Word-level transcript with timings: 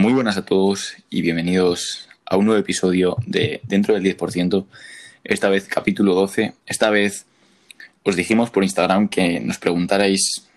Muy 0.00 0.14
buenas 0.14 0.38
a 0.38 0.46
todos 0.46 0.96
y 1.10 1.20
bienvenidos 1.20 2.08
a 2.24 2.38
un 2.38 2.46
nuevo 2.46 2.58
episodio 2.58 3.18
de 3.26 3.60
Dentro 3.64 3.92
del 3.92 4.02
10%, 4.02 4.64
esta 5.24 5.50
vez 5.50 5.68
capítulo 5.68 6.14
12. 6.14 6.54
Esta 6.64 6.88
vez 6.88 7.26
os 8.02 8.16
dijimos 8.16 8.48
por 8.48 8.64
Instagram 8.64 9.10
que 9.10 9.40
nos 9.40 9.58
preguntarais 9.58 10.48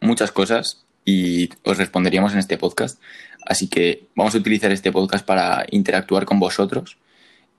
muchas 0.00 0.32
cosas 0.32 0.82
y 1.04 1.50
os 1.62 1.76
responderíamos 1.76 2.32
en 2.32 2.38
este 2.38 2.56
podcast. 2.56 2.98
Así 3.44 3.68
que 3.68 4.06
vamos 4.14 4.34
a 4.34 4.38
utilizar 4.38 4.72
este 4.72 4.90
podcast 4.90 5.26
para 5.26 5.66
interactuar 5.70 6.24
con 6.24 6.40
vosotros 6.40 6.96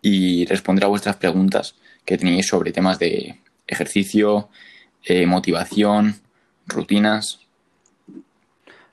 y 0.01 0.47
responder 0.47 0.85
a 0.85 0.87
vuestras 0.87 1.17
preguntas 1.17 1.75
que 2.03 2.17
tenéis 2.17 2.47
sobre 2.47 2.71
temas 2.71 2.97
de 2.97 3.37
ejercicio, 3.67 4.49
eh, 5.03 5.27
motivación, 5.27 6.15
rutinas. 6.65 7.41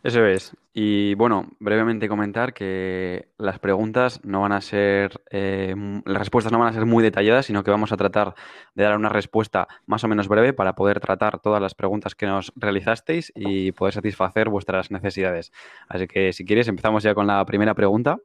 Eso 0.05 0.27
es. 0.27 0.53
Y 0.81 1.15
bueno, 1.15 1.51
brevemente 1.59 2.07
comentar 2.07 2.55
que 2.55 3.31
las 3.37 3.59
preguntas 3.59 4.21
no 4.23 4.43
van 4.43 4.53
a 4.53 4.61
ser, 4.61 5.21
eh, 5.29 5.75
las 6.05 6.19
respuestas 6.19 6.53
no 6.53 6.61
van 6.61 6.69
a 6.69 6.73
ser 6.73 6.86
muy 6.86 7.03
detalladas, 7.03 7.46
sino 7.46 7.64
que 7.64 7.73
vamos 7.73 7.91
a 7.91 7.96
tratar 7.96 8.36
de 8.77 8.85
dar 8.85 8.96
una 8.96 9.09
respuesta 9.09 9.67
más 9.86 10.05
o 10.05 10.09
menos 10.09 10.29
breve 10.29 10.53
para 10.53 10.77
poder 10.77 11.00
tratar 11.00 11.41
todas 11.41 11.61
las 11.61 11.75
preguntas 11.75 12.14
que 12.14 12.27
nos 12.27 12.53
realizasteis 12.55 13.33
y 13.35 13.72
poder 13.72 13.93
satisfacer 13.93 14.50
vuestras 14.50 14.93
necesidades. 14.93 15.50
Así 15.89 16.07
que 16.07 16.33
si 16.33 16.45
quieres, 16.45 16.69
empezamos 16.69 17.03
ya 17.03 17.13
con 17.13 17.27
la 17.27 17.45
primera 17.45 17.75
pregunta. 17.75 18.19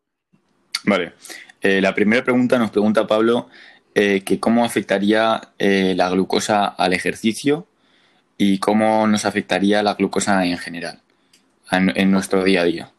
Vale. 0.85 1.13
Eh, 1.59 1.81
la 1.81 1.95
primera 1.95 2.23
pregunta 2.23 2.59
nos 2.59 2.70
pregunta 2.70 3.08
Pablo 3.08 3.49
eh, 3.95 4.22
que 4.23 4.39
cómo 4.39 4.63
afectaría 4.63 5.41
la 5.58 6.09
glucosa 6.11 6.67
al 6.67 6.94
ejercicio 6.94 7.66
y 8.38 8.59
cómo 8.59 9.08
nos 9.08 9.25
afectaría 9.25 9.81
la 9.81 9.95
glucosa 9.95 10.45
en 10.45 10.59
general 10.59 11.02
en, 11.72 12.12
nuestro 12.12 12.44
día 12.44 12.62
a 12.62 12.66
día. 12.66 12.91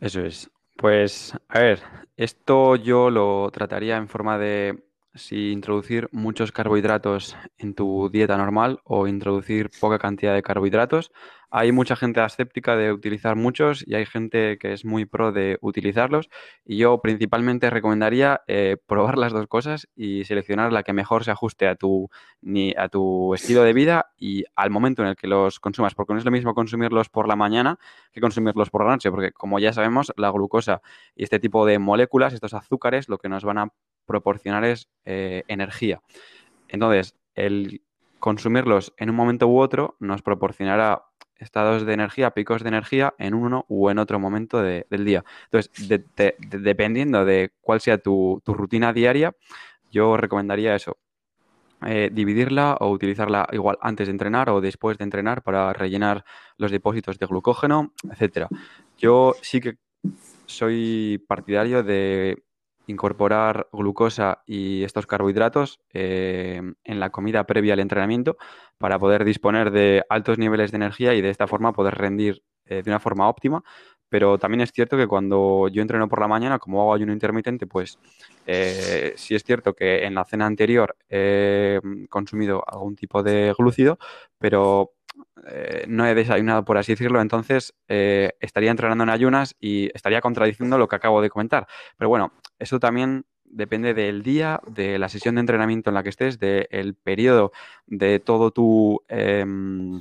Eso 0.00 0.20
es. 0.20 0.50
Pues, 0.76 1.34
a 1.48 1.60
ver, 1.60 1.80
esto 2.16 2.76
yo 2.76 3.10
lo 3.10 3.50
trataría 3.52 3.96
en 3.96 4.08
forma 4.08 4.38
de 4.38 4.82
si 5.14 5.52
introducir 5.52 6.08
muchos 6.12 6.52
carbohidratos 6.52 7.36
en 7.58 7.74
tu 7.74 8.08
dieta 8.10 8.36
normal 8.36 8.80
o 8.84 9.06
introducir 9.06 9.70
poca 9.80 9.98
cantidad 9.98 10.34
de 10.34 10.42
carbohidratos 10.42 11.12
hay 11.54 11.70
mucha 11.70 11.96
gente 11.96 12.24
escéptica 12.24 12.76
de 12.76 12.90
utilizar 12.92 13.36
muchos 13.36 13.86
y 13.86 13.94
hay 13.94 14.06
gente 14.06 14.56
que 14.58 14.72
es 14.72 14.86
muy 14.86 15.04
pro 15.04 15.32
de 15.32 15.58
utilizarlos. 15.60 16.30
Y 16.64 16.78
yo 16.78 17.02
principalmente 17.02 17.68
recomendaría 17.68 18.40
eh, 18.46 18.78
probar 18.86 19.18
las 19.18 19.32
dos 19.34 19.46
cosas 19.48 19.86
y 19.94 20.24
seleccionar 20.24 20.72
la 20.72 20.82
que 20.82 20.94
mejor 20.94 21.24
se 21.24 21.30
ajuste 21.30 21.68
a 21.68 21.74
tu, 21.74 22.08
ni, 22.40 22.72
a 22.78 22.88
tu 22.88 23.34
estilo 23.34 23.64
de 23.64 23.74
vida 23.74 24.12
y 24.16 24.44
al 24.56 24.70
momento 24.70 25.02
en 25.02 25.08
el 25.08 25.16
que 25.16 25.26
los 25.26 25.60
consumas. 25.60 25.94
Porque 25.94 26.14
no 26.14 26.18
es 26.18 26.24
lo 26.24 26.30
mismo 26.30 26.54
consumirlos 26.54 27.10
por 27.10 27.28
la 27.28 27.36
mañana 27.36 27.78
que 28.12 28.22
consumirlos 28.22 28.70
por 28.70 28.86
la 28.86 28.92
noche. 28.92 29.10
Porque 29.10 29.32
como 29.32 29.58
ya 29.58 29.74
sabemos, 29.74 30.10
la 30.16 30.30
glucosa 30.30 30.80
y 31.14 31.22
este 31.24 31.38
tipo 31.38 31.66
de 31.66 31.78
moléculas, 31.78 32.32
estos 32.32 32.54
azúcares, 32.54 33.10
lo 33.10 33.18
que 33.18 33.28
nos 33.28 33.44
van 33.44 33.58
a 33.58 33.68
proporcionar 34.06 34.64
es 34.64 34.88
eh, 35.04 35.42
energía. 35.48 36.02
Entonces, 36.68 37.14
el 37.34 37.82
consumirlos 38.22 38.94
en 38.98 39.10
un 39.10 39.16
momento 39.16 39.48
u 39.48 39.58
otro 39.58 39.96
nos 39.98 40.22
proporcionará 40.22 41.02
estados 41.42 41.84
de 41.84 41.92
energía, 41.92 42.30
picos 42.30 42.62
de 42.62 42.68
energía 42.68 43.14
en 43.18 43.34
uno 43.34 43.64
u 43.68 43.90
en 43.90 43.98
otro 43.98 44.20
momento 44.20 44.62
del 44.62 45.04
día. 45.04 45.24
Entonces, 45.50 45.72
dependiendo 46.38 47.24
de 47.24 47.50
cuál 47.60 47.80
sea 47.80 47.98
tu, 47.98 48.40
rutina 48.46 48.92
diaria, 48.92 49.34
yo 49.90 50.16
recomendaría 50.16 50.76
eso, 50.76 50.98
eh, 51.84 52.10
dividirla 52.12 52.76
o 52.78 52.90
utilizarla 52.90 53.48
igual 53.50 53.76
antes 53.80 54.06
de 54.06 54.12
entrenar 54.12 54.50
o 54.50 54.60
después 54.60 54.98
de 54.98 55.04
entrenar 55.04 55.42
para 55.42 55.72
rellenar 55.72 56.24
los 56.58 56.70
depósitos 56.70 57.18
de 57.18 57.26
glucógeno, 57.26 57.92
etcétera. 58.08 58.48
Yo 58.96 59.34
sí 59.42 59.60
que 59.60 59.78
soy 60.46 61.24
partidario 61.26 61.82
de 61.82 62.44
incorporar 62.86 63.68
glucosa 63.72 64.42
y 64.46 64.84
estos 64.84 65.06
carbohidratos 65.06 65.80
eh, 65.92 66.60
en 66.84 67.00
la 67.00 67.10
comida 67.10 67.44
previa 67.44 67.74
al 67.74 67.80
entrenamiento 67.80 68.36
para 68.78 68.98
poder 68.98 69.24
disponer 69.24 69.70
de 69.70 70.04
altos 70.08 70.38
niveles 70.38 70.72
de 70.72 70.76
energía 70.76 71.14
y 71.14 71.22
de 71.22 71.30
esta 71.30 71.46
forma 71.46 71.72
poder 71.72 71.94
rendir 71.94 72.42
eh, 72.66 72.82
de 72.82 72.90
una 72.90 73.00
forma 73.00 73.28
óptima. 73.28 73.62
Pero 74.08 74.36
también 74.36 74.60
es 74.60 74.72
cierto 74.72 74.96
que 74.98 75.06
cuando 75.06 75.68
yo 75.68 75.80
entreno 75.80 76.06
por 76.06 76.20
la 76.20 76.28
mañana, 76.28 76.58
como 76.58 76.82
hago 76.82 76.92
ayuno 76.92 77.14
intermitente, 77.14 77.66
pues 77.66 77.98
eh, 78.46 79.14
sí 79.16 79.34
es 79.34 79.42
cierto 79.42 79.72
que 79.72 80.04
en 80.04 80.14
la 80.14 80.26
cena 80.26 80.44
anterior 80.44 80.96
he 81.08 81.80
consumido 82.10 82.62
algún 82.66 82.94
tipo 82.94 83.22
de 83.22 83.54
glúcido, 83.56 83.98
pero 84.38 84.92
no 85.88 86.06
he 86.06 86.14
desayunado, 86.14 86.64
por 86.64 86.78
así 86.78 86.92
decirlo, 86.92 87.20
entonces 87.20 87.74
estaría 87.88 88.70
entrenando 88.70 89.04
en 89.04 89.10
ayunas 89.10 89.56
y 89.58 89.90
estaría 89.94 90.20
contradiciendo 90.20 90.78
lo 90.78 90.88
que 90.88 90.96
acabo 90.96 91.20
de 91.20 91.30
comentar. 91.30 91.66
Pero 91.96 92.08
bueno, 92.08 92.32
eso 92.62 92.80
también 92.80 93.24
depende 93.44 93.94
del 93.94 94.22
día, 94.22 94.60
de 94.66 94.98
la 94.98 95.08
sesión 95.08 95.34
de 95.34 95.40
entrenamiento 95.40 95.90
en 95.90 95.94
la 95.94 96.02
que 96.02 96.08
estés, 96.08 96.38
del 96.38 96.94
periodo 96.94 97.52
de 97.86 98.18
todo 98.18 98.50
tu... 98.50 99.02
Em, 99.08 100.00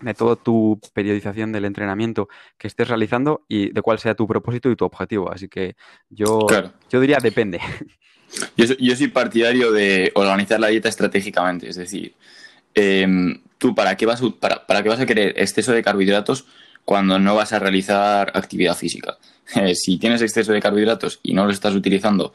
de 0.00 0.14
toda 0.14 0.36
tu 0.36 0.80
periodización 0.94 1.50
del 1.50 1.64
entrenamiento 1.64 2.28
que 2.56 2.68
estés 2.68 2.86
realizando 2.86 3.44
y 3.48 3.72
de 3.72 3.82
cuál 3.82 3.98
sea 3.98 4.14
tu 4.14 4.28
propósito 4.28 4.70
y 4.70 4.76
tu 4.76 4.84
objetivo. 4.84 5.32
Así 5.32 5.48
que 5.48 5.74
yo, 6.08 6.46
yo 6.88 7.00
diría 7.00 7.18
depende. 7.18 7.60
Yo, 8.58 8.66
yo 8.78 8.94
soy 8.94 9.08
partidario 9.08 9.72
de 9.72 10.12
organizar 10.14 10.60
la 10.60 10.66
dieta 10.66 10.90
estratégicamente, 10.90 11.66
es 11.66 11.76
decir, 11.76 12.14
Em, 12.80 13.40
tú 13.58 13.74
para 13.74 13.96
qué, 13.96 14.06
vas, 14.06 14.22
para, 14.38 14.64
para 14.64 14.84
qué 14.84 14.88
vas 14.88 15.00
a 15.00 15.06
querer 15.06 15.34
exceso 15.36 15.72
de 15.72 15.82
carbohidratos 15.82 16.46
cuando 16.88 17.18
no 17.18 17.34
vas 17.34 17.52
a 17.52 17.58
realizar 17.58 18.32
actividad 18.34 18.74
física. 18.74 19.18
Eh, 19.54 19.74
si 19.74 19.96
tienes 19.96 20.20
exceso 20.20 20.52
de 20.52 20.60
carbohidratos 20.60 21.20
y 21.22 21.32
no 21.32 21.46
los 21.46 21.54
estás 21.54 21.74
utilizando 21.74 22.34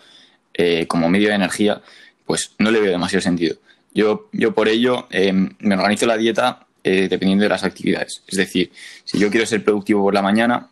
eh, 0.55 0.87
como 0.87 1.09
medio 1.09 1.29
de 1.29 1.35
energía, 1.35 1.79
pues 2.25 2.55
no 2.57 2.71
le 2.71 2.79
veo 2.79 2.89
demasiado 2.89 3.21
sentido. 3.21 3.57
Yo, 3.93 4.29
yo 4.31 4.55
por 4.55 4.67
ello 4.67 5.07
em, 5.11 5.51
me 5.59 5.75
organizo 5.75 6.07
la 6.07 6.17
dieta 6.17 6.65
eh, 6.83 7.07
dependiendo 7.07 7.43
de 7.43 7.49
las 7.49 7.63
actividades. 7.63 8.23
Es 8.27 8.39
decir, 8.39 8.71
si 9.03 9.19
yo 9.19 9.29
quiero 9.29 9.45
ser 9.45 9.63
productivo 9.63 10.01
por 10.01 10.15
la 10.15 10.23
mañana, 10.23 10.69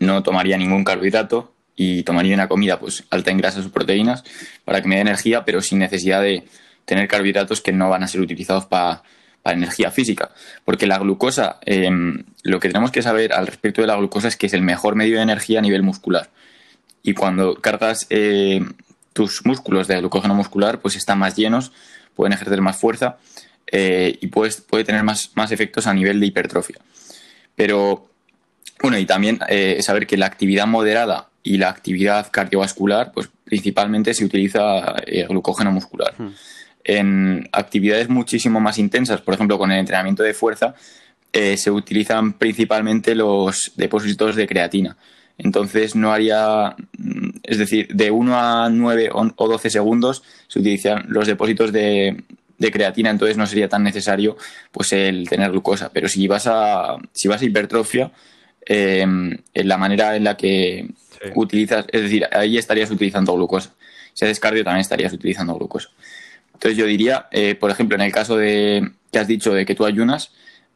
no 0.00 0.24
tomaría 0.24 0.58
ningún 0.58 0.82
carbohidrato 0.82 1.52
y 1.76 2.02
tomaría 2.02 2.34
una 2.34 2.48
comida 2.48 2.80
pues 2.80 3.04
alta 3.10 3.30
en 3.30 3.38
grasas 3.38 3.64
o 3.64 3.70
proteínas 3.70 4.24
para 4.64 4.82
que 4.82 4.88
me 4.88 4.96
dé 4.96 5.02
energía, 5.02 5.44
pero 5.44 5.60
sin 5.60 5.78
necesidad 5.78 6.20
de, 6.20 6.42
tener 6.84 7.08
carbohidratos 7.08 7.60
que 7.60 7.72
no 7.72 7.88
van 7.88 8.02
a 8.02 8.08
ser 8.08 8.20
utilizados 8.20 8.66
para 8.66 9.02
energía 9.52 9.90
física. 9.90 10.30
Porque 10.64 10.86
la 10.86 10.98
glucosa, 10.98 11.58
em, 11.62 12.24
lo 12.42 12.60
que 12.60 12.68
tenemos 12.68 12.90
que 12.90 13.02
saber 13.02 13.32
al 13.32 13.46
respecto 13.46 13.80
de 13.80 13.86
la 13.86 13.96
glucosa 13.96 14.28
es 14.28 14.36
que 14.36 14.46
es 14.46 14.54
el 14.54 14.62
mejor 14.62 14.96
medio 14.96 15.16
de 15.16 15.22
energía 15.22 15.58
a 15.58 15.62
nivel 15.62 15.82
muscular. 15.82 16.30
Y 17.02 17.12
cuando 17.12 17.56
cargas 17.56 18.06
eh, 18.10 18.64
tus 19.12 19.44
músculos 19.44 19.86
de 19.86 19.98
glucógeno 19.98 20.34
muscular, 20.34 20.80
pues 20.80 20.96
están 20.96 21.18
más 21.18 21.36
llenos, 21.36 21.72
pueden 22.14 22.32
ejercer 22.32 22.60
más 22.62 22.78
fuerza 22.78 23.18
eh, 23.70 24.18
y 24.20 24.28
puedes, 24.28 24.62
puede 24.62 24.84
tener 24.84 25.02
más, 25.02 25.30
más 25.34 25.52
efectos 25.52 25.86
a 25.86 25.92
nivel 25.92 26.18
de 26.18 26.26
hipertrofia. 26.26 26.78
Pero, 27.54 28.08
bueno, 28.80 28.98
y 28.98 29.04
también 29.04 29.38
eh, 29.48 29.78
saber 29.82 30.06
que 30.06 30.16
la 30.16 30.26
actividad 30.26 30.66
moderada 30.66 31.28
y 31.42 31.58
la 31.58 31.68
actividad 31.68 32.30
cardiovascular, 32.30 33.12
pues 33.12 33.28
principalmente 33.44 34.14
se 34.14 34.24
utiliza 34.24 34.96
glucógeno 35.28 35.70
muscular. 35.70 36.14
Hmm 36.16 36.32
en 36.84 37.48
actividades 37.52 38.08
muchísimo 38.08 38.60
más 38.60 38.78
intensas, 38.78 39.20
por 39.20 39.34
ejemplo, 39.34 39.58
con 39.58 39.72
el 39.72 39.78
entrenamiento 39.78 40.22
de 40.22 40.34
fuerza, 40.34 40.74
eh, 41.32 41.56
se 41.56 41.70
utilizan 41.70 42.34
principalmente 42.34 43.14
los 43.14 43.72
depósitos 43.76 44.36
de 44.36 44.46
creatina. 44.46 44.96
Entonces 45.36 45.96
no 45.96 46.12
haría, 46.12 46.76
mm, 46.96 47.30
es 47.42 47.58
decir, 47.58 47.88
de 47.88 48.10
1 48.10 48.38
a 48.38 48.68
9 48.70 49.10
o 49.12 49.48
12 49.48 49.70
segundos 49.70 50.22
se 50.46 50.60
utilizan 50.60 51.06
los 51.08 51.26
depósitos 51.26 51.72
de, 51.72 52.22
creatina, 52.72 53.10
entonces 53.10 53.36
no 53.36 53.46
sería 53.46 53.68
tan 53.68 53.82
necesario 53.82 54.38
pues 54.72 54.92
el 54.92 55.28
tener 55.28 55.50
glucosa. 55.50 55.90
Pero 55.92 56.08
si 56.08 56.26
vas 56.26 56.46
a, 56.46 56.96
si 57.12 57.28
vas 57.28 57.42
a 57.42 57.44
hipertrofia, 57.44 58.10
em, 58.64 59.36
en 59.52 59.68
la 59.68 59.76
manera 59.76 60.16
en 60.16 60.24
la 60.24 60.36
que 60.36 60.88
utilizas, 61.34 61.84
es 61.92 62.02
decir, 62.02 62.26
ahí 62.32 62.56
estarías 62.56 62.90
utilizando 62.90 63.34
glucosa. 63.34 63.74
Si 64.14 64.24
haces 64.24 64.40
cardio 64.40 64.64
también 64.64 64.80
estarías 64.80 65.12
utilizando 65.12 65.54
glucosa. 65.56 65.90
Entonces 66.54 66.76
yo 66.76 66.86
diría, 66.86 67.26
eh, 67.30 67.54
por 67.54 67.70
ejemplo, 67.70 67.96
en 67.96 68.02
el 68.02 68.12
caso 68.12 68.36
de 68.36 68.90
que 69.12 69.18
has 69.18 69.28
dicho 69.28 69.52
de 69.52 69.66
que 69.66 69.74
tú 69.74 69.84
ayunas, 69.84 70.32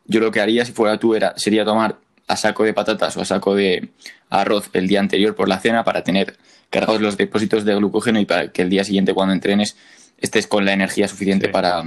yo 0.07 0.21
lo 0.21 0.31
que 0.31 0.41
haría 0.41 0.65
si 0.65 0.73
fuera 0.73 0.99
tú 0.99 1.15
era, 1.15 1.35
sería 1.37 1.65
tomar 1.65 1.97
a 2.27 2.37
saco 2.37 2.65
de 2.65 2.75
patatas 2.75 3.17
o 3.17 3.23
a 3.23 3.25
saco 3.25 3.55
de 3.55 3.89
arroz 4.31 4.71
el 4.75 4.87
día 4.87 5.01
anterior 5.01 5.35
por 5.35 5.49
la 5.49 5.59
cena 5.61 5.85
para 5.85 6.03
tener 6.03 6.37
cargados 6.71 7.01
los 7.01 7.17
depósitos 7.17 7.65
de 7.65 7.75
glucógeno 7.75 8.21
y 8.21 8.27
para 8.27 8.49
que 8.49 8.63
el 8.63 8.71
día 8.71 8.85
siguiente 8.85 9.15
cuando 9.15 9.33
entrenes 9.33 9.77
estés 10.19 10.47
con 10.47 10.65
la 10.65 10.73
energía 10.73 11.09
suficiente 11.09 11.49
para 11.49 11.85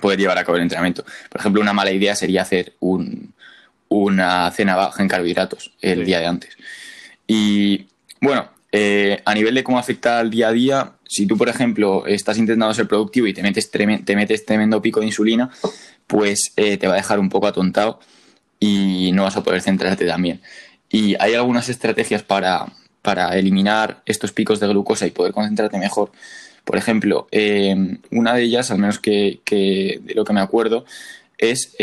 poder 0.00 0.18
llevar 0.18 0.38
a 0.38 0.44
cabo 0.44 0.56
el 0.56 0.62
entrenamiento. 0.62 1.04
Por 1.28 1.40
ejemplo, 1.40 1.60
una 1.60 1.72
mala 1.72 1.90
idea 1.90 2.14
sería 2.14 2.42
hacer 2.42 2.74
una 3.88 4.50
cena 4.52 4.76
baja 4.76 5.02
en 5.02 5.08
carbohidratos 5.08 5.72
el 5.80 6.04
día 6.04 6.20
de 6.20 6.26
antes. 6.26 6.56
Y 7.26 7.86
bueno, 8.20 8.50
eh, 8.70 9.22
a 9.24 9.34
nivel 9.34 9.54
de 9.54 9.64
cómo 9.64 9.78
afecta 9.78 10.18
al 10.18 10.30
día 10.30 10.48
a 10.48 10.52
día, 10.52 10.92
si 11.06 11.26
tú, 11.26 11.38
por 11.38 11.48
ejemplo, 11.48 12.06
estás 12.06 12.36
intentando 12.36 12.74
ser 12.74 12.86
productivo 12.86 13.26
y 13.26 13.32
te 13.32 13.42
metes, 13.42 13.70
te 13.70 14.16
metes 14.16 14.44
tremendo 14.44 14.82
pico 14.82 15.00
de 15.00 15.06
insulina, 15.06 15.50
pues 16.06 16.52
eh, 16.56 16.76
te 16.76 16.86
va 16.86 16.94
a 16.94 16.96
dejar 16.96 17.18
un 17.18 17.30
poco 17.30 17.46
atontado 17.46 17.98
y 18.60 19.10
no 19.12 19.22
vas 19.22 19.36
a 19.36 19.42
poder 19.42 19.62
centrarte 19.62 20.06
también. 20.06 20.40
Y 20.90 21.16
hay 21.18 21.34
algunas 21.34 21.68
estrategias 21.68 22.22
para, 22.22 22.66
para 23.00 23.36
eliminar 23.38 24.02
estos 24.04 24.32
picos 24.32 24.60
de 24.60 24.68
glucosa 24.68 25.06
y 25.06 25.10
poder 25.12 25.32
concentrarte 25.32 25.78
mejor. 25.78 26.12
Por 26.64 26.76
ejemplo, 26.76 27.26
eh, 27.30 27.74
una 28.10 28.34
de 28.34 28.42
ellas, 28.42 28.70
al 28.70 28.78
menos 28.78 28.98
que, 28.98 29.40
de 29.50 30.14
lo 30.14 30.24
que 30.24 30.34
me 30.34 30.40
acuerdo, 30.40 30.84
es 31.38 31.74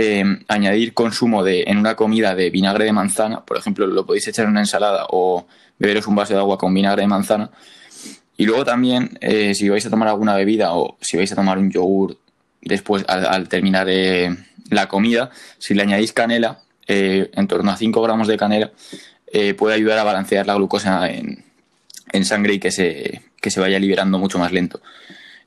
añadir 0.47 0.93
consumo 0.93 1.43
de, 1.43 1.63
en 1.65 1.77
una 1.77 1.95
comida 1.95 2.35
de 2.35 2.51
vinagre 2.51 2.85
de 2.85 2.91
manzana. 2.91 3.43
Por 3.43 3.57
ejemplo, 3.57 3.87
lo 3.87 4.05
podéis 4.05 4.27
echar 4.27 4.45
en 4.45 4.51
una 4.51 4.59
ensalada 4.59 5.07
o 5.09 5.47
beberos 5.79 6.07
un 6.07 6.15
vaso 6.15 6.33
de 6.33 6.39
agua 6.39 6.57
con 6.57 6.73
vinagre 6.73 7.01
de 7.01 7.07
manzana. 7.07 7.51
Y 8.37 8.45
luego 8.45 8.65
también, 8.65 9.17
eh, 9.21 9.53
si 9.53 9.69
vais 9.69 9.85
a 9.85 9.89
tomar 9.89 10.07
alguna 10.07 10.35
bebida 10.35 10.73
o 10.73 10.97
si 11.01 11.17
vais 11.17 11.31
a 11.31 11.35
tomar 11.35 11.57
un 11.57 11.71
yogur 11.71 12.17
después, 12.61 13.05
al, 13.07 13.47
terminar 13.47 13.87
la 14.69 14.87
comida, 14.87 15.29
si 15.57 15.73
le 15.73 15.83
añadís 15.83 16.11
canela, 16.11 16.59
en 16.87 17.47
torno 17.47 17.71
a 17.71 17.77
5 17.77 18.01
gramos 18.01 18.27
de 18.27 18.37
canela, 18.37 18.71
puede 19.57 19.75
ayudar 19.75 19.99
a 19.99 20.03
balancear 20.03 20.45
la 20.45 20.55
glucosa 20.55 21.09
en, 21.09 21.45
en 22.11 22.25
sangre 22.25 22.53
y 22.55 22.59
que 22.59 22.71
se, 22.71 23.21
que 23.41 23.51
se 23.51 23.59
vaya 23.59 23.79
liberando 23.79 24.17
mucho 24.17 24.39
más 24.39 24.51
lento. 24.51 24.81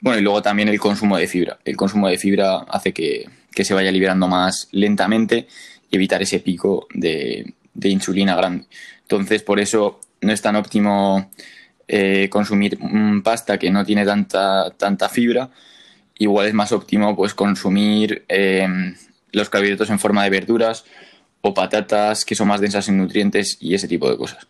Bueno, 0.01 0.21
y 0.21 0.23
luego 0.23 0.43
también 0.43 0.69
el 0.69 0.79
consumo 0.79 1.17
de 1.17 1.27
fibra. 1.27 1.59
El 1.65 1.77
consumo 1.77 2.09
de 2.09 2.19
fibra 2.19 2.59
hace 2.69 2.93
que, 2.93 3.29
se 3.53 3.75
vaya 3.75 3.91
liberando 3.91 4.29
más 4.29 4.69
lentamente 4.71 5.49
y 5.91 5.97
evitar 5.97 6.23
ese 6.23 6.39
pico 6.39 6.87
de, 6.95 7.55
insulina 7.83 8.37
grande. 8.37 8.67
Entonces, 9.03 9.43
por 9.43 9.59
eso 9.59 10.01
no 10.21 10.33
es 10.33 10.43
tan 10.43 10.57
óptimo 10.57 11.31
eh, 11.87 12.29
consumir 12.31 12.79
pasta 13.23 13.59
que 13.59 13.71
no 13.71 13.85
tiene 13.85 14.05
tanta, 14.05 14.71
tanta 14.77 15.09
fibra. 15.09 15.51
Igual 16.19 16.49
es 16.49 16.55
más 16.55 16.73
óptimo 16.73 17.15
pues 17.17 17.35
consumir 17.35 18.25
em, 18.29 18.95
los 19.33 19.49
carbohidratos 19.49 19.91
en 19.91 19.99
forma 19.99 20.25
de 20.25 20.31
verduras 20.31 20.85
o 21.41 21.55
patatas 21.55 22.25
que 22.25 22.35
son 22.35 22.49
más 22.49 22.61
densas 22.61 22.89
en 22.89 22.99
nutrientes 22.99 23.57
y 23.61 23.75
ese 23.75 23.89
tipo 23.89 24.11
de 24.11 24.17
cosas. 24.17 24.47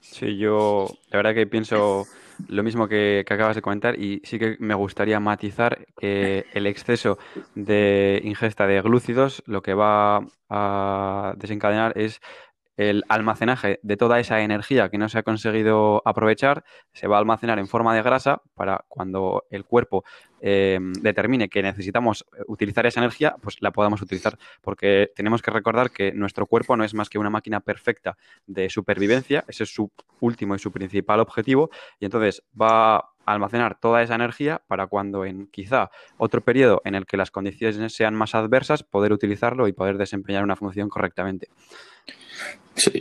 Sí, 0.00 0.36
yo 0.36 0.86
la 1.10 1.18
verdad 1.18 1.34
que 1.34 1.46
pienso 1.46 2.06
lo 2.46 2.62
mismo 2.62 2.88
que, 2.88 3.24
acabas 3.28 3.56
de 3.56 3.62
comentar 3.62 3.98
y 3.98 4.20
sí 4.24 4.38
que 4.38 4.56
me 4.60 4.74
gustaría 4.74 5.18
matizar 5.20 5.86
que 5.98 6.46
el 6.54 6.66
exceso 6.66 7.18
de 7.54 8.20
ingesta 8.24 8.66
de 8.66 8.80
glúcidos 8.80 9.42
lo 9.46 9.62
que 9.62 9.74
va 9.74 10.24
a 10.48 11.34
desencadenar 11.36 11.98
es 11.98 12.20
el 12.78 13.04
almacenaje 13.08 13.80
de 13.82 13.96
toda 13.96 14.20
esa 14.20 14.40
energía 14.40 14.88
que 14.88 14.98
no 14.98 15.08
se 15.08 15.18
ha 15.18 15.22
conseguido 15.24 16.00
aprovechar 16.04 16.64
se 16.92 17.08
va 17.08 17.16
a 17.16 17.18
almacenar 17.18 17.58
en 17.58 17.66
forma 17.66 17.94
de 17.94 18.02
grasa 18.02 18.40
para 18.54 18.84
cuando 18.88 19.44
el 19.50 19.64
cuerpo 19.64 20.04
eh, 20.40 20.78
determine 21.00 21.48
que 21.48 21.62
necesitamos 21.62 22.26
utilizar 22.46 22.86
esa 22.86 23.00
energía, 23.00 23.36
pues 23.40 23.56
la 23.60 23.70
podamos 23.70 24.02
utilizar. 24.02 24.38
Porque 24.60 25.10
tenemos 25.14 25.42
que 25.42 25.50
recordar 25.50 25.90
que 25.90 26.12
nuestro 26.12 26.46
cuerpo 26.46 26.76
no 26.76 26.84
es 26.84 26.94
más 26.94 27.08
que 27.08 27.18
una 27.18 27.30
máquina 27.30 27.60
perfecta 27.60 28.16
de 28.46 28.70
supervivencia, 28.70 29.44
ese 29.48 29.64
es 29.64 29.70
su 29.70 29.90
último 30.20 30.54
y 30.54 30.58
su 30.58 30.72
principal 30.72 31.20
objetivo, 31.20 31.70
y 32.00 32.04
entonces 32.04 32.42
va 32.60 32.96
a 32.96 33.04
almacenar 33.26 33.78
toda 33.78 34.02
esa 34.02 34.14
energía 34.14 34.62
para 34.66 34.86
cuando 34.86 35.24
en 35.24 35.48
quizá 35.48 35.90
otro 36.16 36.40
periodo 36.40 36.80
en 36.84 36.94
el 36.94 37.04
que 37.04 37.16
las 37.16 37.30
condiciones 37.30 37.92
sean 37.92 38.14
más 38.14 38.34
adversas, 38.34 38.82
poder 38.82 39.12
utilizarlo 39.12 39.68
y 39.68 39.72
poder 39.72 39.98
desempeñar 39.98 40.44
una 40.44 40.56
función 40.56 40.88
correctamente. 40.88 41.48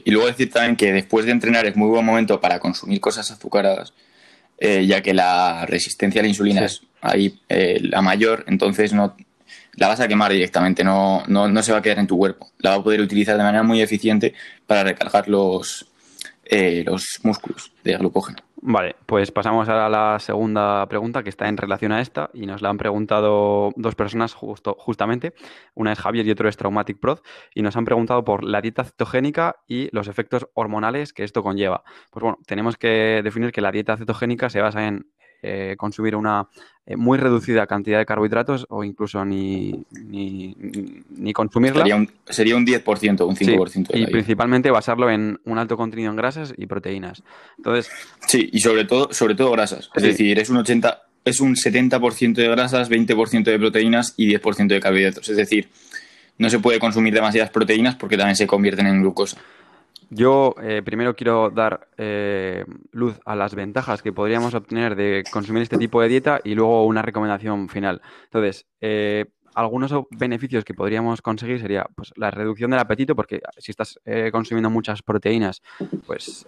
Y 0.03 0.11
luego 0.11 0.27
decir 0.27 0.51
también 0.51 0.75
que 0.75 0.91
después 0.91 1.25
de 1.25 1.31
entrenar 1.31 1.65
es 1.65 1.75
muy 1.75 1.87
buen 1.87 2.05
momento 2.05 2.41
para 2.41 2.59
consumir 2.59 2.99
cosas 2.99 3.29
azucaradas, 3.31 3.93
eh, 4.57 4.85
ya 4.85 5.01
que 5.01 5.13
la 5.13 5.65
resistencia 5.65 6.21
a 6.21 6.23
la 6.23 6.29
insulina 6.29 6.65
es 6.65 6.81
ahí 7.01 7.39
eh, 7.49 7.79
la 7.81 8.01
mayor, 8.01 8.43
entonces 8.47 8.93
no 8.93 9.15
la 9.77 9.87
vas 9.87 9.99
a 9.99 10.07
quemar 10.07 10.31
directamente, 10.31 10.83
no, 10.83 11.23
no, 11.27 11.47
no, 11.47 11.63
se 11.63 11.71
va 11.71 11.77
a 11.77 11.81
quedar 11.81 11.99
en 11.99 12.07
tu 12.07 12.17
cuerpo. 12.17 12.51
La 12.59 12.71
va 12.71 12.75
a 12.77 12.83
poder 12.83 12.99
utilizar 12.99 13.37
de 13.37 13.43
manera 13.43 13.63
muy 13.63 13.81
eficiente 13.81 14.33
para 14.65 14.83
recargar 14.83 15.29
los, 15.29 15.87
eh, 16.45 16.83
los 16.85 17.19
músculos 17.21 17.71
de 17.83 17.95
glucógeno. 17.95 18.39
Vale, 18.59 18.95
pues 19.05 19.31
pasamos 19.31 19.69
a 19.69 19.87
la 19.87 20.17
segunda 20.19 20.87
pregunta 20.87 21.21
que 21.21 21.29
está 21.29 21.47
en 21.47 21.57
relación 21.57 21.91
a 21.91 22.01
esta 22.01 22.31
y 22.33 22.47
nos 22.47 22.63
la 22.63 22.69
han 22.69 22.77
preguntado 22.77 23.71
dos 23.75 23.93
personas 23.93 24.33
justo, 24.33 24.75
justamente. 24.79 25.33
Una 25.75 25.93
es 25.93 25.99
Javier 25.99 26.25
y 26.25 26.31
otro 26.31 26.49
es 26.49 26.57
Traumatic 26.57 26.99
Prod 26.99 27.19
y 27.53 27.61
nos 27.61 27.77
han 27.77 27.85
preguntado 27.85 28.23
por 28.25 28.43
la 28.43 28.59
dieta 28.61 28.83
cetogénica 28.83 29.57
y 29.67 29.95
los 29.95 30.07
efectos 30.07 30.47
hormonales 30.55 31.13
que 31.13 31.23
esto 31.23 31.43
conlleva. 31.43 31.83
Pues 32.09 32.23
bueno, 32.23 32.39
tenemos 32.47 32.77
que 32.77 33.21
definir 33.23 33.51
que 33.51 33.61
la 33.61 33.71
dieta 33.71 33.95
cetogénica 33.95 34.49
se 34.49 34.59
basa 34.59 34.87
en 34.87 35.05
eh, 35.41 35.75
consumir 35.77 36.15
una 36.15 36.47
eh, 36.89 36.95
muy 36.95 37.17
reducida 37.17 37.67
cantidad 37.67 37.99
de 37.99 38.05
carbohidratos 38.05 38.65
o 38.69 38.83
incluso 38.83 39.25
ni, 39.25 39.73
ni, 39.91 41.33
consumirla. 41.33 41.81
Sería 41.81 41.95
un, 41.97 42.09
sería 42.29 42.55
un 42.55 42.65
10%, 42.65 43.27
un 43.27 43.35
5%. 43.35 43.89
y 43.93 44.07
principalmente 44.07 44.71
basarlo 44.71 45.09
en 45.09 45.37
un 45.43 45.57
alto 45.57 45.75
contenido 45.75 46.09
en 46.09 46.15
grasas 46.15 46.53
y 46.55 46.65
proteínas. 46.65 47.23
Entonces, 47.57 47.91
sí, 48.25 48.49
y 48.53 48.61
sobre 48.61 48.85
todo, 48.85 49.09
sobre 49.11 49.35
todo 49.35 49.51
grasas. 49.51 49.89
Es 49.93 50.03
decir, 50.03 50.39
es 50.39 50.49
un 50.49 50.57
80, 50.57 51.03
es 51.25 51.41
un 51.41 51.55
70% 51.55 52.35
de 52.35 52.47
grasas, 52.47 52.89
20% 52.89 53.43
de 53.43 53.59
proteínas 53.59 54.13
y 54.15 54.33
10% 54.33 54.67
de 54.67 54.79
carbohidratos. 54.79 55.27
Es 55.27 55.35
decir, 55.35 55.67
no 56.37 56.49
se 56.49 56.59
puede 56.59 56.79
consumir 56.79 57.13
demasiadas 57.13 57.49
proteínas 57.49 57.95
porque 57.95 58.15
también 58.15 58.37
se 58.37 58.47
convierten 58.47 58.87
en 58.87 59.01
glucosa. 59.01 59.37
Yo 60.09 60.55
eh, 60.61 60.81
primero 60.83 61.15
quiero 61.15 61.49
dar 61.49 61.89
eh, 61.97 62.65
luz 62.91 63.19
a 63.25 63.35
las 63.35 63.55
ventajas 63.55 64.01
que 64.01 64.13
podríamos 64.13 64.53
obtener 64.53 64.95
de 64.95 65.23
consumir 65.31 65.63
este 65.63 65.77
tipo 65.77 66.01
de 66.01 66.07
dieta 66.07 66.39
y 66.43 66.55
luego 66.55 66.85
una 66.85 67.01
recomendación 67.01 67.67
final. 67.67 68.01
Entonces, 68.25 68.67
eh, 68.79 69.25
algunos 69.53 69.91
beneficios 70.11 70.63
que 70.63 70.73
podríamos 70.73 71.21
conseguir 71.21 71.59
sería 71.59 71.85
pues, 71.95 72.13
la 72.15 72.31
reducción 72.31 72.71
del 72.71 72.79
apetito, 72.79 73.15
porque 73.15 73.41
si 73.57 73.71
estás 73.71 73.99
consumiendo 74.31 74.69
muchas 74.69 75.01
proteínas, 75.01 75.63
pues 76.05 76.47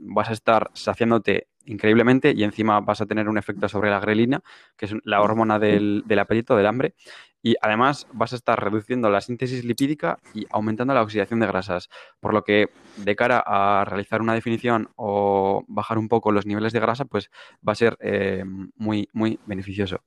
vas 0.00 0.28
a 0.28 0.32
estar 0.32 0.68
saciándote 0.72 1.46
increíblemente 1.64 2.32
y 2.34 2.42
encima 2.42 2.80
vas 2.80 3.00
a 3.00 3.06
tener 3.06 3.28
un 3.28 3.38
efecto 3.38 3.68
sobre 3.68 3.90
la 3.90 4.00
grelina, 4.00 4.40
que 4.76 4.86
es 4.86 4.94
la 5.04 5.22
hormona 5.22 5.60
del, 5.60 6.02
del 6.06 6.18
apetito, 6.18 6.56
del 6.56 6.66
hambre, 6.66 6.94
y 7.42 7.56
además 7.60 8.06
vas 8.12 8.32
a 8.32 8.36
estar 8.36 8.62
reduciendo 8.62 9.10
la 9.10 9.20
síntesis 9.20 9.64
lipídica 9.64 10.18
y 10.34 10.46
aumentando 10.50 10.94
la 10.94 11.02
oxidación 11.02 11.40
de 11.40 11.46
grasas, 11.46 11.88
por 12.20 12.34
lo 12.34 12.42
que 12.42 12.70
de 12.96 13.16
cara 13.16 13.42
a 13.46 13.84
realizar 13.84 14.20
una 14.20 14.34
definición 14.34 14.90
o 14.96 15.64
bajar 15.68 15.98
un 15.98 16.08
poco 16.08 16.32
los 16.32 16.46
niveles 16.46 16.72
de 16.72 16.80
grasa, 16.80 17.04
pues 17.04 17.30
va 17.66 17.72
a 17.72 17.76
ser 17.76 17.96
eh, 18.00 18.44
muy, 18.76 19.08
muy 19.12 19.38
beneficioso. 19.46 20.02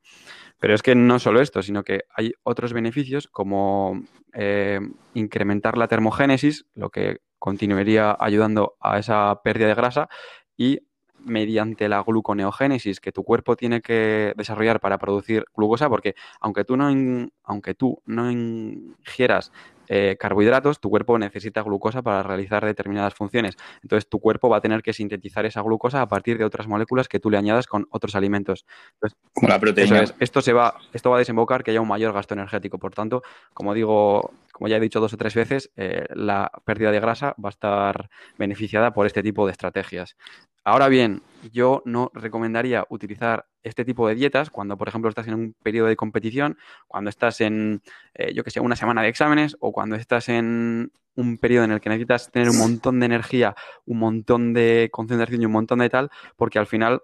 Pero 0.59 0.75
es 0.75 0.83
que 0.83 0.95
no 0.95 1.19
solo 1.19 1.41
esto, 1.41 1.61
sino 1.61 1.83
que 1.83 2.01
hay 2.15 2.33
otros 2.43 2.73
beneficios 2.73 3.27
como 3.27 4.03
eh, 4.33 4.79
incrementar 5.13 5.77
la 5.77 5.87
termogénesis, 5.87 6.65
lo 6.75 6.89
que 6.89 7.19
continuaría 7.39 8.15
ayudando 8.19 8.75
a 8.79 8.99
esa 8.99 9.41
pérdida 9.43 9.67
de 9.67 9.73
grasa 9.73 10.09
y 10.55 10.79
mediante 11.23 11.87
la 11.89 12.01
gluconeogénesis 12.01 12.99
que 12.99 13.11
tu 13.11 13.23
cuerpo 13.23 13.55
tiene 13.55 13.81
que 13.81 14.33
desarrollar 14.35 14.79
para 14.79 14.97
producir 14.97 15.45
glucosa, 15.55 15.89
porque 15.89 16.15
aunque 16.39 16.63
tú 16.63 16.77
no, 16.77 16.89
aunque 17.43 17.73
tú 17.73 18.01
no 18.05 18.31
ingieras 18.31 19.51
eh, 19.93 20.15
carbohidratos, 20.17 20.79
tu 20.79 20.89
cuerpo 20.89 21.19
necesita 21.19 21.61
glucosa 21.63 22.01
para 22.01 22.23
realizar 22.23 22.63
determinadas 22.63 23.13
funciones. 23.13 23.57
Entonces, 23.83 24.07
tu 24.07 24.19
cuerpo 24.19 24.47
va 24.47 24.57
a 24.57 24.61
tener 24.61 24.81
que 24.81 24.93
sintetizar 24.93 25.45
esa 25.45 25.61
glucosa 25.61 26.01
a 26.01 26.07
partir 26.07 26.37
de 26.37 26.45
otras 26.45 26.65
moléculas 26.65 27.09
que 27.09 27.19
tú 27.19 27.29
le 27.29 27.37
añadas 27.37 27.67
con 27.67 27.87
otros 27.91 28.15
alimentos. 28.15 28.65
Como 29.33 29.49
la 29.49 29.59
proteína. 29.59 30.05
esto, 30.19 30.41
se 30.41 30.53
va, 30.53 30.75
esto 30.93 31.09
va 31.09 31.17
a 31.17 31.19
desembocar 31.19 31.61
que 31.61 31.71
haya 31.71 31.81
un 31.81 31.89
mayor 31.89 32.13
gasto 32.13 32.33
energético. 32.33 32.77
Por 32.77 32.93
tanto, 32.93 33.21
como 33.53 33.73
digo, 33.73 34.31
como 34.51 34.67
ya 34.67 34.77
he 34.77 34.79
dicho 34.79 34.99
dos 34.99 35.13
o 35.13 35.17
tres 35.17 35.35
veces, 35.35 35.71
eh, 35.75 36.05
la 36.13 36.51
pérdida 36.65 36.91
de 36.91 36.99
grasa 36.99 37.35
va 37.43 37.49
a 37.49 37.51
estar 37.51 38.09
beneficiada 38.37 38.93
por 38.93 39.05
este 39.05 39.23
tipo 39.23 39.45
de 39.45 39.51
estrategias. 39.51 40.15
Ahora 40.63 40.89
bien, 40.89 41.23
yo 41.51 41.81
no 41.85 42.11
recomendaría 42.13 42.85
utilizar 42.89 43.47
este 43.63 43.83
tipo 43.83 44.07
de 44.07 44.15
dietas 44.15 44.49
cuando, 44.49 44.77
por 44.77 44.87
ejemplo, 44.87 45.09
estás 45.09 45.27
en 45.27 45.33
un 45.33 45.55
periodo 45.63 45.87
de 45.87 45.95
competición, 45.95 46.57
cuando 46.87 47.09
estás 47.09 47.41
en, 47.41 47.81
eh, 48.13 48.33
yo 48.33 48.43
que 48.43 48.51
sé, 48.51 48.59
una 48.59 48.75
semana 48.75 49.01
de 49.01 49.09
exámenes 49.09 49.57
o 49.59 49.71
cuando 49.71 49.95
estás 49.95 50.29
en 50.29 50.91
un 51.15 51.37
periodo 51.37 51.65
en 51.65 51.71
el 51.71 51.81
que 51.81 51.89
necesitas 51.89 52.31
tener 52.31 52.49
un 52.49 52.57
montón 52.57 52.99
de 52.99 53.05
energía, 53.07 53.55
un 53.85 53.99
montón 53.99 54.53
de 54.53 54.89
concentración 54.91 55.41
y 55.41 55.45
un 55.45 55.51
montón 55.51 55.79
de 55.79 55.89
tal, 55.89 56.09
porque 56.37 56.59
al 56.59 56.67
final 56.67 57.01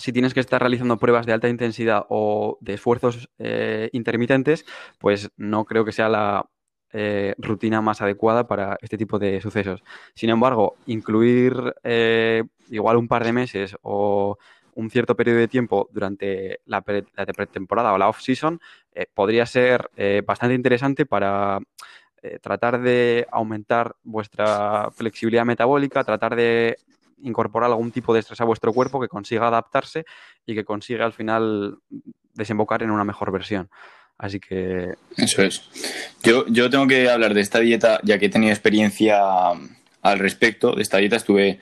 si 0.00 0.12
tienes 0.12 0.34
que 0.34 0.40
estar 0.40 0.60
realizando 0.60 0.98
pruebas 0.98 1.26
de 1.26 1.32
alta 1.32 1.48
intensidad 1.48 2.06
o 2.08 2.58
de 2.60 2.74
esfuerzos 2.74 3.28
eh, 3.38 3.90
intermitentes, 3.92 4.64
pues 4.98 5.30
no 5.36 5.64
creo 5.66 5.84
que 5.84 5.92
sea 5.92 6.08
la 6.08 6.48
eh, 6.92 7.34
rutina 7.38 7.80
más 7.80 8.02
adecuada 8.02 8.46
para 8.46 8.76
este 8.80 8.98
tipo 8.98 9.18
de 9.18 9.40
sucesos. 9.40 9.82
Sin 10.14 10.30
embargo, 10.30 10.76
incluir 10.86 11.74
eh, 11.84 12.42
igual 12.68 12.96
un 12.96 13.06
par 13.06 13.24
de 13.24 13.32
meses 13.32 13.76
o 13.82 14.38
un 14.74 14.90
cierto 14.90 15.14
periodo 15.14 15.38
de 15.38 15.48
tiempo 15.48 15.88
durante 15.92 16.60
la, 16.66 16.82
pretemporada 16.82 17.92
o 17.92 17.98
la 17.98 18.08
off-season 18.08 18.60
eh, 18.92 19.06
podría 19.12 19.46
ser 19.46 19.90
bastante 20.24 20.54
interesante 20.54 21.06
para 21.06 21.60
tratar 22.42 22.80
de 22.80 23.26
aumentar 23.30 23.96
vuestra 24.02 24.90
flexibilidad 24.92 25.44
metabólica, 25.44 26.04
tratar 26.04 26.36
de 26.36 26.76
incorporar 27.22 27.70
algún 27.70 27.90
tipo 27.92 28.12
de 28.12 28.20
estrés 28.20 28.40
a 28.40 28.44
vuestro 28.44 28.72
cuerpo 28.72 29.00
que 29.00 29.08
consiga 29.08 29.46
adaptarse 29.48 30.04
y 30.46 30.54
que 30.54 30.64
consiga 30.64 31.04
al 31.04 31.12
final 31.12 31.78
desembocar 32.34 32.82
en 32.82 32.90
una 32.90 33.04
mejor 33.04 33.32
versión. 33.32 33.70
Así 34.20 34.38
que. 34.38 34.94
Eso 35.16 35.42
es. 35.42 35.62
Yo, 36.22 36.44
yo 36.48 36.68
tengo 36.68 36.86
que 36.86 37.08
hablar 37.08 37.32
de 37.32 37.40
esta 37.40 37.58
dieta, 37.58 38.00
ya 38.02 38.18
que 38.18 38.26
he 38.26 38.28
tenido 38.28 38.52
experiencia 38.52 39.18
al 40.02 40.18
respecto 40.18 40.74
de 40.74 40.82
esta 40.82 40.98
dieta. 40.98 41.16
Estuve 41.16 41.58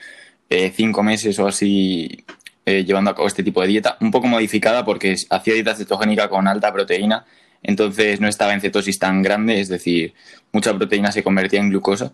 eh, 0.51 0.73
cinco 0.75 1.05
meses 1.05 1.39
o 1.39 1.47
así 1.47 2.25
eh, 2.67 2.85
llevando 2.85 3.11
a 3.11 3.15
cabo 3.15 3.29
este 3.29 3.45
tipo 3.45 3.63
de 3.63 3.69
dieta, 3.69 3.97
un 4.01 4.11
poco 4.11 4.27
modificada 4.27 4.85
porque 4.85 5.15
hacía 5.31 5.55
dieta 5.55 5.77
cetogénica 5.77 6.29
con 6.29 6.49
alta 6.49 6.73
proteína, 6.73 7.27
entonces 7.63 8.21
no 8.21 8.27
estaba 8.27 8.55
en 8.55 8.61
cetosis 8.61 8.99
tan 8.99 9.23
grande, 9.23 9.61
es 9.61 9.69
decir, 9.69 10.15
mucha 10.51 10.75
proteína 10.75 11.13
se 11.13 11.23
convertía 11.23 11.61
en 11.61 11.71
glucosa. 11.71 12.13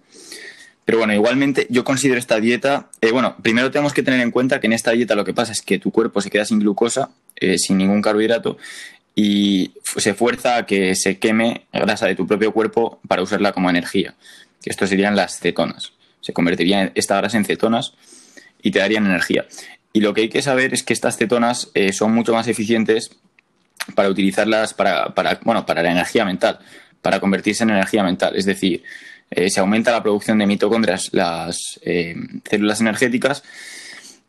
Pero 0.85 0.99
bueno, 0.99 1.15
igualmente 1.15 1.67
yo 1.71 1.85
considero 1.85 2.19
esta 2.19 2.39
dieta, 2.39 2.91
eh, 3.01 3.13
bueno, 3.13 3.37
primero 3.41 3.71
tenemos 3.71 3.95
que 3.95 4.03
tener 4.03 4.21
en 4.21 4.31
cuenta 4.31 4.61
que 4.61 4.67
en 4.67 4.75
esta 4.75 4.91
dieta 4.91 5.15
lo 5.15 5.25
que 5.25 5.33
pasa 5.33 5.53
es 5.53 5.63
que 5.63 5.79
tu 5.79 5.91
cuerpo 5.91 6.21
se 6.21 6.29
queda 6.29 6.45
sin 6.45 6.59
glucosa, 6.59 7.11
sin 7.57 7.79
ningún 7.79 8.03
carbohidrato, 8.03 8.59
y 9.15 9.73
se 9.97 10.15
fuerza 10.15 10.57
a 10.57 10.67
que 10.67 10.95
se 10.97 11.19
queme 11.19 11.67
grasa 11.73 12.07
de 12.07 12.17
tu 12.17 12.27
propio 12.27 12.53
cuerpo 12.53 13.01
para 13.07 13.23
usarla 13.23 13.53
como 13.53 13.71
energía. 13.71 14.15
Que 14.63 14.71
esto 14.71 14.87
serían 14.87 15.17
las 15.17 15.39
cetonas. 15.39 15.93
Se 16.21 16.33
convertiría 16.33 16.91
esta 16.95 17.17
grasa 17.17 17.37
en 17.37 17.45
cetonas 17.45 17.93
y 18.63 18.71
te 18.71 18.79
darían 18.79 19.07
energía. 19.07 19.47
Y 19.93 20.01
lo 20.01 20.15
que 20.15 20.23
hay 20.23 20.29
que 20.29 20.43
saber 20.43 20.75
es 20.75 20.83
que 20.83 20.93
estas 20.93 21.17
cetonas 21.17 21.71
eh, 21.75 21.93
son 21.93 22.13
mucho 22.13 22.33
más 22.33 22.49
eficientes 22.49 23.11
para 23.95 24.09
utilizarlas 24.09 24.75
para, 24.75 25.15
para, 25.15 25.39
bueno, 25.45 25.67
para 25.67 25.83
la 25.83 25.93
energía 25.93 26.25
mental, 26.25 26.59
para 27.03 27.21
convertirse 27.21 27.65
en 27.65 27.71
energía 27.71 28.03
mental. 28.03 28.35
Es 28.35 28.47
decir, 28.47 28.83
eh, 29.31 29.51
se 29.51 29.61
aumenta 29.61 29.93
la 29.93 30.03
producción 30.03 30.39
de 30.39 30.47
mitocondrias, 30.47 31.11
las 31.13 31.79
eh, 31.83 32.15
células 32.49 32.81
energéticas, 32.81 33.43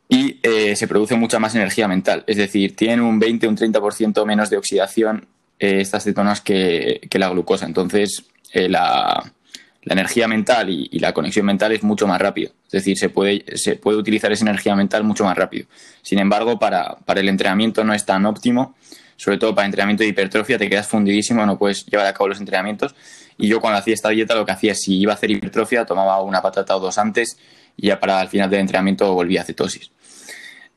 y 0.07 0.39
eh, 0.43 0.75
se 0.75 0.87
produce 0.87 1.15
mucha 1.15 1.39
más 1.39 1.55
energía 1.55 1.87
mental. 1.87 2.23
Es 2.27 2.37
decir, 2.37 2.75
tienen 2.75 3.01
un 3.01 3.19
20 3.19 3.47
o 3.47 3.49
un 3.49 3.57
30% 3.57 4.25
menos 4.25 4.49
de 4.49 4.57
oxidación 4.57 5.27
eh, 5.59 5.81
estas 5.81 6.03
cetonas 6.03 6.41
que, 6.41 7.07
la 7.11 7.29
glucosa. 7.29 7.65
Entonces, 7.65 8.25
eh, 8.53 8.69
la, 8.69 9.31
energía 9.83 10.27
mental 10.27 10.69
y, 10.69 10.99
la 10.99 11.13
conexión 11.13 11.45
mental 11.45 11.71
es 11.71 11.83
mucho 11.83 12.07
más 12.07 12.19
rápido. 12.19 12.51
Es 12.67 12.71
decir, 12.71 12.97
se 12.97 13.09
puede, 13.09 13.45
se 13.55 13.75
puede 13.75 13.97
utilizar 13.97 14.31
esa 14.31 14.43
energía 14.45 14.75
mental 14.75 15.03
mucho 15.03 15.23
más 15.23 15.37
rápido. 15.37 15.67
Sin 16.01 16.19
embargo, 16.19 16.59
para, 16.59 16.95
para 17.05 17.19
el 17.19 17.29
entrenamiento 17.29 17.83
no 17.83 17.93
es 17.93 18.05
tan 18.05 18.25
óptimo. 18.25 18.75
Sobre 19.17 19.37
todo 19.37 19.55
para 19.55 19.65
entrenamiento 19.65 20.03
de 20.03 20.09
hipertrofia, 20.09 20.57
te 20.57 20.69
quedas 20.69 20.87
fundidísimo, 20.87 21.45
no 21.45 21.57
puedes 21.57 21.85
llevar 21.85 22.05
a 22.05 22.13
cabo 22.13 22.27
los 22.27 22.39
entrenamientos. 22.39 22.95
Y 23.37 23.47
yo 23.47 23.61
cuando 23.61 23.79
hacía 23.79 23.93
esta 23.93 24.09
dieta 24.09 24.35
lo 24.35 24.45
que 24.45 24.51
hacía 24.51 24.75
si 24.75 24.97
iba 24.99 25.13
a 25.13 25.15
hacer 25.15 25.31
hipertrofia, 25.31 25.85
tomaba 25.85 26.21
una 26.21 26.41
patata 26.41 26.75
o 26.75 26.79
dos 26.79 26.97
antes 26.97 27.37
y 27.77 27.87
ya 27.87 27.99
para 27.99 28.21
el 28.21 28.27
final 28.27 28.49
del 28.49 28.61
entrenamiento 28.61 29.13
volvía 29.13 29.41
a 29.41 29.45
cetosis. 29.45 29.91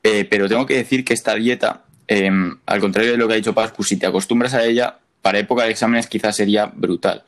Eh, 0.03 0.25
pero 0.29 0.47
tengo 0.47 0.65
que 0.65 0.75
decir 0.75 1.03
que 1.03 1.13
esta 1.13 1.35
dieta, 1.35 1.83
em, 2.07 2.57
al 2.65 2.79
contrario 2.79 3.11
de 3.11 3.17
lo 3.17 3.27
que 3.27 3.33
ha 3.33 3.37
dicho 3.37 3.53
Pascu, 3.53 3.83
si 3.83 3.97
te 3.97 4.05
acostumbras 4.05 4.53
a 4.53 4.63
ella, 4.65 4.97
para 5.21 5.39
época 5.39 5.63
de 5.63 5.71
exámenes 5.71 6.07
quizás 6.07 6.35
sería 6.35 6.65
brutal. 6.67 7.23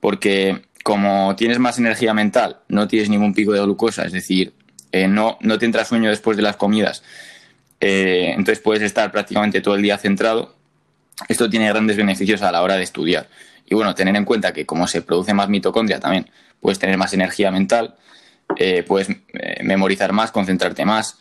Porque 0.00 0.62
como 0.82 1.34
tienes 1.36 1.58
más 1.58 1.78
energía 1.78 2.14
mental, 2.14 2.58
no 2.68 2.88
tienes 2.88 3.08
ningún 3.08 3.34
pico 3.34 3.52
de 3.52 3.60
glucosa, 3.60 4.04
es 4.04 4.12
decir, 4.12 4.52
eh, 4.92 5.08
no, 5.08 5.38
no 5.40 5.58
te 5.58 5.66
entra 5.66 5.84
sueño 5.84 6.10
después 6.10 6.36
de 6.36 6.42
las 6.42 6.56
comidas, 6.56 7.02
eh, 7.80 8.30
entonces 8.36 8.60
puedes 8.60 8.82
estar 8.82 9.10
prácticamente 9.12 9.60
todo 9.60 9.74
el 9.74 9.82
día 9.82 9.98
centrado. 9.98 10.54
Esto 11.28 11.50
tiene 11.50 11.68
grandes 11.68 11.96
beneficios 11.96 12.42
a 12.42 12.52
la 12.52 12.62
hora 12.62 12.76
de 12.76 12.84
estudiar. 12.84 13.28
Y 13.66 13.74
bueno, 13.74 13.94
tener 13.94 14.14
en 14.16 14.24
cuenta 14.24 14.52
que 14.52 14.64
como 14.64 14.86
se 14.86 15.02
produce 15.02 15.34
más 15.34 15.48
mitocondria 15.48 15.98
también, 15.98 16.30
puedes 16.60 16.78
tener 16.78 16.96
más 16.96 17.12
energía 17.12 17.50
mental, 17.50 17.96
puedes 18.86 19.08
memorizar 19.62 20.12
más, 20.12 20.30
concentrarte 20.30 20.84
más, 20.84 21.18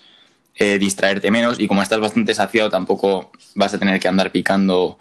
eh, 0.58 0.80
distraerte 0.80 1.32
menos 1.32 1.60
y 1.60 1.68
como 1.68 1.82
estás 1.82 2.00
bastante 2.00 2.34
saciado 2.34 2.70
tampoco 2.70 3.30
vas 3.56 3.74
a 3.74 3.78
tener 3.78 4.00
que 4.00 4.08
andar 4.08 4.32
picando 4.32 4.98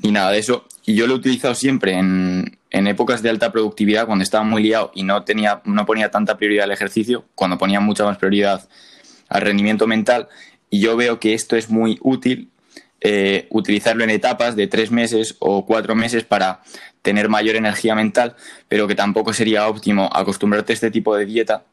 ni 0.00 0.12
nada 0.12 0.30
de 0.30 0.38
eso. 0.38 0.64
Y 0.84 0.94
yo 0.94 1.08
lo 1.08 1.14
he 1.14 1.16
utilizado 1.16 1.56
siempre 1.56 1.94
en, 1.94 2.58
épocas 2.70 3.20
de 3.20 3.30
alta 3.30 3.50
productividad, 3.50 4.06
cuando 4.06 4.22
estaba 4.22 4.44
muy 4.44 4.62
liado 4.62 4.92
y 4.94 5.02
no, 5.02 5.24
tenía, 5.24 5.60
no 5.64 5.86
ponía 5.86 6.10
tanta 6.10 6.36
prioridad 6.36 6.64
al 6.64 6.70
ejercicio, 6.70 7.24
cuando 7.34 7.58
ponía 7.58 7.80
mucha 7.80 8.04
más 8.04 8.16
prioridad 8.16 8.68
al 9.28 9.40
rendimiento 9.42 9.88
mental. 9.88 10.28
Y 10.70 10.80
yo 10.80 10.96
veo 10.96 11.18
que 11.18 11.34
esto 11.34 11.56
es 11.56 11.68
muy 11.68 11.98
útil 12.00 12.50
eh, 13.00 13.48
utilizarlo 13.50 14.04
en 14.04 14.10
etapas 14.10 14.54
de 14.54 14.68
tres 14.68 14.92
meses 14.92 15.34
o 15.40 15.66
cuatro 15.66 15.96
meses 15.96 16.22
para 16.22 16.62
tener 17.02 17.28
mayor 17.28 17.56
energía 17.56 17.94
mental, 17.94 18.36
pero 18.68 18.88
que 18.88 18.94
tampoco 18.94 19.32
sería 19.32 19.68
óptimo 19.68 20.08
acostumbrarte 20.12 20.72
a 20.72 20.74
este 20.74 20.90
tipo 20.90 21.16
de 21.16 21.26
dieta 21.26 21.64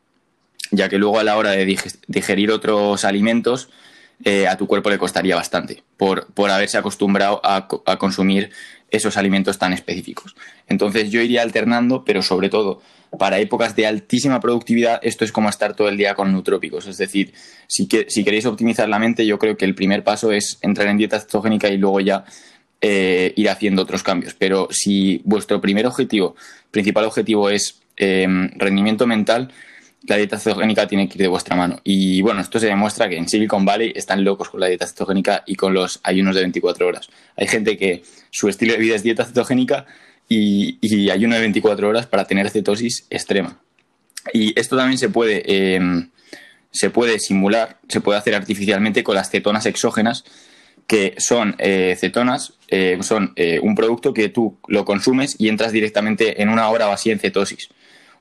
ya 0.71 0.89
que 0.89 0.97
luego 0.97 1.19
a 1.19 1.23
la 1.23 1.37
hora 1.37 1.51
de 1.51 1.77
digerir 2.07 2.51
otros 2.51 3.05
alimentos 3.05 3.69
eh, 4.23 4.47
a 4.47 4.57
tu 4.57 4.67
cuerpo 4.67 4.89
le 4.89 4.97
costaría 4.97 5.35
bastante 5.35 5.83
por, 5.97 6.27
por 6.33 6.51
haberse 6.51 6.77
acostumbrado 6.77 7.41
a, 7.43 7.67
consumir 7.97 8.51
esos 8.91 9.17
alimentos 9.17 9.57
tan 9.57 9.71
específicos. 9.71 10.35
Entonces 10.67 11.09
yo 11.09 11.21
iría 11.21 11.41
alternando, 11.41 12.03
pero 12.03 12.21
sobre 12.21 12.49
todo 12.49 12.81
para 13.17 13.39
épocas 13.39 13.75
de 13.75 13.87
altísima 13.87 14.39
productividad, 14.39 14.99
esto 15.03 15.25
es 15.25 15.31
como 15.31 15.49
estar 15.49 15.75
todo 15.75 15.89
el 15.89 15.97
día 15.97 16.15
con 16.15 16.31
nutrópicos. 16.31 16.85
Es 16.87 16.97
decir, 16.97 17.33
si, 17.67 17.87
que, 17.87 18.05
si 18.09 18.23
queréis 18.23 18.45
optimizar 18.45 18.89
la 18.89 18.99
mente, 18.99 19.25
yo 19.25 19.39
creo 19.39 19.57
que 19.57 19.65
el 19.65 19.73
primer 19.73 20.03
paso 20.03 20.31
es 20.31 20.59
entrar 20.61 20.87
en 20.87 20.97
dieta 20.97 21.19
cetogénica 21.19 21.69
y 21.69 21.77
luego 21.77 21.99
ya 22.01 22.25
eh, 22.81 23.33
ir 23.35 23.49
haciendo 23.49 23.81
otros 23.81 24.03
cambios. 24.03 24.33
Pero 24.33 24.67
si 24.71 25.21
vuestro 25.25 25.61
primer 25.61 25.85
objetivo, 25.85 26.35
principal 26.71 27.05
objetivo 27.05 27.49
es 27.49 27.81
eh, 27.97 28.27
rendimiento 28.55 29.05
mental, 29.07 29.51
la 30.07 30.15
dieta 30.15 30.39
cetogénica 30.39 30.87
tiene 30.87 31.07
que 31.07 31.17
ir 31.17 31.23
de 31.23 31.27
vuestra 31.27 31.55
mano. 31.55 31.79
Y 31.83 32.21
bueno, 32.21 32.41
esto 32.41 32.59
se 32.59 32.67
demuestra 32.67 33.09
que 33.09 33.17
en 33.17 33.27
Silicon 33.27 33.65
Valley 33.65 33.91
están 33.95 34.23
locos 34.23 34.49
con 34.49 34.59
la 34.59 34.67
dieta 34.67 34.87
cetogénica 34.87 35.43
y 35.45 35.55
con 35.55 35.73
los 35.73 35.99
ayunos 36.03 36.35
de 36.35 36.41
24 36.41 36.87
horas. 36.87 37.09
Hay 37.35 37.47
gente 37.47 37.77
que 37.77 38.03
su 38.29 38.47
estilo 38.47 38.73
de 38.73 38.79
vida 38.79 38.95
es 38.95 39.03
dieta 39.03 39.25
cetogénica 39.25 39.85
y, 40.29 41.09
ayuno 41.09 41.35
de 41.35 41.41
24 41.41 41.89
horas 41.89 42.05
para 42.05 42.25
tener 42.25 42.49
cetosis 42.49 43.07
extrema. 43.09 43.59
Y 44.33 44.57
esto 44.59 44.77
también 44.77 44.97
se 44.97 45.09
puede, 45.09 45.75
em, 45.75 46.09
se 46.71 46.89
puede 46.89 47.19
simular, 47.19 47.79
se 47.87 47.99
puede 47.99 48.19
hacer 48.19 48.35
artificialmente 48.35 49.03
con 49.03 49.15
las 49.15 49.29
cetonas 49.29 49.65
exógenas, 49.65 50.23
que 50.89 51.13
son 51.19 51.55
eh, 51.59 51.95
cetonas, 51.99 52.57
eh, 52.67 52.97
son 53.01 53.31
eh, 53.35 53.59
un 53.61 53.75
producto 53.75 54.11
que 54.11 54.29
tú 54.29 54.57
lo 54.67 54.85
consumes 54.85 55.35
y 55.37 55.47
entras 55.47 55.71
directamente 55.71 56.41
en 56.41 56.49
una 56.49 56.67
hora 56.67 56.89
o 56.89 56.91
así 56.91 57.11
en 57.11 57.19
cetosis. 57.19 57.69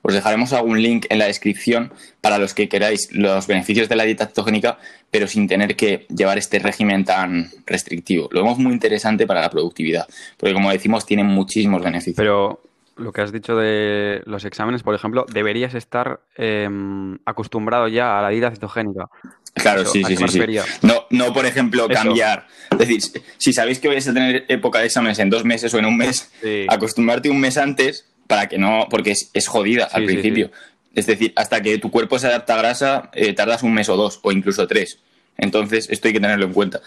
Os 0.03 0.13
dejaremos 0.13 0.53
algún 0.53 0.79
link 0.79 1.07
en 1.09 1.17
la 1.17 1.25
descripción 1.25 1.91
para 2.21 2.37
los 2.37 2.53
que 2.53 2.69
queráis 2.69 3.09
los 3.11 3.47
beneficios 3.47 3.89
de 3.89 3.95
la 3.95 4.03
dieta 4.03 4.27
cetogénica, 4.27 4.77
pero 5.09 5.25
sin 5.25 5.47
tener 5.47 5.75
que 5.75 6.05
llevar 6.15 6.37
este 6.37 6.59
régimen 6.59 7.05
tan 7.05 7.49
restrictivo. 7.65 8.29
Lo 8.31 8.43
vemos 8.43 8.59
muy 8.59 8.71
interesante 8.71 9.25
para 9.25 9.41
la 9.41 9.49
productividad, 9.49 10.07
porque 10.37 10.53
como 10.53 10.69
decimos, 10.69 11.07
tiene 11.07 11.23
muchísimos 11.23 11.81
beneficios. 11.81 12.17
Pero 12.17 12.61
lo 12.99 13.13
que 13.13 13.21
has 13.21 13.31
dicho 13.31 13.55
de 13.55 14.21
los 14.25 14.45
exámenes, 14.45 14.83
por 14.83 14.93
ejemplo, 14.93 15.25
deberías 15.31 15.73
estar 15.73 16.19
em, 16.35 17.17
acostumbrado 17.25 17.87
ya 17.87 18.19
a 18.19 18.21
la 18.21 18.29
dieta 18.29 18.51
cetogénica. 18.51 19.05
Claro, 19.53 19.85
sí, 19.85 20.03
sí, 20.03 20.15
sí, 20.15 20.39
No, 20.81 21.05
no, 21.09 21.33
por 21.33 21.45
ejemplo, 21.45 21.87
cambiar. 21.87 22.47
Es 22.71 22.77
decir, 22.77 23.01
si 23.37 23.53
sabéis 23.53 23.79
que 23.79 23.87
vais 23.87 24.07
a 24.07 24.13
tener 24.13 24.45
época 24.47 24.79
de 24.79 24.85
exámenes 24.85 25.19
en 25.19 25.29
dos 25.29 25.43
meses 25.43 25.73
o 25.73 25.79
en 25.79 25.85
un 25.85 25.97
mes, 25.97 26.29
acostumbrarte 26.67 27.29
un 27.29 27.39
mes 27.39 27.57
antes 27.57 28.05
para 28.27 28.47
que 28.47 28.57
no, 28.57 28.87
porque 28.89 29.11
es, 29.11 29.47
jodida 29.47 29.85
al 29.91 30.05
principio. 30.05 30.51
Es 30.95 31.07
decir, 31.07 31.33
hasta 31.35 31.61
que 31.61 31.77
tu 31.77 31.91
cuerpo 31.91 32.19
se 32.19 32.27
adapta 32.27 32.55
a 32.55 32.57
grasa, 32.57 33.09
eh, 33.13 33.33
tardas 33.33 33.63
un 33.63 33.73
mes 33.73 33.89
o 33.89 33.97
dos, 33.97 34.19
o 34.21 34.31
incluso 34.31 34.67
tres. 34.67 34.99
Entonces, 35.39 35.87
esto 35.89 36.07
hay 36.07 36.13
que 36.13 36.19
tenerlo 36.19 36.45
en 36.45 36.53
cuenta. 36.53 36.81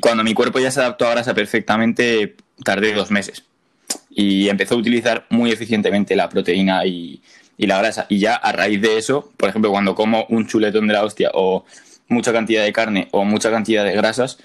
cuando 0.00 0.24
mi 0.24 0.34
cuerpo 0.34 0.58
ya 0.58 0.70
se 0.70 0.80
adaptó 0.80 1.06
a 1.06 1.10
grasa 1.10 1.34
perfectamente, 1.34 2.36
tardé 2.64 2.92
dos 2.94 3.10
meses. 3.10 3.44
Y 4.10 4.48
empezó 4.48 4.74
a 4.74 4.78
utilizar 4.78 5.26
muy 5.30 5.52
eficientemente 5.52 6.16
la 6.16 6.28
proteína 6.28 6.86
y, 6.86 7.20
la 7.58 7.78
grasa. 7.78 8.06
Y 8.08 8.18
ya 8.18 8.34
a 8.34 8.52
raíz 8.52 8.80
de 8.80 8.96
eso, 8.96 9.32
por 9.36 9.50
ejemplo, 9.50 9.70
cuando 9.70 9.94
como 9.94 10.24
un 10.30 10.46
chuletón 10.46 10.86
de 10.86 10.94
la 10.94 11.04
hostia 11.04 11.30
o 11.34 11.66
mucha 12.10 12.32
cantidad 12.32 12.62
de 12.62 12.72
carne 12.72 13.08
o 13.12 13.24
mucha 13.24 13.50
cantidad 13.50 13.84
de 13.84 13.92
grasas, 13.92 14.38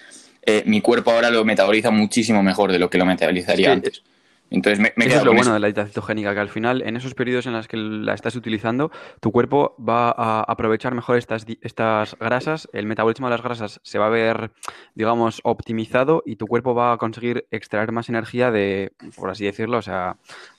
eh, 0.43 0.63
mi 0.65 0.79
cuerpo 0.79 1.11
ahora 1.11 1.29
lo 1.29 1.43
metaboliza 1.43 1.91
muchísimo 1.91 2.41
mejor 2.41 2.71
de 2.71 2.79
lo 2.79 2.89
que 2.89 2.97
lo 2.97 3.05
metabolizaría 3.05 3.71
antes. 3.71 4.03
Entonces 4.51 4.79
me, 4.79 4.93
es 5.05 5.23
lo 5.23 5.33
bueno 5.33 5.53
de 5.53 5.59
la 5.59 5.67
dieta 5.67 5.85
cetogénica, 5.85 6.33
que 6.33 6.39
al 6.39 6.49
final, 6.49 6.83
en 6.83 6.95
esos 6.95 7.15
periodos 7.15 7.47
en 7.47 7.53
los 7.53 7.67
que 7.67 7.77
la 7.77 8.13
estás 8.13 8.35
utilizando, 8.35 8.91
tu 9.19 9.31
cuerpo 9.31 9.75
va 9.77 10.13
a 10.15 10.41
aprovechar 10.41 10.93
mejor 10.93 11.17
estas, 11.17 11.45
estas 11.61 12.15
grasas, 12.19 12.69
el 12.71 12.85
metabolismo 12.85 13.27
de 13.27 13.31
las 13.31 13.41
grasas 13.41 13.79
se 13.83 13.97
va 13.97 14.05
a 14.05 14.09
ver, 14.09 14.51
digamos, 14.93 15.41
optimizado 15.43 16.21
y 16.25 16.35
tu 16.35 16.45
cuerpo 16.45 16.75
va 16.75 16.93
a 16.93 16.97
conseguir 16.97 17.47
extraer 17.49 17.91
más 17.91 18.07
energía 18.07 18.51
de, 18.51 18.91
por 19.15 19.31
así 19.31 19.45
decirlo, 19.45 19.79
o 19.79 19.81
sea, 19.81 20.17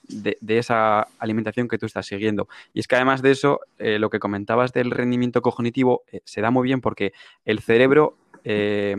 de, 0.09 0.39
esa 0.59 1.07
alimentación 1.19 1.69
que 1.69 1.79
tú 1.79 1.87
estás 1.87 2.07
siguiendo. 2.07 2.49
Y 2.73 2.81
es 2.81 2.89
que 2.89 2.97
además 2.97 3.23
de 3.23 3.31
eso, 3.33 3.61
eh, 3.79 3.99
lo 3.99 4.11
que 4.11 4.19
comentabas 4.19 4.73
del 4.73 4.91
rendimiento 4.91 5.43
cognitivo 5.43 6.05
eh, 6.11 6.21
se 6.25 6.41
da 6.41 6.51
muy 6.51 6.65
bien 6.65 6.81
porque 6.81 7.13
el 7.45 7.61
cerebro, 7.61 8.17
eh, 8.45 8.97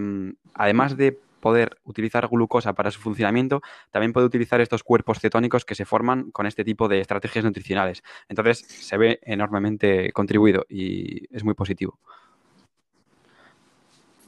además 0.54 0.98
de 0.98 1.20
poder 1.40 1.78
utilizar 1.86 2.28
glucosa 2.28 2.74
para 2.74 2.92
su 2.92 3.00
funcionamiento, 3.00 3.62
también 3.92 4.12
puede 4.12 4.26
utilizar 4.26 4.60
estos 4.60 4.84
cuerpos 4.84 5.20
cetónicos 5.20 5.66
que 5.66 5.76
se 5.76 5.86
forman 5.86 6.32
con 6.32 6.46
este 6.46 6.64
tipo 6.64 6.88
de 6.88 7.00
estrategias 7.00 7.46
nutricionales. 7.46 8.04
Entonces 8.28 8.60
se 8.68 8.98
ve 8.98 9.20
enormemente 9.24 10.12
contribuido 10.12 10.66
y 10.68 11.34
es 11.36 11.44
muy 11.44 11.54
positivo. 11.54 12.00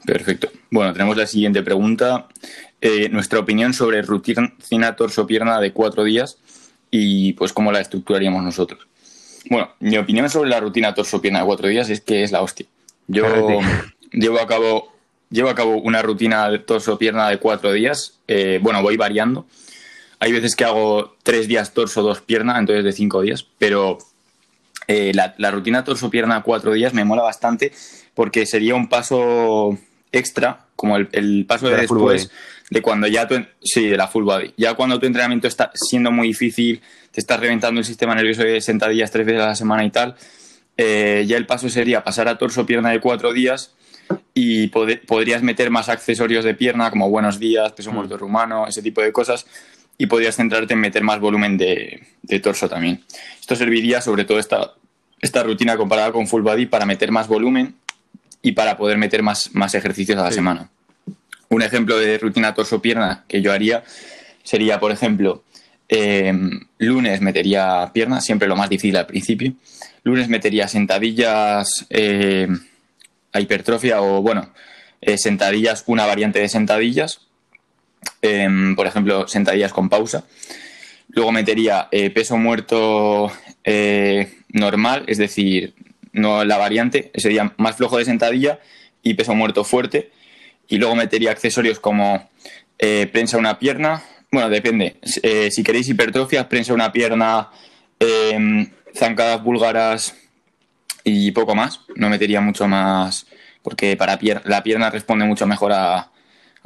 Perfecto. 0.05 0.49
Bueno, 0.71 0.93
tenemos 0.93 1.17
la 1.17 1.27
siguiente 1.27 1.61
pregunta. 1.61 2.27
Eh, 2.79 3.09
nuestra 3.09 3.39
opinión 3.39 3.73
sobre 3.73 4.01
rutina 4.01 4.95
torso-pierna 4.95 5.59
de 5.59 5.73
cuatro 5.73 6.03
días 6.03 6.37
y 6.91 7.33
pues 7.33 7.53
cómo 7.53 7.71
la 7.71 7.79
estructuraríamos 7.79 8.43
nosotros. 8.43 8.87
Bueno, 9.49 9.69
mi 9.79 9.97
opinión 9.97 10.29
sobre 10.29 10.49
la 10.49 10.59
rutina 10.59 10.93
torso-pierna 10.93 11.39
de 11.39 11.45
cuatro 11.45 11.67
días 11.67 11.89
es 11.89 12.01
que 12.01 12.23
es 12.23 12.31
la 12.31 12.41
hostia. 12.41 12.65
Yo 13.07 13.25
llevo 14.11 14.39
a 14.39 14.47
cabo, 14.47 14.91
llevo 15.29 15.49
a 15.49 15.55
cabo 15.55 15.77
una 15.77 16.01
rutina 16.01 16.49
de 16.49 16.59
torso-pierna 16.59 17.29
de 17.29 17.37
cuatro 17.37 17.71
días. 17.71 18.19
Eh, 18.27 18.59
bueno, 18.61 18.81
voy 18.81 18.97
variando. 18.97 19.45
Hay 20.19 20.33
veces 20.33 20.55
que 20.55 20.65
hago 20.65 21.15
tres 21.23 21.47
días 21.47 21.73
torso, 21.73 22.01
dos 22.01 22.21
pierna, 22.21 22.59
entonces 22.59 22.83
de 22.83 22.91
cinco 22.91 23.21
días. 23.21 23.45
Pero 23.57 23.97
eh, 24.87 25.11
la, 25.13 25.33
la, 25.37 25.51
rutina 25.51 25.83
torso-pierna 25.83 26.43
cuatro 26.43 26.73
días 26.73 26.93
me 26.93 27.05
mola 27.05 27.21
bastante 27.21 27.71
porque 28.13 28.45
sería 28.45 28.75
un 28.75 28.89
paso 28.89 29.77
extra, 30.11 30.65
como 30.75 30.97
el, 30.97 31.45
paso 31.47 31.69
de, 31.69 31.77
después 31.77 32.31
de 32.69 32.81
cuando 32.81 33.07
ya 33.07 33.27
tu, 33.27 33.35
sí, 33.61 33.87
de 33.87 33.97
la 33.97 34.07
full 34.07 34.23
body. 34.23 34.53
Ya 34.57 34.73
cuando 34.75 34.99
tu 34.99 35.05
entrenamiento 35.05 35.47
está 35.47 35.71
siendo 35.73 36.11
muy 36.11 36.29
difícil, 36.29 36.81
te 37.11 37.19
estás 37.19 37.39
reventando 37.39 37.79
el 37.79 37.85
sistema 37.85 38.15
nervioso 38.15 38.43
de 38.43 38.61
sentadillas 38.61 39.11
tres 39.11 39.25
veces 39.25 39.41
a 39.41 39.47
la 39.47 39.55
semana 39.55 39.83
y 39.83 39.89
tal, 39.89 40.15
eh, 40.77 41.25
ya 41.27 41.37
el 41.37 41.45
paso 41.45 41.69
sería 41.69 42.03
pasar 42.03 42.27
a 42.27 42.37
torso-pierna 42.37 42.91
de 42.91 42.99
cuatro 42.99 43.33
días 43.33 43.73
y 44.33 44.67
podrías 44.67 45.43
meter 45.43 45.69
más 45.69 45.89
accesorios 45.89 46.45
de 46.45 46.53
pierna 46.53 46.89
como 46.89 47.09
buenos 47.09 47.39
días, 47.39 47.73
peso 47.73 47.91
mm. 47.91 47.95
muerto 47.95 48.17
rumano, 48.17 48.67
ese 48.67 48.81
tipo 48.81 49.01
de 49.01 49.11
cosas 49.11 49.45
y 49.97 50.05
podrías 50.05 50.37
centrarte 50.37 50.73
en 50.73 50.79
meter 50.79 51.03
más 51.03 51.19
volumen 51.19 51.57
de, 51.57 52.07
torso 52.41 52.69
también. 52.69 53.03
Esto 53.39 53.55
serviría 53.55 53.99
sobre 53.99 54.23
todo 54.23 54.39
esta, 54.39 54.73
esta 55.19 55.43
rutina 55.43 55.75
comparada 55.75 56.13
con 56.13 56.27
full 56.27 56.41
body 56.41 56.67
para 56.67 56.85
meter 56.85 57.11
más 57.11 57.27
volumen 57.27 57.75
y 58.41 58.53
para 58.53 58.77
poder 58.77 58.97
meter 58.97 59.23
más, 59.23 59.49
más 59.53 59.75
ejercicios 59.75 60.17
a 60.17 60.23
la 60.23 60.31
semana. 60.31 60.69
Un 61.49 61.61
ejemplo 61.61 61.97
de 61.97 62.17
rutina 62.17 62.53
torso-pierna 62.53 63.25
que 63.27 63.41
yo 63.41 63.51
haría 63.51 63.83
sería, 64.43 64.79
por 64.79 64.91
ejemplo, 64.91 65.43
eh, 65.89 66.31
lunes 66.77 67.21
metería 67.21 67.89
pierna, 67.91 68.21
siempre 68.21 68.47
lo 68.47 68.55
más 68.55 68.69
difícil 68.69 68.95
al 68.95 69.07
principio. 69.07 69.53
Lunes 70.03 70.29
metería 70.29 70.67
sentadillas 70.67 71.87
eh, 71.89 72.47
a 73.33 73.39
hipertrofia 73.39 74.01
o, 74.01 74.21
bueno, 74.21 74.53
eh, 75.01 75.17
sentadillas, 75.17 75.83
una 75.87 76.05
variante 76.05 76.39
de 76.39 76.47
sentadillas. 76.47 77.21
Em, 78.21 78.75
por 78.75 78.85
ejemplo, 78.87 79.27
sentadillas 79.27 79.73
con 79.73 79.89
pausa. 79.89 80.23
Luego 81.09 81.31
metería 81.31 81.89
peso 82.13 82.37
muerto 82.37 83.31
normal, 84.53 85.03
es 85.07 85.17
decir, 85.17 85.73
no 86.13 86.43
la 86.43 86.57
variante, 86.57 87.11
sería 87.15 87.53
más 87.57 87.75
flojo 87.75 87.97
de 87.97 88.05
sentadilla 88.05 88.59
y 89.03 89.13
peso 89.13 89.35
muerto 89.35 89.63
fuerte. 89.63 90.11
Y 90.67 90.77
luego 90.77 90.95
metería 90.95 91.31
accesorios 91.31 91.79
como 91.79 92.29
eh, 92.77 93.09
prensa 93.11 93.37
una 93.37 93.57
pierna, 93.59 94.03
bueno, 94.31 94.49
depende. 94.49 94.97
Eh, 95.23 95.49
si 95.49 95.63
queréis 95.63 95.89
hipertrofia, 95.89 96.47
prensa 96.47 96.73
una 96.73 96.91
pierna, 96.91 97.49
em, 97.99 98.69
zancadas 98.95 99.43
búlgaras 99.43 100.15
y 101.03 101.31
poco 101.31 101.55
más. 101.55 101.81
No 101.95 102.09
metería 102.09 102.39
mucho 102.39 102.67
más, 102.67 103.25
porque 103.63 103.97
para 103.97 104.19
la 104.45 104.63
pierna 104.63 104.91
responde 104.91 105.25
mucho 105.25 105.47
mejor 105.47 105.73
a, 105.73 106.11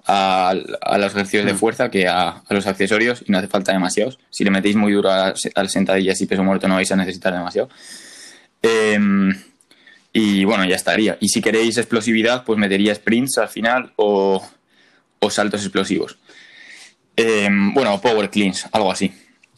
a, 0.05 0.53
los 0.97 1.13
ejercicios 1.13 1.45
de 1.45 1.53
mm. 1.53 1.57
fuerza 1.57 1.89
que 1.89 2.07
a, 2.07 2.43
los 2.50 2.67
accesorios 2.67 3.23
y 3.25 3.31
no 3.31 3.38
hace 3.38 3.47
falta 3.47 3.71
demasiados. 3.71 4.19
Si 4.29 4.43
le 4.43 4.51
metéis 4.51 4.75
muy 4.75 4.91
duro 4.91 5.09
a, 5.09 5.33
las 5.55 5.71
sentadillas 5.71 6.19
y 6.21 6.25
peso 6.25 6.43
muerto 6.43 6.67
no 6.67 6.75
vais 6.75 6.91
a 6.91 6.95
necesitar 6.95 7.33
demasiado. 7.33 7.69
Em, 8.63 9.38
y 10.13 10.46
bueno, 10.46 10.65
ya 10.65 10.75
estaría. 10.75 11.17
Y 11.20 11.29
si 11.29 11.41
queréis 11.41 11.77
explosividad, 11.77 12.46
pues 12.46 12.58
metería 12.58 12.96
sprints 12.96 13.38
al 13.38 13.50
final 13.50 13.91
o, 13.98 14.43
saltos 15.29 15.62
explosivos. 15.62 16.17
Em, 17.15 17.74
bueno, 17.74 18.00
power 18.01 18.29
cleans, 18.29 18.67
algo 18.72 18.91
así. 18.91 19.13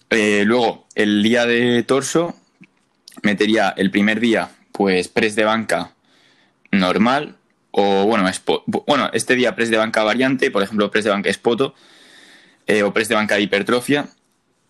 Eh, 0.10 0.44
luego, 0.46 0.88
el 0.96 1.24
día 1.24 1.46
de 1.46 1.84
torso, 1.84 2.36
metería 3.22 3.74
el 3.78 3.92
primer 3.92 4.20
día, 4.20 4.50
pues 4.72 5.08
press 5.08 5.36
de 5.36 5.46
banca 5.46 5.92
normal. 6.72 7.36
O 7.72 8.06
bueno, 8.06 8.30
bueno, 8.88 9.10
este 9.14 9.36
día 9.36 9.56
press 9.56 9.70
de 9.70 9.78
banca 9.78 10.04
variante, 10.04 10.50
por 10.50 10.64
ejemplo, 10.64 10.90
press 10.90 11.04
de 11.04 11.12
banca 11.12 11.30
espoto 11.30 11.76
eh, 12.68 12.84
o 12.84 12.94
press 12.94 13.10
de 13.10 13.16
banca 13.16 13.36
de 13.36 13.42
hipertrofia. 13.42 14.08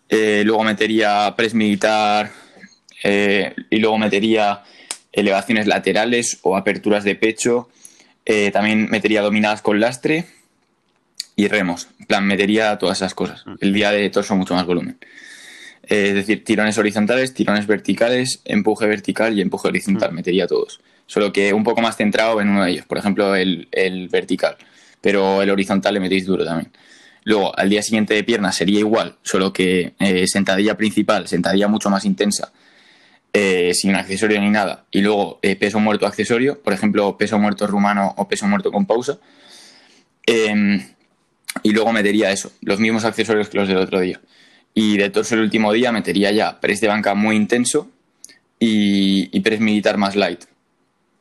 Eh, 0.08 0.42
luego 0.44 0.64
metería 0.64 1.34
press 1.36 1.54
militar 1.54 2.32
eh, 3.02 3.54
y 3.70 3.78
luego 3.78 3.98
metería 3.98 4.62
elevaciones 5.12 5.66
laterales 5.66 6.38
o 6.42 6.56
aperturas 6.56 7.04
de 7.04 7.14
pecho. 7.14 7.68
Eh, 8.24 8.50
también 8.50 8.88
metería 8.90 9.22
dominadas 9.22 9.62
con 9.62 9.80
lastre 9.80 10.26
y 11.36 11.48
remos. 11.48 11.88
En 12.00 12.06
plan, 12.06 12.26
metería 12.26 12.76
todas 12.78 12.98
esas 12.98 13.14
cosas. 13.14 13.44
Mm. 13.46 13.54
El 13.60 13.72
día 13.72 13.90
de 13.90 14.08
torso 14.10 14.36
mucho 14.36 14.54
más 14.54 14.66
volumen. 14.66 14.98
Eh, 15.88 16.08
es 16.08 16.14
decir, 16.14 16.44
tirones 16.44 16.76
horizontales, 16.78 17.34
tirones 17.34 17.66
verticales, 17.66 18.40
empuje 18.44 18.86
vertical 18.86 19.36
y 19.36 19.40
empuje 19.40 19.68
horizontal. 19.68 20.12
Mm. 20.12 20.16
Metería 20.16 20.46
todos. 20.46 20.80
Solo 21.06 21.32
que 21.32 21.52
un 21.52 21.64
poco 21.64 21.80
más 21.80 21.96
centrado 21.96 22.40
en 22.40 22.48
uno 22.48 22.64
de 22.64 22.72
ellos. 22.72 22.86
Por 22.86 22.98
ejemplo, 22.98 23.34
el, 23.36 23.68
vertical. 24.10 24.56
Pero 25.00 25.40
el 25.40 25.50
horizontal 25.50 25.94
le 25.94 26.00
metéis 26.00 26.26
duro 26.26 26.44
también. 26.44 26.72
Luego, 27.22 27.56
al 27.56 27.68
día 27.68 27.82
siguiente 27.82 28.14
de 28.14 28.24
pierna 28.24 28.52
sería 28.52 28.78
igual, 28.78 29.16
solo 29.22 29.52
que 29.52 29.94
sentadilla 30.26 30.76
principal, 30.76 31.26
sentadilla 31.26 31.66
mucho 31.66 31.90
más 31.90 32.04
intensa, 32.04 32.52
eh, 33.32 33.74
sin 33.74 33.94
accesorio 33.94 34.40
ni 34.40 34.48
nada, 34.48 34.86
y 34.90 35.02
luego 35.02 35.38
eh, 35.42 35.56
peso 35.56 35.78
muerto 35.78 36.06
accesorio, 36.06 36.62
por 36.62 36.72
ejemplo, 36.72 37.18
peso 37.18 37.38
muerto 37.38 37.66
rumano 37.66 38.14
o 38.16 38.26
peso 38.26 38.46
muerto 38.46 38.72
con 38.72 38.86
pausa, 38.86 39.18
em, 40.24 40.82
y 41.62 41.72
luego 41.72 41.92
metería 41.92 42.30
eso, 42.30 42.50
los 42.62 42.80
mismos 42.80 43.04
accesorios 43.04 43.48
que 43.48 43.58
los 43.58 43.68
del 43.68 43.76
otro 43.76 44.00
día. 44.00 44.20
Y 44.72 44.96
de 44.96 45.10
torso 45.10 45.34
el 45.34 45.42
último 45.42 45.72
día 45.72 45.92
metería 45.92 46.30
ya 46.32 46.60
press 46.60 46.80
de 46.80 46.88
banca 46.88 47.14
muy 47.14 47.36
intenso 47.36 47.90
y, 48.58 49.28
y 49.36 49.40
press 49.40 49.60
militar 49.60 49.98
más 49.98 50.16
light. 50.16 50.44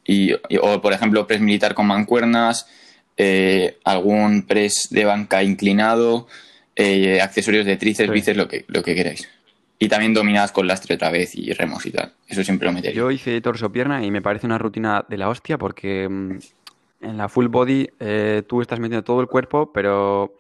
Y, 0.06 0.34
o, 0.34 0.82
por 0.82 0.94
ejemplo, 0.94 1.28
press 1.28 1.42
militar 1.42 1.74
con 1.74 1.88
mancuernas, 1.88 2.68
eh, 3.18 3.78
algún 3.84 4.44
press 4.44 4.88
de 4.90 5.06
banca 5.06 5.44
inclinado, 5.44 6.28
accesorios 7.22 7.66
de 7.66 7.78
tríceps, 7.78 8.12
bíceps, 8.12 8.38
lo 8.38 8.48
que, 8.48 8.66
lo 8.68 8.84
que 8.84 8.96
queráis. 8.96 9.28
Y 9.86 9.90
también 9.90 10.14
dominadas 10.14 10.52
con 10.52 10.68
lastre 10.68 10.96
otra 10.96 11.12
vez 11.12 11.36
y 11.36 11.54
remos 11.54 11.86
y 11.86 11.92
tal. 11.92 12.14
Eso 12.28 12.44
siempre 12.44 12.68
lo 12.68 12.74
metería. 12.74 12.96
Yo 12.96 13.12
hice 13.12 13.40
torso-pierna 13.42 14.04
y 14.04 14.10
me 14.10 14.22
parece 14.22 14.48
una 14.48 14.58
rutina 14.58 15.06
de 15.08 15.18
la 15.18 15.30
hostia 15.30 15.58
porque 15.58 16.10
mm, 16.10 16.38
en 17.02 17.18
la 17.18 17.30
full 17.30 17.48
body 17.48 17.88
eh, 18.00 18.44
tú 18.48 18.62
estás 18.62 18.80
metiendo 18.80 19.04
todo 19.04 19.22
el 19.22 19.28
cuerpo, 19.28 19.72
pero 19.72 20.38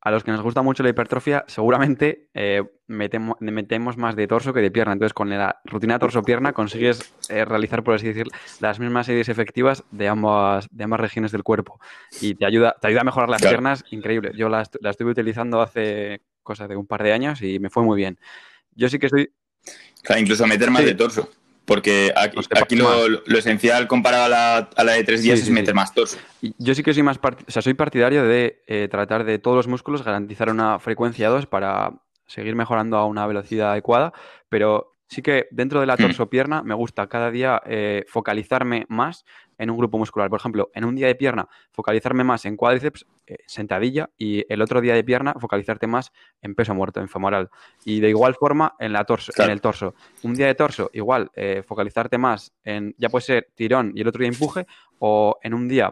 a 0.00 0.10
los 0.10 0.22
que 0.22 0.30
nos 0.30 0.42
gusta 0.42 0.62
mucho 0.62 0.82
la 0.82 0.90
hipertrofia, 0.90 1.44
seguramente 1.48 2.28
eh, 2.32 2.62
metemos, 2.86 3.96
más 3.96 4.14
de 4.14 4.28
torso 4.28 4.54
que 4.54 4.60
de 4.60 4.70
pierna. 4.70 4.92
Entonces, 4.92 5.12
con 5.12 5.28
la 5.28 5.60
rutina 5.64 5.98
torso-pierna 5.98 6.52
consigues 6.52 7.12
eh, 7.28 7.44
realizar, 7.44 7.82
por 7.82 7.94
así 7.94 8.06
decir, 8.06 8.28
las 8.60 8.78
mismas 8.78 9.06
series 9.06 9.28
efectivas 9.28 9.82
de 9.90 10.08
ambas, 10.08 10.68
de 10.70 10.84
ambas 10.84 11.00
regiones 11.00 11.32
del 11.32 11.42
cuerpo. 11.42 11.80
Y 12.20 12.36
te 12.36 12.46
ayuda, 12.46 12.76
te 12.80 12.86
ayuda 12.86 13.00
a 13.00 13.04
mejorar 13.04 13.28
las 13.28 13.42
piernas, 13.42 13.84
increíble. 13.90 14.30
Yo 14.36 14.48
la, 14.48 14.64
la, 14.80 14.90
estuve 14.90 15.10
utilizando 15.10 15.60
hace 15.60 16.22
cosa 16.42 16.68
de 16.68 16.76
un 16.76 16.86
par 16.86 17.02
de 17.02 17.12
años 17.12 17.42
y 17.42 17.58
me 17.58 17.68
fue 17.68 17.82
muy 17.82 17.96
bien. 17.96 18.18
Yo 18.78 18.88
sí 18.88 18.98
que 18.98 19.08
soy. 19.08 19.30
Claro, 20.02 20.20
incluso 20.20 20.46
meter 20.46 20.70
más 20.70 20.84
de 20.84 20.94
torso. 20.94 21.28
Porque 21.64 22.14
aquí, 22.14 22.76
lo, 22.76 23.36
esencial 23.36 23.86
comparado 23.88 24.24
a 24.24 24.28
la, 24.28 24.56
a 24.74 24.84
la 24.84 24.92
de 24.92 25.04
tres 25.04 25.22
días 25.22 25.40
es 25.40 25.50
meter 25.50 25.74
más 25.74 25.92
torso. 25.92 26.16
Yo 26.56 26.74
sí 26.74 26.82
que 26.82 26.94
soy 26.94 27.02
más 27.02 27.18
o 27.18 27.50
sea, 27.50 27.60
soy 27.60 27.74
partidario 27.74 28.24
de 28.24 28.62
eh, 28.66 28.88
tratar 28.90 29.24
de 29.24 29.38
todos 29.38 29.56
los 29.56 29.66
músculos 29.66 30.02
garantizar 30.02 30.48
una 30.48 30.78
frecuencia 30.78 31.28
2 31.28 31.46
para 31.46 32.00
seguir 32.26 32.54
mejorando 32.54 32.96
a 32.96 33.04
una 33.04 33.26
velocidad 33.26 33.72
adecuada, 33.72 34.14
pero 34.48 34.97
sí 35.08 35.22
que 35.22 35.48
dentro 35.50 35.80
de 35.80 35.86
la 35.86 35.94
mm. 35.94 35.98
torso-pierna 35.98 36.62
me 36.62 36.74
gusta 36.74 37.06
cada 37.08 37.30
día 37.30 37.60
eh, 37.66 38.04
focalizarme 38.08 38.86
más 38.88 39.24
en 39.56 39.70
un 39.70 39.76
grupo 39.76 39.98
muscular. 39.98 40.30
Por 40.30 40.38
ejemplo, 40.38 40.70
en 40.74 40.84
un 40.84 40.94
día 40.94 41.08
de 41.08 41.14
pierna, 41.14 41.48
focalizarme 41.72 42.22
más 42.24 42.44
en 42.44 42.56
cuádriceps, 42.56 43.06
eh, 43.26 43.38
sentadilla, 43.46 44.10
y 44.16 44.44
el 44.52 44.62
otro 44.62 44.80
día 44.80 44.94
de 44.94 45.02
pierna, 45.02 45.34
focalizarte 45.34 45.86
más 45.86 46.12
en 46.42 46.54
peso 46.54 46.74
muerto, 46.74 47.00
en 47.00 47.08
femoral. 47.08 47.50
Y 47.84 48.00
de 48.00 48.10
igual 48.10 48.34
forma 48.34 48.74
en, 48.78 48.92
la 48.92 49.04
torso, 49.04 49.32
en 49.36 49.50
el 49.50 49.60
torso. 49.60 49.94
Un 50.22 50.34
día 50.34 50.46
de 50.46 50.54
torso, 50.54 50.90
igual, 50.92 51.30
eh, 51.34 51.62
focalizarte 51.66 52.18
más 52.18 52.52
en, 52.62 52.94
ya 52.98 53.08
puede 53.08 53.24
ser 53.24 53.48
tirón 53.54 53.92
y 53.94 54.02
el 54.02 54.08
otro 54.08 54.20
día 54.20 54.28
empuje, 54.28 54.66
o 55.00 55.38
en 55.42 55.54
un 55.54 55.68
día 55.68 55.90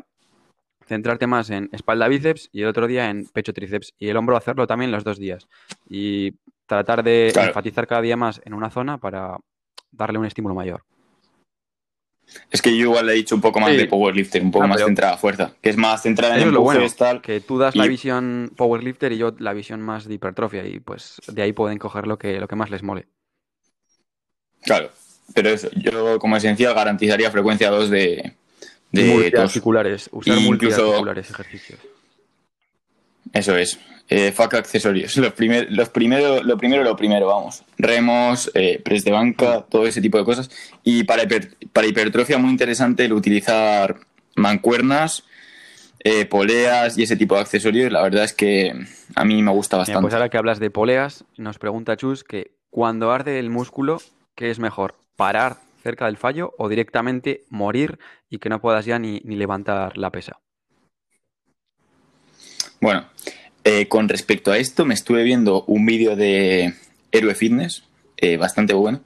centrarte 0.87 1.26
más 1.26 1.50
en 1.50 1.68
espalda 1.72 2.07
bíceps 2.07 2.48
y 2.52 2.62
el 2.62 2.68
otro 2.68 2.87
día 2.87 3.11
en 3.11 3.26
pecho 3.26 3.52
tríceps 3.52 3.94
y 3.98 4.09
el 4.09 4.16
hombro 4.16 4.37
hacerlo 4.37 4.68
también 4.68 4.92
los 4.92 5.02
dos 5.02 5.18
días 5.18 5.48
y 5.88 6.37
tratar 6.66 7.02
de 7.02 7.29
enfatizar 7.29 7.87
cada 7.87 8.02
día 8.02 8.16
más 8.16 8.40
en 8.44 8.55
una 8.55 8.70
zona 8.70 8.98
para 8.98 9.38
darle 9.90 10.18
un 10.18 10.26
estímulo 10.26 10.55
mayor. 10.55 10.83
Es 12.50 12.61
que 12.61 12.76
yo 12.76 12.87
igual 12.87 13.07
le 13.07 13.12
he 13.12 13.16
dicho 13.16 13.35
un 13.35 13.40
poco 13.40 13.61
más 13.61 13.76
de 13.76 13.87
powerlifter, 13.87 14.42
un 14.42 14.50
poco 14.50 14.64
ah, 14.64 14.68
más 14.68 14.83
centrada 14.83 15.14
a 15.14 15.16
fuerza, 15.16 15.55
que 15.61 15.70
es 15.70 15.76
más 15.76 16.02
centrada 16.02 16.37
en 16.37 16.48
el 16.48 16.59
bueno, 16.59 16.85
tal. 16.90 17.20
Que 17.20 17.40
tú 17.40 17.57
das 17.59 17.76
la 17.76 17.87
visión 17.87 18.52
powerlifter 18.57 19.12
y 19.12 19.18
yo 19.18 19.35
la 19.38 19.52
visión 19.52 19.81
más 19.81 20.07
de 20.07 20.14
hipertrofia 20.14 20.66
y 20.66 20.81
pues 20.81 21.20
de 21.29 21.42
ahí 21.42 21.52
pueden 21.52 21.79
coger 21.79 22.07
lo 22.07 22.18
que, 22.18 22.40
lo 22.40 22.48
que 22.48 22.57
más 22.57 22.70
les 22.70 22.83
mole. 22.83 23.07
Claro, 24.62 24.90
pero 25.35 25.50
eso, 25.50 25.68
yo 25.76 26.18
como 26.18 26.37
esencial 26.37 26.74
garantizaría 26.74 27.31
frecuencia 27.31 27.70
2 27.70 27.90
de, 27.90 28.33
de 28.90 29.05
multiarticulares, 29.05 30.09
usar 30.11 30.40
multiarticulares 30.40 31.31
ejercicios. 31.31 31.79
Eso 33.33 33.57
es. 33.57 33.79
Eh, 34.08 34.30
fuck 34.30 34.54
accesorios. 34.54 35.16
Los 35.16 35.34
los 35.70 35.88
primero, 35.88 36.42
lo 36.42 36.56
primero, 36.56 36.84
lo 36.84 36.96
primero, 36.96 37.26
vamos. 37.26 37.64
Remos, 37.76 38.50
eh, 38.54 38.80
press 38.84 39.04
de 39.04 39.10
banca, 39.10 39.64
todo 39.68 39.86
ese 39.86 40.00
tipo 40.00 40.18
de 40.18 40.24
cosas. 40.24 40.50
Y 40.84 41.04
para, 41.04 41.24
para 41.72 41.86
hipertrofia, 41.86 42.38
muy 42.38 42.50
interesante 42.50 43.04
el 43.04 43.12
utilizar 43.12 43.96
mancuernas, 44.36 45.24
eh, 46.04 46.24
poleas 46.24 46.96
y 46.96 47.02
ese 47.02 47.16
tipo 47.16 47.34
de 47.34 47.40
accesorios. 47.40 47.90
La 47.90 48.02
verdad 48.02 48.24
es 48.24 48.32
que 48.32 48.72
a 49.16 49.24
mí 49.24 49.42
me 49.42 49.50
gusta 49.50 49.76
bastante. 49.76 50.02
pues 50.02 50.14
ahora 50.14 50.28
que 50.28 50.38
hablas 50.38 50.60
de 50.60 50.70
poleas, 50.70 51.24
nos 51.36 51.58
pregunta 51.58 51.96
Chus 51.96 52.22
que 52.22 52.52
cuando 52.70 53.10
arde 53.10 53.40
el 53.40 53.50
músculo, 53.50 54.00
¿qué 54.36 54.50
es 54.50 54.60
mejor? 54.60 54.94
¿Parar 55.16 55.56
cerca 55.82 56.06
del 56.06 56.16
fallo 56.16 56.54
o 56.58 56.68
directamente 56.68 57.44
morir 57.48 57.98
y 58.28 58.38
que 58.38 58.50
no 58.50 58.60
puedas 58.60 58.84
ya 58.84 59.00
ni, 59.00 59.20
ni 59.24 59.34
levantar 59.34 59.98
la 59.98 60.10
pesa? 60.10 60.38
Bueno, 62.80 63.06
eh, 63.68 63.88
con 63.88 64.09
respecto 64.09 64.52
a 64.52 64.59
esto, 64.59 64.85
me 64.85 64.94
estuve 64.94 65.24
viendo 65.24 65.64
un 65.64 65.85
vídeo 65.87 66.14
de 66.14 66.74
Héroe 67.11 67.35
Fitness, 67.35 67.83
eh, 68.16 68.37
bastante 68.37 68.74
bueno, 68.74 69.00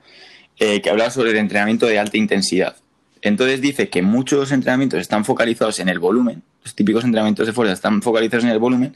eh, 0.59 0.83
que 0.83 0.91
hablaba 0.91 1.09
sobre 1.09 1.31
el 1.31 1.39
entrenamiento 1.39 1.87
de 1.87 1.99
alta 1.99 2.19
intensidad. 2.19 2.77
Entonces 3.23 3.63
dice 3.63 3.89
que 3.89 4.03
muchos 4.03 4.53
entrenamientos 4.53 5.01
están 5.01 5.25
focalizados 5.25 5.81
en 5.81 5.89
el 5.89 5.99
volumen, 5.99 6.43
los 6.63 6.75
típicos 6.75 7.05
entrenamientos 7.05 7.47
de 7.47 7.55
fuerza 7.55 7.73
están 7.73 8.03
focalizados 8.03 8.45
en 8.45 8.51
el 8.51 8.59
volumen, 8.59 8.95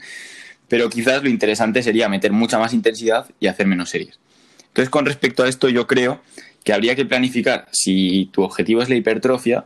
pero 0.67 0.87
quizás 0.87 1.23
lo 1.23 1.29
interesante 1.29 1.81
sería 1.81 2.09
meter 2.09 2.31
mucha 2.31 2.59
más 2.59 2.71
intensidad 2.71 3.25
y 3.39 3.47
hacer 3.47 3.65
menos 3.65 3.89
series. 3.89 4.19
Entonces, 4.67 4.91
con 4.91 5.07
respecto 5.07 5.41
a 5.41 5.49
esto, 5.49 5.67
yo 5.67 5.87
creo 5.87 6.21
que 6.63 6.73
habría 6.73 6.95
que 6.95 7.05
planificar, 7.05 7.67
si 7.71 8.29
tu 8.31 8.43
objetivo 8.43 8.83
es 8.83 8.89
la 8.89 8.97
hipertrofia, 8.97 9.65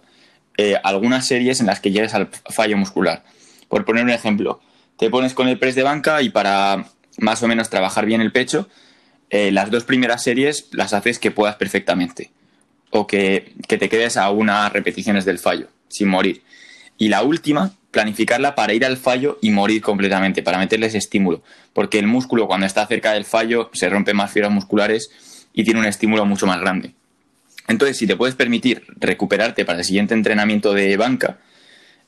algunas 0.81 1.27
series 1.27 1.59
en 1.59 1.65
las 1.65 1.81
que 1.81 1.91
llegues 1.91 2.13
al 2.13 2.29
fallo 2.49 2.77
muscular. 2.77 3.25
Por 3.67 3.83
poner 3.83 4.03
un 4.05 4.11
ejemplo, 4.11 4.61
te 4.99 5.09
pones 5.09 5.33
con 5.33 5.47
el 5.47 5.57
press 5.57 5.75
de 5.75 5.83
banca 5.83 6.21
y 6.21 6.29
para 6.29 6.85
más 7.17 7.41
o 7.41 7.47
menos 7.47 7.69
trabajar 7.69 8.05
bien 8.05 8.19
el 8.19 8.33
pecho, 8.33 8.67
eh, 9.29 9.49
las 9.51 9.71
dos 9.71 9.85
primeras 9.85 10.23
series 10.23 10.67
las 10.71 10.93
haces 10.93 11.19
que 11.19 11.31
puedas 11.31 11.55
perfectamente 11.55 12.31
o 12.91 13.07
que, 13.07 13.53
te 13.67 13.89
quedes 13.89 14.17
a 14.17 14.29
unas 14.29 14.73
repeticiones 14.73 15.23
del 15.23 15.39
fallo, 15.39 15.67
sin 15.87 16.09
morir. 16.09 16.41
Y 16.97 17.07
la 17.07 17.23
última, 17.23 17.71
planificarla 17.91 18.55
para 18.55 18.73
ir 18.73 18.83
al 18.83 18.97
fallo 18.97 19.39
y 19.41 19.51
morir 19.51 19.81
completamente, 19.81 20.43
para 20.43 20.57
meterle 20.57 20.87
ese 20.87 20.97
estímulo, 20.97 21.43
porque 21.71 21.97
el 21.97 22.07
músculo 22.07 22.47
cuando 22.47 22.65
está 22.65 22.85
cerca 22.85 23.13
del 23.13 23.25
fallo 23.25 23.69
se 23.73 23.89
rompe 23.89 24.13
más 24.13 24.31
fibras 24.31 24.51
musculares 24.51 25.11
y 25.53 25.63
tiene 25.63 25.79
un 25.79 25.85
estímulo 25.85 26.25
mucho 26.25 26.45
más 26.45 26.59
grande. 26.59 26.93
Entonces, 27.67 27.97
si 27.97 28.07
te 28.07 28.17
puedes 28.17 28.35
permitir 28.35 28.83
recuperarte 28.97 29.63
para 29.63 29.79
el 29.79 29.85
siguiente 29.85 30.13
entrenamiento 30.13 30.73
de 30.73 30.97
banca, 30.97 31.37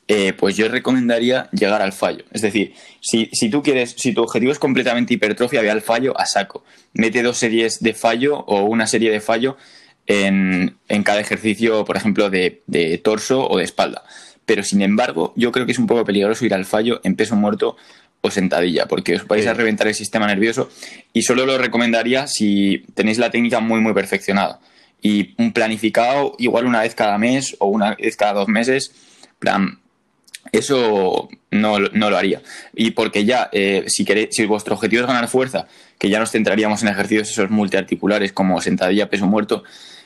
eh, 0.08 0.32
pues 0.32 0.56
yo 0.56 0.68
recomendaría 0.68 1.48
llegar 1.52 1.80
al 1.80 1.92
fallo. 1.92 2.24
Es 2.32 2.42
decir, 2.42 2.74
si, 3.00 3.28
tú 3.50 3.62
quieres, 3.62 3.94
si 3.96 4.12
tu 4.12 4.22
objetivo 4.22 4.52
es 4.52 4.58
completamente 4.58 5.14
hipertrofia, 5.14 5.62
ve 5.62 5.70
al 5.70 5.80
fallo 5.80 6.18
a 6.18 6.26
saco. 6.26 6.64
Mete 6.92 7.22
dos 7.22 7.38
series 7.38 7.80
de 7.80 7.94
fallo 7.94 8.40
o 8.40 8.64
una 8.64 8.86
serie 8.86 9.10
de 9.10 9.20
fallo 9.20 9.56
en, 10.06 10.76
cada 11.04 11.20
ejercicio, 11.20 11.84
por 11.84 11.96
ejemplo, 11.96 12.30
de, 12.30 13.00
torso 13.02 13.48
o 13.48 13.58
de 13.58 13.64
espalda. 13.64 14.02
Pero 14.44 14.64
sin 14.64 14.82
embargo, 14.82 15.32
yo 15.36 15.52
creo 15.52 15.66
que 15.66 15.72
es 15.72 15.78
un 15.78 15.86
poco 15.86 16.04
peligroso 16.04 16.44
ir 16.44 16.54
al 16.54 16.64
fallo 16.64 17.00
en 17.04 17.14
peso 17.14 17.36
muerto 17.36 17.76
o 18.20 18.30
sentadilla, 18.30 18.86
porque 18.86 19.16
os 19.16 19.26
vais 19.26 19.46
a 19.46 19.54
reventar 19.54 19.86
el 19.86 19.94
sistema 19.94 20.26
nervioso 20.26 20.68
y 21.12 21.22
solo 21.22 21.46
lo 21.46 21.58
recomendaría 21.58 22.26
si 22.26 22.84
tenéis 22.94 23.18
la 23.18 23.30
técnica 23.30 23.60
muy, 23.60 23.80
muy 23.80 23.94
perfeccionada. 23.94 24.60
Y 25.00 25.34
un 25.38 25.52
planificado 25.52 26.34
igual 26.38 26.66
una 26.66 26.82
vez 26.82 26.94
cada 26.94 27.18
mes 27.18 27.56
o 27.60 27.66
una 27.66 27.94
vez 27.94 28.16
cada 28.16 28.34
dos 28.34 28.48
meses, 28.48 28.92
plan, 29.38 29.81
eso 30.52 31.30
no, 31.50 31.78
lo 31.78 32.16
haría. 32.16 32.42
Y 32.74 32.92
porque 32.92 33.24
ya, 33.24 33.48
eh, 33.52 33.84
si, 33.88 34.04
queréis, 34.04 34.28
si 34.32 34.44
vuestro 34.44 34.74
objetivo 34.74 35.02
es 35.02 35.08
ganar 35.08 35.28
fuerza, 35.28 35.66
que 35.98 36.10
ya 36.10 36.20
nos 36.20 36.30
centraríamos 36.30 36.82
en 36.82 36.88
ejercicios 36.88 37.30
esos 37.30 37.50
multiarticulares 37.50 38.32
como 38.32 38.60
sentadilla, 38.60 39.08
peso 39.08 39.26
muerto, 39.26 39.64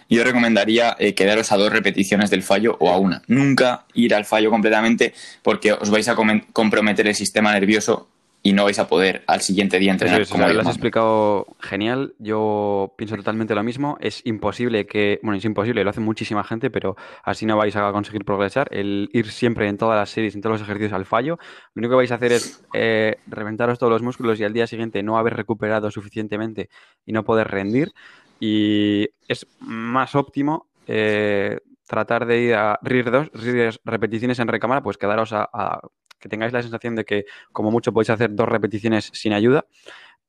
yo 0.09 0.23
recomendaría 0.23 0.97
eh, 1.01 1.15
quedaros 1.15 1.51
a 1.51 1.57
dos 1.57 1.73
repeticiones 1.73 2.31
del 2.31 2.45
fallo 2.45 2.77
o 2.79 2.91
a 2.91 2.99
una. 2.99 3.23
Nunca 3.27 3.87
ir 3.93 4.15
al 4.15 4.25
fallo 4.25 4.51
completamente 4.51 5.15
porque 5.43 5.73
os 5.73 5.91
vais 5.91 6.09
a 6.09 6.17
comprometer 6.53 7.09
el 7.09 7.15
sistema 7.17 7.53
nervioso 7.53 8.09
y 8.43 8.53
no 8.53 8.63
vais 8.63 8.79
a 8.79 8.87
poder 8.87 9.25
al 9.27 9.41
siguiente 9.41 9.79
día 9.81 9.91
entrenar. 9.91 10.25
como 10.29 10.47
lo 10.47 10.61
has 10.61 10.69
explicado 10.69 11.47
genial. 11.61 12.15
Yo 12.21 12.95
pienso 12.97 13.17
totalmente 13.17 13.57
lo 13.57 13.65
mismo. 13.65 13.99
Es 14.01 14.25
imposible 14.25 14.87
que, 14.87 15.19
bueno, 15.23 15.37
es 15.37 15.45
imposible, 15.45 15.83
lo 15.83 15.91
hace 15.91 16.01
muchísima 16.01 16.45
gente, 16.45 16.71
pero 16.71 16.97
así 17.25 17.45
no 17.45 17.57
vais 17.57 17.75
a 17.75 17.91
conseguir 17.91 18.25
progresar. 18.25 18.69
El 18.71 19.11
ir 19.13 19.33
siempre 19.33 19.69
en 19.69 19.79
todas 19.79 19.99
las 19.99 20.11
series, 20.11 20.37
en 20.37 20.43
todos 20.43 20.61
los 20.61 20.63
ejercicios 20.63 20.93
al 20.93 21.07
fallo, 21.07 21.39
lo 21.75 21.81
único 21.81 21.93
que 21.93 21.97
vais 21.97 22.13
a 22.13 22.15
hacer 22.15 22.31
es 22.31 22.63
eh, 22.73 23.17
reventaros 23.27 23.81
todos 23.81 23.93
los 23.93 24.03
músculos 24.03 24.39
y 24.39 24.45
al 24.45 24.53
día 24.53 24.69
siguiente 24.69 25.03
no 25.03 25.19
haber 25.19 25.35
recuperado 25.35 25.91
suficientemente 25.91 26.69
y 27.05 27.13
no 27.13 27.25
poder 27.25 27.49
rendir. 27.49 27.93
Y 28.39 29.09
es 29.27 29.47
más 29.59 30.15
óptimo 30.15 30.69
eh, 30.87 31.59
tratar 31.85 32.27
de 32.27 32.41
ir 32.41 32.55
a 32.55 32.79
RIR 32.81 33.11
2, 33.11 33.81
repeticiones 33.85 34.39
en 34.39 34.47
recámara, 34.47 34.85
pues 34.85 34.99
quedaros 34.99 35.33
a 35.33 35.81
que 36.19 36.29
tengáis 36.29 36.53
la 36.53 36.63
sensación 36.63 36.95
de 36.95 37.05
que 37.05 37.25
como 37.53 37.71
mucho 37.71 37.93
podéis 37.93 38.11
hacer 38.11 38.35
dos 38.35 38.49
repeticiones 38.49 39.11
sin 39.13 39.33
ayuda 39.33 39.67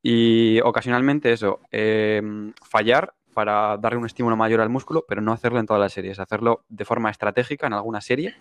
y 0.01 0.59
ocasionalmente 0.61 1.33
eso, 1.33 1.59
em, 1.71 2.53
fallar 2.61 3.13
para 3.33 3.77
darle 3.77 3.99
un 3.99 4.05
estímulo 4.05 4.35
mayor 4.35 4.61
al 4.61 4.69
músculo, 4.69 5.05
pero 5.07 5.21
no 5.21 5.31
hacerlo 5.31 5.59
en 5.59 5.65
todas 5.65 5.79
las 5.79 5.93
series, 5.93 6.19
hacerlo 6.19 6.63
de 6.69 6.85
forma 6.85 7.11
estratégica 7.11 7.67
en 7.67 7.73
alguna 7.73 8.01
serie 8.01 8.35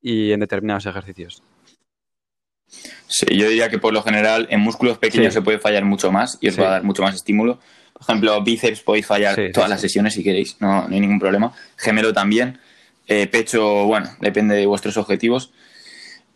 y 0.00 0.32
en 0.32 0.40
determinados 0.40 0.86
ejercicios. 0.86 1.42
Sí, 2.66 3.26
yo 3.30 3.48
diría 3.48 3.68
que 3.68 3.78
por 3.78 3.92
lo 3.92 4.02
general 4.02 4.46
en 4.50 4.60
músculos 4.60 4.98
pequeños 4.98 5.34
se 5.34 5.42
puede 5.42 5.58
fallar 5.58 5.84
mucho 5.84 6.12
más 6.12 6.38
y 6.40 6.48
os 6.48 6.58
va 6.58 6.66
a 6.66 6.70
dar 6.70 6.84
mucho 6.84 7.02
más 7.02 7.14
estímulo. 7.14 7.58
Por 7.92 8.02
ejemplo, 8.02 8.42
bíceps 8.42 8.80
podéis 8.82 9.06
fallar 9.06 9.36
todas 9.52 9.68
las 9.68 9.80
sesiones 9.80 10.14
si 10.14 10.22
queréis, 10.22 10.56
no, 10.60 10.86
hay 10.88 11.00
ningún 11.00 11.18
problema. 11.18 11.52
Gemelo 11.76 12.12
también. 12.12 12.58
Eh, 13.06 13.26
pecho, 13.26 13.86
bueno, 13.86 14.10
depende 14.20 14.54
de 14.54 14.66
vuestros 14.66 14.96
objetivos. 14.98 15.52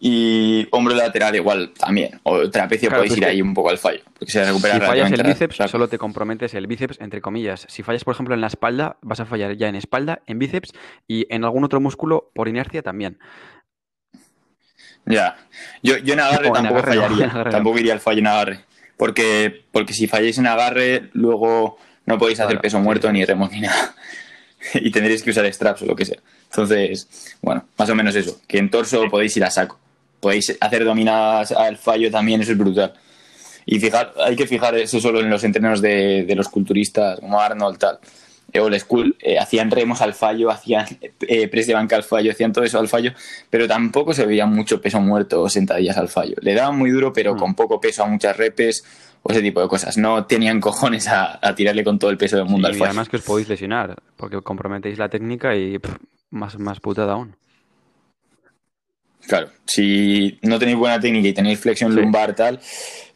Y 0.05 0.67
hombro 0.73 0.97
lateral 0.97 1.37
igual 1.37 1.73
también. 1.79 2.19
O 2.25 2.51
trapecio 2.51 2.91
podéis 2.91 3.17
ir 3.17 3.25
ahí 3.25 3.41
un 3.41 3.55
poco 3.55 3.71
al 3.71 3.79
fallo. 3.79 4.01
Porque 4.19 4.33
se 4.33 4.45
recupera 4.45 4.75
si 4.75 4.81
fallas 4.81 5.13
el 5.13 5.23
bíceps, 5.23 5.71
solo 5.71 5.89
te 5.89 5.97
comprometes 5.97 6.55
el 6.55 6.67
bíceps, 6.67 7.01
entre 7.01 7.21
comillas. 7.21 7.67
Si 7.69 7.85
fallas, 7.85 8.03
por 8.03 8.13
ejemplo, 8.13 8.35
en 8.35 8.41
la 8.41 8.49
espalda, 8.49 8.97
vas 9.01 9.21
a 9.21 9.27
fallar 9.27 9.57
ya 9.57 9.69
en 9.69 9.77
espalda, 9.77 10.21
en 10.27 10.41
bíceps 10.41 10.73
y 11.07 11.33
en 11.33 11.45
algún 11.45 11.63
otro 11.63 11.81
músculo 11.81 12.33
por 12.35 12.49
inercia 12.49 12.83
también. 12.83 13.21
Ya. 15.07 15.37
Yo, 15.85 15.99
yo 15.99 16.15
en 16.15 16.21
agarre 16.21 16.51
tampoco 16.51 16.83
fallaría. 16.83 17.31
tampoco 17.53 17.79
iría 17.79 17.93
al 17.93 18.01
fallo 18.01 18.19
en 18.19 18.27
agarre. 18.27 18.61
Porque, 18.97 19.63
porque 19.71 19.93
si 19.93 20.09
falláis 20.09 20.37
en 20.37 20.49
agarre, 20.49 21.11
luego 21.13 21.79
no 22.07 22.19
podéis 22.19 22.41
hacer 22.41 22.61
peso 22.61 22.81
muerto 22.81 23.13
ni 23.13 23.25
remos 23.25 23.53
ni 23.53 23.61
nada. 23.61 23.95
y 24.75 24.91
tendréis 24.91 25.23
que 25.23 25.31
usar 25.31 25.47
straps 25.53 25.83
o 25.83 25.87
lo 25.87 25.95
que 25.95 26.07
sea. 26.07 26.19
Entonces, 26.51 27.37
bueno, 27.41 27.69
más 27.79 27.89
o 27.89 27.95
menos 27.95 28.17
eso. 28.17 28.41
Que 28.49 28.59
en 28.59 28.69
torso 28.69 29.09
podéis 29.09 29.37
ir 29.37 29.45
a 29.45 29.51
saco 29.51 29.79
podéis 30.23 30.57
hacer 30.61 30.85
dominadas 30.85 31.51
al 31.51 31.77
fallo 31.77 32.09
también, 32.09 32.41
eso 32.41 32.53
es 32.53 32.59
brutal. 32.59 32.95
Y 33.67 33.81
fijar, 33.81 34.15
hay 34.25 34.37
que 34.37 34.47
fijar 34.47 34.77
eso 34.77 35.01
solo 35.01 35.19
en 35.19 35.29
los 35.29 35.43
entrenos 35.43 35.83
de, 35.83 36.33
los 36.37 36.49
culturistas 36.49 37.19
como 37.19 37.41
Arnold, 37.41 37.79
tal, 37.79 37.99
eh, 38.53 38.61
old 38.61 38.79
school, 38.79 39.17
eh, 39.21 39.37
hacían 39.41 39.73
remos 39.73 40.01
al 40.01 40.15
fallo, 40.15 40.49
hacían 40.49 40.87
eh, 41.23 41.49
press 41.49 41.67
de 41.67 41.75
banca 41.75 41.97
al 41.97 42.05
fallo, 42.05 42.31
hacían 42.31 42.53
todo 42.53 42.65
eso 42.65 42.79
al 42.79 42.87
fallo, 42.87 43.13
pero 43.51 43.67
tampoco 43.67 44.15
se 44.15 44.25
veía 44.25 44.47
mucho 44.47 44.81
peso 44.81 45.01
muerto 45.01 45.43
o 45.43 45.49
sentadillas 45.49 45.97
al 45.97 46.09
fallo. 46.09 46.37
Le 46.41 46.55
daban 46.55 46.79
muy 46.79 46.91
duro, 46.91 47.13
pero 47.13 47.35
mm. 47.35 47.39
con 47.39 47.55
poco 47.57 47.81
peso 47.81 48.05
a 48.05 48.07
muchas 48.07 48.37
repes 48.37 48.85
o 49.25 49.33
ese 49.33 49.43
tipo 49.43 49.61
de 49.61 49.67
cosas. 49.67 49.99
No 49.99 50.25
tenían 50.27 50.61
cojones 50.61 51.09
a, 51.09 51.41
tirarle 51.57 51.83
con 51.83 51.99
todo 51.99 52.11
el 52.13 52.17
peso 52.17 52.37
del 52.37 52.47
mundo 52.47 52.69
al 52.69 52.75
fallo. 52.75 52.85
Y 52.85 52.89
además 52.89 53.09
que 53.09 53.17
os 53.17 53.23
podéis 53.23 53.49
lesionar, 53.49 53.97
porque 54.17 54.41
comprometéis 54.41 54.99
la 54.99 55.09
técnica 55.09 55.57
y 55.57 55.81
más, 56.31 56.61
más 56.61 56.79
putada 56.79 57.15
aún. 57.15 57.35
Claro, 59.27 59.49
si 59.65 60.39
no 60.43 60.59
tenéis 60.59 60.77
buena 60.77 61.01
técnica 61.01 61.29
y 61.29 61.33
tenéis 61.33 61.61
flexión 61.61 61.95
lumbar 61.95 62.35
tal, 62.35 62.61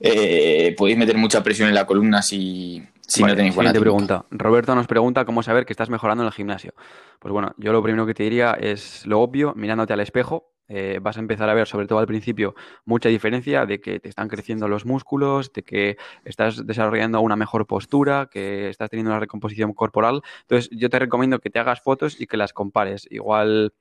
eh, 0.00 0.74
podéis 0.76 0.98
meter 0.98 1.16
mucha 1.16 1.42
presión 1.42 1.68
en 1.68 1.74
la 1.74 1.84
columna 1.86 2.22
si, 2.22 2.82
no 3.20 3.34
tenéis 3.34 3.54
buena 3.54 3.72
técnica. 3.72 3.80
pregunta. 3.80 4.24
Roberto 4.30 4.74
nos 4.74 4.86
pregunta 4.86 5.24
cómo 5.24 5.42
saber 5.42 5.66
que 5.66 5.72
estás 5.72 5.90
mejorando 5.90 6.22
en 6.22 6.28
el 6.28 6.32
gimnasio. 6.32 6.74
Pues 7.18 7.32
bueno, 7.32 7.54
yo 7.58 7.72
lo 7.72 7.82
primero 7.82 8.06
que 8.06 8.14
te 8.14 8.22
diría 8.22 8.52
es 8.52 9.04
lo 9.06 9.20
obvio, 9.20 9.52
mirándote 9.56 9.92
al 9.92 10.00
espejo, 10.00 10.52
eh, 10.68 10.98
vas 11.00 11.16
a 11.16 11.20
empezar 11.20 11.48
a 11.48 11.54
ver, 11.54 11.66
sobre 11.66 11.86
todo 11.86 12.00
al 12.00 12.06
principio, 12.06 12.54
mucha 12.84 13.08
diferencia 13.08 13.66
de 13.66 13.80
que 13.80 14.00
te 14.00 14.08
están 14.08 14.28
creciendo 14.28 14.66
los 14.68 14.84
músculos, 14.84 15.52
de 15.52 15.62
que 15.62 15.96
estás 16.24 16.66
desarrollando 16.66 17.20
una 17.20 17.36
mejor 17.36 17.66
postura, 17.66 18.28
que 18.30 18.68
estás 18.68 18.90
teniendo 18.90 19.10
una 19.12 19.20
recomposición 19.20 19.72
corporal. 19.74 20.22
Entonces, 20.42 20.68
yo 20.72 20.90
te 20.90 20.98
recomiendo 20.98 21.38
que 21.38 21.50
te 21.50 21.58
hagas 21.58 21.80
fotos 21.80 22.20
y 22.20 22.26
que 22.26 22.36
las 22.36 22.52
compares. 22.52 23.06
Igual 23.10 23.74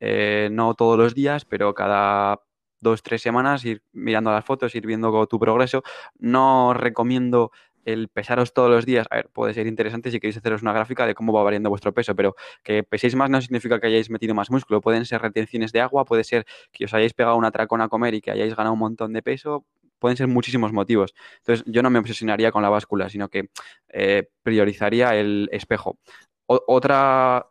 eh, 0.00 0.48
no 0.50 0.74
todos 0.74 0.98
los 0.98 1.14
días, 1.14 1.44
pero 1.44 1.74
cada 1.74 2.40
dos, 2.80 3.02
tres 3.02 3.22
semanas 3.22 3.64
ir 3.64 3.82
mirando 3.92 4.30
las 4.30 4.44
fotos, 4.44 4.74
ir 4.74 4.86
viendo 4.86 5.26
tu 5.26 5.38
progreso. 5.38 5.82
No 6.18 6.74
recomiendo 6.74 7.52
el 7.84 8.08
pesaros 8.08 8.52
todos 8.52 8.70
los 8.70 8.86
días, 8.86 9.06
a 9.10 9.16
ver, 9.16 9.30
puede 9.30 9.54
ser 9.54 9.66
interesante 9.66 10.10
si 10.10 10.20
queréis 10.20 10.36
haceros 10.36 10.62
una 10.62 10.72
gráfica 10.72 11.06
de 11.06 11.14
cómo 11.14 11.32
va 11.32 11.42
variando 11.42 11.70
vuestro 11.70 11.94
peso, 11.94 12.14
pero 12.14 12.34
que 12.62 12.82
peséis 12.82 13.14
más 13.16 13.30
no 13.30 13.40
significa 13.40 13.80
que 13.80 13.86
hayáis 13.86 14.10
metido 14.10 14.34
más 14.34 14.50
músculo, 14.50 14.80
pueden 14.80 15.06
ser 15.06 15.22
retenciones 15.22 15.72
de 15.72 15.80
agua, 15.80 16.04
puede 16.04 16.24
ser 16.24 16.44
que 16.72 16.84
os 16.84 16.94
hayáis 16.94 17.14
pegado 17.14 17.36
una 17.36 17.50
tracona 17.50 17.84
a 17.84 17.88
comer 17.88 18.14
y 18.14 18.20
que 18.20 18.30
hayáis 18.30 18.54
ganado 18.54 18.74
un 18.74 18.80
montón 18.80 19.12
de 19.12 19.22
peso, 19.22 19.64
pueden 19.98 20.16
ser 20.16 20.28
muchísimos 20.28 20.72
motivos. 20.72 21.14
Entonces, 21.38 21.64
yo 21.66 21.82
no 21.82 21.90
me 21.90 21.98
obsesionaría 21.98 22.52
con 22.52 22.62
la 22.62 22.68
báscula, 22.70 23.08
sino 23.08 23.28
que 23.28 23.48
eh, 23.88 24.28
priorizaría 24.42 25.14
el 25.16 25.48
espejo. 25.52 25.98
otra 26.46 27.49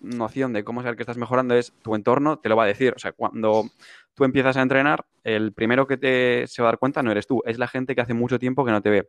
noción 0.00 0.52
de 0.52 0.64
cómo 0.64 0.82
saber 0.82 0.96
que 0.96 1.02
estás 1.02 1.16
mejorando 1.16 1.54
es 1.54 1.72
tu 1.82 1.94
entorno 1.94 2.38
te 2.38 2.48
lo 2.48 2.56
va 2.56 2.64
a 2.64 2.66
decir. 2.66 2.94
O 2.96 2.98
sea, 2.98 3.12
cuando 3.12 3.64
tú 4.14 4.24
empiezas 4.24 4.56
a 4.56 4.62
entrenar, 4.62 5.06
el 5.24 5.52
primero 5.52 5.86
que 5.86 5.96
te 5.96 6.46
se 6.46 6.62
va 6.62 6.68
a 6.68 6.72
dar 6.72 6.78
cuenta 6.78 7.02
no 7.02 7.10
eres 7.10 7.26
tú, 7.26 7.42
es 7.46 7.58
la 7.58 7.68
gente 7.68 7.94
que 7.94 8.00
hace 8.00 8.14
mucho 8.14 8.38
tiempo 8.38 8.64
que 8.64 8.72
no 8.72 8.82
te 8.82 8.90
ve. 8.90 9.08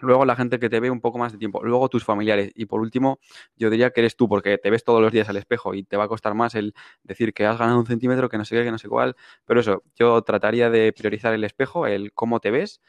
Luego 0.00 0.24
la 0.24 0.36
gente 0.36 0.60
que 0.60 0.70
te 0.70 0.78
ve 0.80 0.90
un 0.90 1.00
poco 1.00 1.18
más 1.18 1.32
de 1.32 1.38
tiempo. 1.38 1.62
Luego 1.64 1.88
tus 1.88 2.04
familiares. 2.04 2.52
Y 2.54 2.66
por 2.66 2.80
último, 2.80 3.18
yo 3.56 3.68
diría 3.68 3.90
que 3.90 4.00
eres 4.00 4.16
tú, 4.16 4.28
porque 4.28 4.56
te 4.58 4.70
ves 4.70 4.84
todos 4.84 5.02
los 5.02 5.10
días 5.12 5.28
al 5.28 5.36
espejo 5.36 5.74
y 5.74 5.82
te 5.82 5.96
va 5.96 6.04
a 6.04 6.08
costar 6.08 6.34
más 6.34 6.54
el 6.54 6.74
decir 7.02 7.34
que 7.34 7.46
has 7.46 7.58
ganado 7.58 7.80
un 7.80 7.86
centímetro, 7.86 8.28
que 8.28 8.38
no 8.38 8.44
sé 8.44 8.56
qué, 8.56 8.64
que 8.64 8.70
no 8.70 8.78
sé 8.78 8.88
cuál. 8.88 9.16
Pero 9.44 9.60
eso, 9.60 9.82
yo 9.96 10.22
trataría 10.22 10.70
de 10.70 10.92
priorizar 10.92 11.34
el 11.34 11.42
espejo, 11.42 11.86
el 11.86 12.12
cómo 12.12 12.38
te 12.40 12.52
ves 12.52 12.80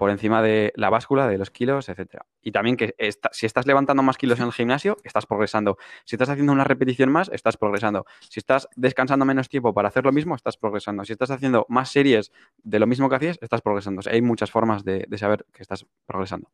por 0.00 0.08
encima 0.08 0.40
de 0.40 0.72
la 0.76 0.88
báscula, 0.88 1.28
de 1.28 1.36
los 1.36 1.50
kilos, 1.50 1.90
etcétera. 1.90 2.24
Y 2.40 2.52
también 2.52 2.78
que 2.78 2.94
si 3.32 3.44
estás 3.44 3.66
levantando 3.66 4.02
más 4.02 4.16
kilos 4.16 4.40
en 4.40 4.46
el 4.46 4.52
gimnasio, 4.52 4.96
estás 5.04 5.26
progresando. 5.26 5.76
Si 6.06 6.16
estás 6.16 6.30
haciendo 6.30 6.54
una 6.54 6.64
repetición 6.64 7.12
más, 7.12 7.30
estás 7.34 7.58
progresando. 7.58 8.06
Si 8.30 8.40
estás 8.40 8.66
descansando 8.76 9.26
menos 9.26 9.50
tiempo 9.50 9.74
para 9.74 9.88
hacer 9.88 10.06
lo 10.06 10.12
mismo, 10.12 10.34
estás 10.34 10.56
progresando. 10.56 11.04
Si 11.04 11.12
estás 11.12 11.30
haciendo 11.30 11.66
más 11.68 11.90
series 11.90 12.32
de 12.62 12.78
lo 12.78 12.86
mismo 12.86 13.10
que 13.10 13.16
hacías, 13.16 13.38
estás 13.42 13.60
progresando. 13.60 14.00
hay 14.10 14.22
muchas 14.22 14.50
formas 14.50 14.84
de, 14.84 15.06
saber 15.18 15.44
que 15.52 15.60
estás 15.60 15.84
progresando. 16.06 16.48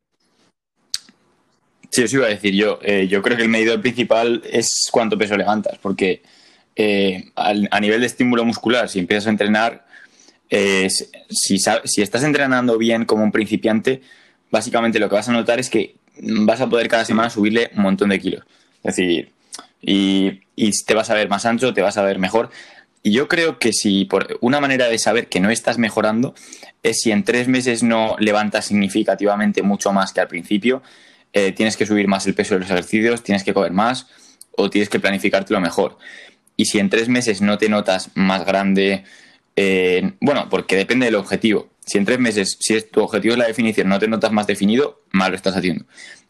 Sí, 1.89 2.03
eso 2.03 2.17
iba 2.17 2.25
a 2.25 2.31
decir 2.31 2.53
yo. 2.53 2.79
Eh, 2.81 3.07
yo 3.07 3.21
creo 3.21 3.37
que 3.37 3.43
el 3.43 3.49
medidor 3.49 3.79
principal 3.79 4.43
es 4.43 4.89
cuánto 4.91 5.17
peso 5.17 5.37
levantas, 5.37 5.77
porque 5.77 6.21
eh, 6.75 7.31
a 7.37 7.79
nivel 7.79 8.01
de 8.01 8.07
estímulo 8.07 8.43
muscular, 8.43 8.89
si 8.89 8.99
empiezas 8.99 9.27
a 9.27 9.29
entrenar, 9.29 9.86
si, 10.49 11.57
si 11.57 12.01
estás 12.01 12.23
entrenando 12.23 12.77
bien 12.77 13.05
como 13.05 13.23
un 13.23 13.31
principiante, 13.31 14.01
básicamente 14.51 14.99
lo 14.99 15.09
que 15.09 15.15
vas 15.15 15.29
a 15.29 15.33
notar 15.33 15.59
es 15.59 15.69
que 15.69 15.95
vas 16.19 16.61
a 16.61 16.69
poder 16.69 16.87
cada 16.87 17.05
semana 17.05 17.29
subirle 17.29 17.71
un 17.75 17.83
montón 17.83 18.09
de 18.09 18.19
kilos. 18.19 18.43
Es 18.83 18.95
decir, 18.95 19.31
y, 19.81 20.41
te 20.85 20.93
vas 20.93 21.09
a 21.09 21.13
ver 21.13 21.29
más 21.29 21.45
ancho, 21.45 21.73
te 21.73 21.81
vas 21.81 21.97
a 21.97 22.03
ver 22.03 22.19
mejor. 22.19 22.49
Y 23.03 23.11
yo 23.11 23.27
creo 23.27 23.59
que 23.59 23.73
si 23.73 24.05
por 24.05 24.37
una 24.41 24.59
manera 24.59 24.89
de 24.89 24.97
saber 24.97 25.27
que 25.27 25.39
no 25.39 25.49
estás 25.49 25.77
mejorando 25.77 26.33
es 26.83 27.01
si 27.01 27.11
en 27.11 27.23
tres 27.23 27.47
meses 27.47 27.83
no 27.83 28.15
levantas 28.19 28.65
significativamente 28.65 29.61
mucho 29.61 29.93
más 29.93 30.13
que 30.13 30.21
al 30.21 30.27
principio, 30.27 30.81
eh, 31.33 31.51
tienes 31.51 31.77
que 31.77 31.85
subir 31.85 32.07
más 32.07 32.25
el 32.27 32.33
peso 32.33 32.55
de 32.55 32.61
los 32.61 32.69
ejercicios, 32.69 33.23
tienes 33.23 33.43
que 33.43 33.53
comer 33.53 33.71
más 33.71 34.07
o 34.57 34.69
tienes 34.69 34.89
que 34.89 34.99
planificártelo 34.99 35.59
mejor. 35.59 35.97
Y 36.55 36.65
si 36.65 36.79
en 36.79 36.89
tres 36.89 37.07
meses 37.07 37.41
no 37.41 37.57
te 37.57 37.69
notas 37.69 38.09
más 38.15 38.45
grande, 38.45 39.03
eh, 39.59 40.13
bueno, 40.21 40.47
porque 40.49 40.75
depende 40.75 41.07
del 41.07 41.15
objetivo. 41.15 41.67
Si 41.83 41.97
en 41.97 42.05
tres 42.05 42.19
meses, 42.19 42.57
si 42.59 42.79
tu 42.83 43.01
objetivo 43.01 43.33
es 43.33 43.39
la 43.39 43.47
definición, 43.47 43.89
no 43.89 43.97
te 43.97 44.07
notas 44.07 44.31
más 44.31 44.45
definido, 44.45 45.01
mal 45.11 45.31
lo 45.31 45.35
estás 45.35 45.57
haciendo. 45.57 45.85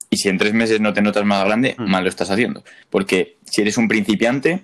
Y 0.09 0.17
si 0.17 0.29
en 0.29 0.37
tres 0.37 0.53
meses 0.53 0.79
no 0.79 0.93
te 0.93 1.01
notas 1.01 1.25
más 1.25 1.43
grande, 1.43 1.75
mm. 1.77 1.89
mal 1.89 2.03
lo 2.03 2.09
estás 2.09 2.31
haciendo. 2.31 2.63
Porque 2.89 3.35
si 3.43 3.61
eres 3.61 3.77
un 3.77 3.89
principiante, 3.89 4.63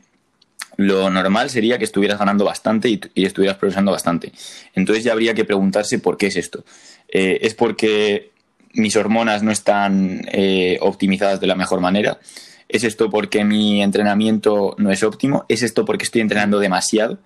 lo 0.77 1.09
normal 1.09 1.49
sería 1.49 1.77
que 1.77 1.83
estuvieras 1.83 2.17
ganando 2.17 2.45
bastante 2.45 2.89
y, 2.89 3.01
estuvieras 3.15 3.57
progresando 3.57 3.91
bastante. 3.91 4.31
Entonces 4.73 5.03
ya 5.03 5.11
habría 5.11 5.33
que 5.33 5.43
preguntarse 5.43 5.99
por 5.99 6.15
qué 6.15 6.27
es 6.27 6.37
esto. 6.37 6.63
Eh, 7.09 7.39
¿Es 7.41 7.55
porque 7.55 8.31
mis 8.71 8.95
hormonas 8.95 9.43
no 9.43 9.51
están 9.51 10.21
eh, 10.31 10.77
optimizadas 10.79 11.41
de 11.41 11.47
la 11.47 11.55
mejor 11.55 11.81
manera? 11.81 12.17
¿Es 12.69 12.85
esto 12.85 13.09
porque 13.09 13.43
mi 13.43 13.83
entrenamiento 13.83 14.73
no 14.77 14.89
es 14.89 15.03
óptimo? 15.03 15.45
¿Es 15.49 15.63
esto 15.63 15.83
porque 15.83 16.05
estoy 16.05 16.21
entrenando 16.21 16.59
demasiado? 16.59 17.19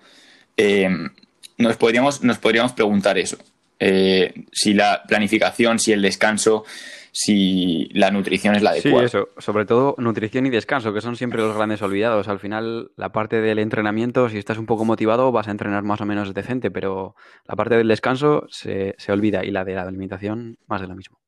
Nos 1.58 1.76
podríamos, 1.76 2.22
nos 2.22 2.38
podríamos 2.38 2.72
preguntar 2.72 3.18
eso. 3.18 3.36
Eh, 3.80 4.32
si 4.52 4.74
la 4.74 5.02
planificación, 5.06 5.78
si 5.78 5.92
el 5.92 6.02
descanso, 6.02 6.64
si 7.12 7.88
la 7.92 8.10
nutrición 8.10 8.54
es 8.54 8.62
la 8.62 8.70
adecuada. 8.70 9.08
Sí, 9.08 9.16
eso, 9.16 9.28
sobre 9.38 9.66
todo 9.66 9.94
nutrición 9.98 10.46
y 10.46 10.50
descanso, 10.50 10.92
que 10.92 11.00
son 11.00 11.16
siempre 11.16 11.40
los 11.40 11.56
grandes 11.56 11.82
olvidados. 11.82 12.28
Al 12.28 12.40
final, 12.40 12.90
la 12.96 13.10
parte 13.10 13.40
del 13.40 13.58
entrenamiento, 13.58 14.28
si 14.28 14.38
estás 14.38 14.58
un 14.58 14.66
poco 14.66 14.84
motivado, 14.84 15.30
vas 15.32 15.48
a 15.48 15.52
entrenar 15.52 15.82
más 15.82 16.00
o 16.00 16.06
menos 16.06 16.32
decente, 16.34 16.70
pero 16.70 17.14
la 17.46 17.56
parte 17.56 17.76
del 17.76 17.88
descanso 17.88 18.46
se, 18.50 18.94
se 18.98 19.12
olvida 19.12 19.44
y 19.44 19.50
la 19.50 19.64
de 19.64 19.74
la 19.74 19.82
alimentación, 19.82 20.58
más 20.66 20.80
de 20.80 20.88
lo 20.88 20.96
mismo. 20.96 21.18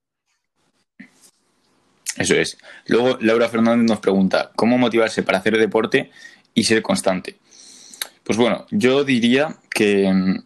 Eso 2.16 2.34
es. 2.34 2.58
Luego, 2.86 3.18
Laura 3.20 3.48
Fernández 3.48 3.88
nos 3.88 4.00
pregunta, 4.00 4.50
¿cómo 4.56 4.76
motivarse 4.76 5.22
para 5.22 5.38
hacer 5.38 5.56
deporte 5.56 6.10
y 6.54 6.64
ser 6.64 6.82
constante? 6.82 7.36
Pues 8.30 8.38
bueno, 8.38 8.64
yo 8.70 9.02
diría 9.02 9.56
que, 9.70 10.38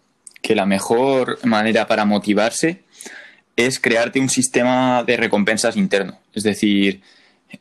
la 0.55 0.65
mejor 0.65 1.39
manera 1.45 1.87
para 1.87 2.07
motivarse 2.07 2.83
es 3.57 3.79
crearte 3.79 4.21
un 4.21 4.31
sistema 4.31 5.05
de 5.07 5.19
recompensas 5.19 5.77
interno. 5.77 6.19
Es 6.33 6.45
decir, 6.45 7.03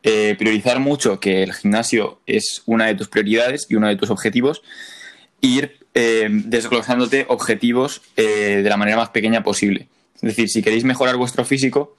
eh, 0.01 0.36
priorizar 0.39 0.79
mucho 0.79 1.19
que 1.19 1.43
el 1.43 1.51
gimnasio 1.51 2.21
es 2.25 2.62
una 2.65 2.86
de 2.86 2.95
tus 2.95 3.09
prioridades 3.09 3.67
y 3.67 3.75
uno 3.75 3.89
de 3.89 3.97
tus 3.97 4.12
objetivos, 4.12 4.62
e 5.41 5.47
ir 5.47 5.77
eh, 5.93 6.29
desglosándote 6.31 7.25
objetivos 7.27 8.01
eh, 8.15 8.62
de 8.63 8.69
la 8.69 8.77
manera 8.77 8.95
más 8.95 9.09
pequeña 9.09 9.43
posible. 9.43 9.89
Es 10.15 10.21
decir, 10.21 10.47
si 10.47 10.63
queréis 10.63 10.86
mejorar 10.86 11.17
vuestro 11.17 11.43
físico, 11.43 11.97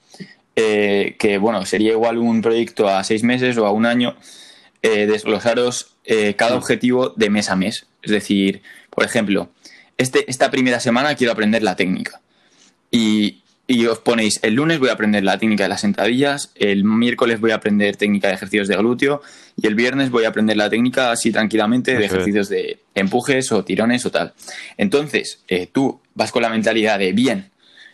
que 0.55 1.39
bueno, 1.39 1.67
sería 1.67 1.93
igual 1.93 2.17
un 2.17 2.41
proyecto 2.41 2.89
a 2.89 3.05
seis 3.05 3.23
meses 3.23 3.59
o 3.59 3.67
a 3.67 3.71
un 3.71 3.85
año, 3.85 4.17
desglosaros 4.81 5.97
cada 6.37 6.57
objetivo 6.57 7.11
de 7.11 7.29
mes 7.29 7.51
a 7.51 7.57
mes. 7.57 7.87
Es 8.05 8.11
decir, 8.11 8.63
por 8.91 9.05
ejemplo, 9.05 9.51
este, 9.97 10.31
esta 10.31 10.51
primera 10.51 10.81
semana 10.81 11.15
quiero 11.15 11.33
aprender 11.33 11.63
la 11.63 11.77
técnica. 11.77 12.21
Y, 12.91 13.41
os 13.89 13.99
ponéis, 13.99 14.39
el 14.43 14.55
lunes 14.55 14.79
voy 14.79 14.91
a 14.91 14.93
aprender 14.93 15.25
la 15.25 15.39
técnica 15.39 15.65
de 15.65 15.71
las 15.71 15.81
sentadillas, 15.81 16.53
el 16.55 16.85
miércoles 16.85 17.41
voy 17.41 17.53
a 17.53 17.57
aprender 17.57 17.97
técnica 17.97 18.29
de 18.29 18.35
ejercicios 18.35 18.69
de 18.69 18.77
glúteo 18.77 19.23
y 19.57 19.67
el 19.67 19.75
viernes 19.75 20.11
voy 20.11 20.25
a 20.25 20.29
aprender 20.29 20.57
la 20.57 20.69
técnica 20.69 21.11
así 21.11 21.33
tranquilamente 21.33 21.97
de 21.97 22.05
ejercicios 22.05 22.49
de 22.49 22.79
empujes 22.95 23.51
o 23.53 23.65
tirones 23.65 24.05
o 24.05 24.11
tal. 24.11 24.35
Entonces, 24.77 25.41
eh, 25.49 25.67
tú 25.67 26.01
vas 26.15 26.31
con 26.31 26.43
la 26.43 26.51
mentalidad 26.51 26.99
de, 26.99 27.13
bien, 27.13 27.51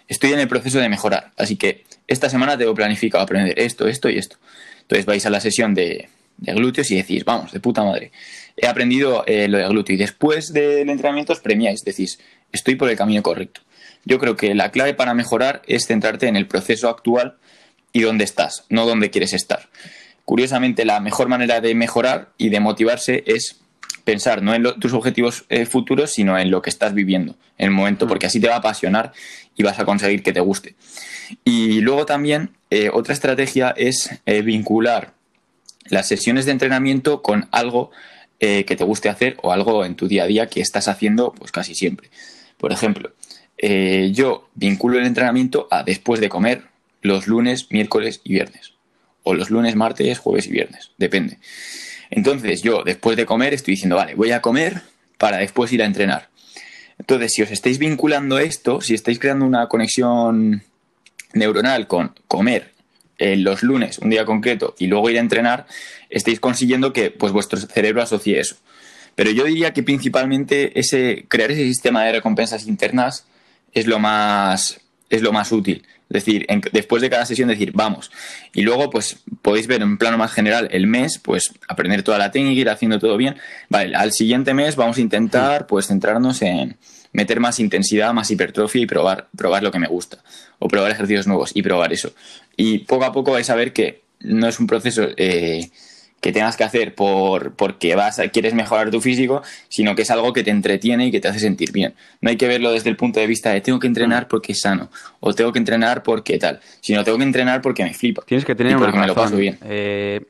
estoy 0.08 0.32
en 0.32 0.40
el 0.40 0.48
proceso 0.48 0.80
de 0.80 0.88
mejorar, 0.88 1.30
así 1.36 1.56
que 1.56 1.84
esta 2.08 2.28
semana 2.28 2.58
tengo 2.58 2.74
planificado 2.74 3.22
aprender 3.22 3.58
esto, 3.58 3.86
esto 3.86 4.10
y 4.10 4.18
esto. 4.18 4.36
Entonces 4.82 5.06
vais 5.06 5.24
a 5.24 5.30
la 5.30 5.40
sesión 5.40 5.72
de, 5.72 6.08
de 6.38 6.52
glúteos 6.52 6.90
y 6.90 6.96
decís, 6.96 7.24
vamos, 7.24 7.52
de 7.52 7.60
puta 7.60 7.84
madre 7.84 8.10
he 8.60 8.66
aprendido 8.66 9.24
eh, 9.26 9.48
lo 9.48 9.58
de 9.58 9.68
glúteo 9.68 9.94
y 9.94 9.98
después 9.98 10.52
del 10.52 10.88
entrenamiento 10.90 11.32
os 11.32 11.40
premiáis, 11.40 11.82
decís, 11.84 12.18
estoy 12.52 12.76
por 12.76 12.90
el 12.90 12.96
camino 12.96 13.22
correcto. 13.22 13.62
Yo 14.04 14.18
creo 14.18 14.36
que 14.36 14.54
la 14.54 14.70
clave 14.70 14.94
para 14.94 15.14
mejorar 15.14 15.62
es 15.66 15.86
centrarte 15.86 16.26
en 16.28 16.36
el 16.36 16.46
proceso 16.46 16.88
actual 16.88 17.36
y 17.92 18.02
dónde 18.02 18.24
estás, 18.24 18.64
no 18.68 18.86
dónde 18.86 19.10
quieres 19.10 19.32
estar. 19.32 19.68
Curiosamente, 20.24 20.84
la 20.84 21.00
mejor 21.00 21.28
manera 21.28 21.60
de 21.60 21.74
mejorar 21.74 22.30
y 22.38 22.50
de 22.50 22.60
motivarse 22.60 23.24
es 23.26 23.60
pensar 24.04 24.42
no 24.42 24.54
en 24.54 24.62
tus 24.78 24.92
objetivos 24.92 25.44
eh, 25.48 25.66
futuros, 25.66 26.12
sino 26.12 26.38
en 26.38 26.50
lo 26.50 26.62
que 26.62 26.70
estás 26.70 26.94
viviendo 26.94 27.36
en 27.58 27.66
el 27.66 27.70
momento, 27.72 28.06
porque 28.06 28.26
así 28.26 28.40
te 28.40 28.48
va 28.48 28.54
a 28.54 28.58
apasionar 28.58 29.12
y 29.56 29.62
vas 29.62 29.78
a 29.78 29.84
conseguir 29.84 30.22
que 30.22 30.32
te 30.32 30.40
guste. 30.40 30.74
Y 31.44 31.80
luego 31.80 32.06
también 32.06 32.50
eh, 32.70 32.90
otra 32.92 33.12
estrategia 33.12 33.74
es 33.76 34.10
vincular 34.44 35.12
las 35.90 36.08
sesiones 36.08 36.46
de 36.46 36.52
entrenamiento 36.52 37.22
con 37.22 37.48
algo 37.50 37.90
eh, 38.40 38.64
que 38.64 38.76
te 38.76 38.84
guste 38.84 39.08
hacer 39.08 39.36
o 39.42 39.52
algo 39.52 39.84
en 39.84 39.94
tu 39.94 40.08
día 40.08 40.24
a 40.24 40.26
día 40.26 40.46
que 40.48 40.60
estás 40.60 40.88
haciendo 40.88 41.32
pues 41.32 41.52
casi 41.52 41.74
siempre. 41.74 42.08
Por 42.56 42.72
ejemplo, 42.72 43.12
eh, 43.58 44.10
yo 44.12 44.48
vinculo 44.54 44.98
el 44.98 45.06
entrenamiento 45.06 45.68
a 45.70 45.82
después 45.82 46.20
de 46.20 46.28
comer 46.28 46.62
los 47.02 47.26
lunes, 47.26 47.68
miércoles 47.70 48.20
y 48.24 48.32
viernes. 48.32 48.72
O 49.22 49.34
los 49.34 49.50
lunes, 49.50 49.76
martes, 49.76 50.18
jueves 50.18 50.46
y 50.46 50.52
viernes. 50.52 50.92
Depende. 50.96 51.38
Entonces 52.10 52.62
yo 52.62 52.82
después 52.82 53.16
de 53.16 53.26
comer 53.26 53.54
estoy 53.54 53.74
diciendo, 53.74 53.96
vale, 53.96 54.14
voy 54.14 54.32
a 54.32 54.40
comer 54.40 54.82
para 55.18 55.36
después 55.36 55.72
ir 55.72 55.82
a 55.82 55.86
entrenar. 55.86 56.30
Entonces, 56.98 57.32
si 57.32 57.42
os 57.42 57.50
estáis 57.50 57.78
vinculando 57.78 58.38
esto, 58.38 58.80
si 58.80 58.94
estáis 58.94 59.18
creando 59.18 59.46
una 59.46 59.68
conexión 59.68 60.62
neuronal 61.32 61.86
con 61.86 62.14
comer 62.28 62.72
eh, 63.20 63.36
los 63.36 63.62
lunes, 63.62 63.98
un 63.98 64.08
día 64.08 64.24
concreto, 64.24 64.74
y 64.78 64.86
luego 64.86 65.10
ir 65.10 65.18
a 65.18 65.20
entrenar, 65.20 65.66
estáis 66.08 66.40
consiguiendo 66.40 66.92
que 66.94 67.10
pues, 67.10 67.32
vuestro 67.32 67.60
cerebro 67.60 68.02
asocie 68.02 68.40
eso. 68.40 68.56
Pero 69.14 69.30
yo 69.30 69.44
diría 69.44 69.74
que 69.74 69.82
principalmente 69.82 70.78
ese, 70.80 71.26
crear 71.28 71.50
ese 71.50 71.64
sistema 71.64 72.02
de 72.04 72.12
recompensas 72.12 72.66
internas 72.66 73.26
es 73.74 73.86
lo 73.86 73.98
más, 73.98 74.80
es 75.10 75.20
lo 75.20 75.32
más 75.32 75.52
útil. 75.52 75.86
Es 76.08 76.24
decir, 76.24 76.46
después 76.72 77.02
de 77.02 77.10
cada 77.10 77.26
sesión 77.26 77.48
decir, 77.48 77.72
vamos. 77.74 78.10
Y 78.54 78.62
luego, 78.62 78.88
pues, 78.88 79.18
podéis 79.42 79.66
ver 79.66 79.82
en 79.82 79.98
plano 79.98 80.16
más 80.16 80.32
general 80.32 80.68
el 80.72 80.86
mes, 80.86 81.18
pues, 81.18 81.52
aprender 81.68 82.02
toda 82.02 82.16
la 82.16 82.30
técnica, 82.30 82.60
ir 82.60 82.70
haciendo 82.70 82.98
todo 82.98 83.18
bien. 83.18 83.36
Vale, 83.68 83.94
al 83.94 84.12
siguiente 84.12 84.54
mes 84.54 84.74
vamos 84.74 84.96
a 84.96 85.02
intentar, 85.02 85.66
pues, 85.66 85.86
centrarnos 85.86 86.40
en, 86.42 86.78
meter 87.12 87.40
más 87.40 87.60
intensidad, 87.60 88.12
más 88.12 88.30
hipertrofia 88.30 88.82
y 88.82 88.86
probar, 88.86 89.28
probar 89.36 89.62
lo 89.62 89.70
que 89.70 89.78
me 89.78 89.88
gusta. 89.88 90.18
O 90.58 90.68
probar 90.68 90.90
ejercicios 90.90 91.26
nuevos 91.26 91.52
y 91.54 91.62
probar 91.62 91.92
eso. 91.92 92.12
Y 92.60 92.80
poco 92.80 93.04
a 93.06 93.12
poco 93.12 93.32
vais 93.32 93.48
a 93.48 93.54
ver 93.54 93.72
que 93.72 94.02
no 94.20 94.46
es 94.46 94.60
un 94.60 94.66
proceso 94.66 95.08
eh, 95.16 95.70
que 96.20 96.30
tengas 96.30 96.58
que 96.58 96.64
hacer 96.64 96.94
por, 96.94 97.54
porque 97.54 97.94
vas, 97.94 98.20
quieres 98.34 98.52
mejorar 98.52 98.90
tu 98.90 99.00
físico, 99.00 99.42
sino 99.70 99.94
que 99.94 100.02
es 100.02 100.10
algo 100.10 100.34
que 100.34 100.44
te 100.44 100.50
entretiene 100.50 101.06
y 101.06 101.10
que 101.10 101.20
te 101.20 101.28
hace 101.28 101.38
sentir 101.38 101.72
bien. 101.72 101.94
No 102.20 102.28
hay 102.28 102.36
que 102.36 102.46
verlo 102.48 102.70
desde 102.70 102.90
el 102.90 102.96
punto 102.96 103.18
de 103.18 103.26
vista 103.26 103.50
de 103.50 103.62
tengo 103.62 103.78
que 103.78 103.86
entrenar 103.86 104.28
porque 104.28 104.52
es 104.52 104.60
sano 104.60 104.90
o 105.20 105.32
tengo 105.32 105.52
que 105.52 105.58
entrenar 105.58 106.02
porque 106.02 106.38
tal, 106.38 106.60
sino 106.82 107.02
tengo 107.02 107.16
que 107.16 107.24
entrenar 107.24 107.62
porque 107.62 107.82
me 107.82 107.94
flipa. 107.94 108.22
Tienes 108.26 108.44
que 108.44 108.54
tener 108.54 108.76
una 108.76 109.06
razón. 109.06 109.38
bien. 109.38 109.58
Eh, 109.64 110.20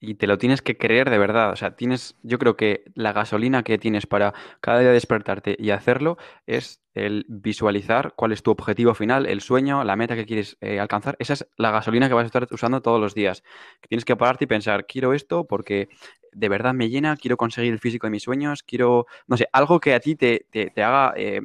y 0.00 0.14
te 0.14 0.26
lo 0.26 0.38
tienes 0.38 0.62
que 0.62 0.78
creer 0.78 1.10
de 1.10 1.18
verdad. 1.18 1.52
O 1.52 1.56
sea, 1.56 1.76
tienes, 1.76 2.16
yo 2.22 2.38
creo 2.38 2.56
que 2.56 2.84
la 2.94 3.12
gasolina 3.12 3.62
que 3.62 3.78
tienes 3.78 4.06
para 4.06 4.34
cada 4.60 4.80
día 4.80 4.90
despertarte 4.90 5.56
y 5.58 5.70
hacerlo 5.70 6.16
es 6.46 6.82
el 6.94 7.26
visualizar 7.28 8.14
cuál 8.16 8.32
es 8.32 8.42
tu 8.42 8.50
objetivo 8.50 8.94
final, 8.94 9.26
el 9.26 9.42
sueño, 9.42 9.84
la 9.84 9.96
meta 9.96 10.16
que 10.16 10.24
quieres 10.24 10.56
eh, 10.62 10.80
alcanzar. 10.80 11.16
Esa 11.18 11.34
es 11.34 11.46
la 11.56 11.70
gasolina 11.70 12.08
que 12.08 12.14
vas 12.14 12.24
a 12.24 12.26
estar 12.26 12.48
usando 12.50 12.80
todos 12.80 13.00
los 13.00 13.14
días. 13.14 13.44
Tienes 13.88 14.04
que 14.04 14.16
pararte 14.16 14.44
y 14.44 14.48
pensar, 14.48 14.86
quiero 14.86 15.12
esto 15.12 15.46
porque 15.46 15.88
de 16.32 16.48
verdad 16.48 16.72
me 16.72 16.88
llena, 16.88 17.16
quiero 17.16 17.36
conseguir 17.36 17.72
el 17.72 17.78
físico 17.78 18.06
de 18.06 18.12
mis 18.12 18.22
sueños, 18.22 18.62
quiero, 18.62 19.06
no 19.26 19.36
sé, 19.36 19.48
algo 19.52 19.80
que 19.80 19.94
a 19.94 20.00
ti 20.00 20.16
te, 20.16 20.46
te, 20.50 20.82
haga... 20.82 21.12
Eh, 21.16 21.40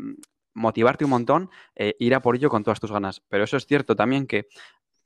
motivarte 0.56 1.04
un 1.04 1.12
montón, 1.12 1.50
eh, 1.76 1.96
ir 2.00 2.16
a 2.16 2.22
por 2.22 2.36
ello 2.36 2.50
con 2.50 2.64
todas 2.64 2.80
tus 2.80 2.92
ganas. 2.92 3.22
Pero 3.30 3.44
eso 3.44 3.58
es 3.58 3.66
cierto 3.68 3.96
también 3.96 4.26
que 4.26 4.48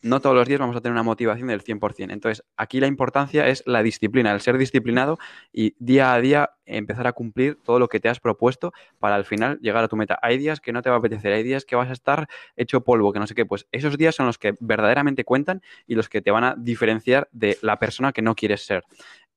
no 0.01 0.19
todos 0.19 0.35
los 0.35 0.47
días 0.47 0.59
vamos 0.59 0.75
a 0.75 0.81
tener 0.81 0.93
una 0.93 1.03
motivación 1.03 1.47
del 1.47 1.63
100%. 1.63 2.11
Entonces, 2.11 2.43
aquí 2.57 2.79
la 2.79 2.87
importancia 2.87 3.47
es 3.47 3.63
la 3.65 3.83
disciplina, 3.83 4.31
el 4.31 4.41
ser 4.41 4.57
disciplinado 4.57 5.17
y 5.51 5.75
día 5.79 6.13
a 6.13 6.21
día 6.21 6.51
empezar 6.65 7.07
a 7.07 7.13
cumplir 7.13 7.57
todo 7.63 7.79
lo 7.79 7.87
que 7.87 7.99
te 7.99 8.09
has 8.09 8.19
propuesto 8.19 8.71
para 8.99 9.15
al 9.15 9.25
final 9.25 9.59
llegar 9.61 9.83
a 9.83 9.87
tu 9.87 9.95
meta. 9.95 10.19
Hay 10.21 10.37
días 10.37 10.59
que 10.59 10.71
no 10.71 10.81
te 10.81 10.89
va 10.89 10.97
a 10.97 10.99
apetecer, 10.99 11.33
hay 11.33 11.43
días 11.43 11.65
que 11.65 11.75
vas 11.75 11.89
a 11.89 11.93
estar 11.93 12.27
hecho 12.55 12.81
polvo, 12.81 13.11
que 13.11 13.19
no 13.19 13.27
sé 13.27 13.35
qué. 13.35 13.45
Pues 13.45 13.67
esos 13.71 13.97
días 13.97 14.15
son 14.15 14.25
los 14.25 14.37
que 14.37 14.53
verdaderamente 14.59 15.23
cuentan 15.23 15.61
y 15.87 15.95
los 15.95 16.09
que 16.09 16.21
te 16.21 16.31
van 16.31 16.43
a 16.43 16.55
diferenciar 16.57 17.27
de 17.31 17.57
la 17.61 17.79
persona 17.79 18.11
que 18.11 18.21
no 18.21 18.35
quieres 18.35 18.65
ser. 18.65 18.83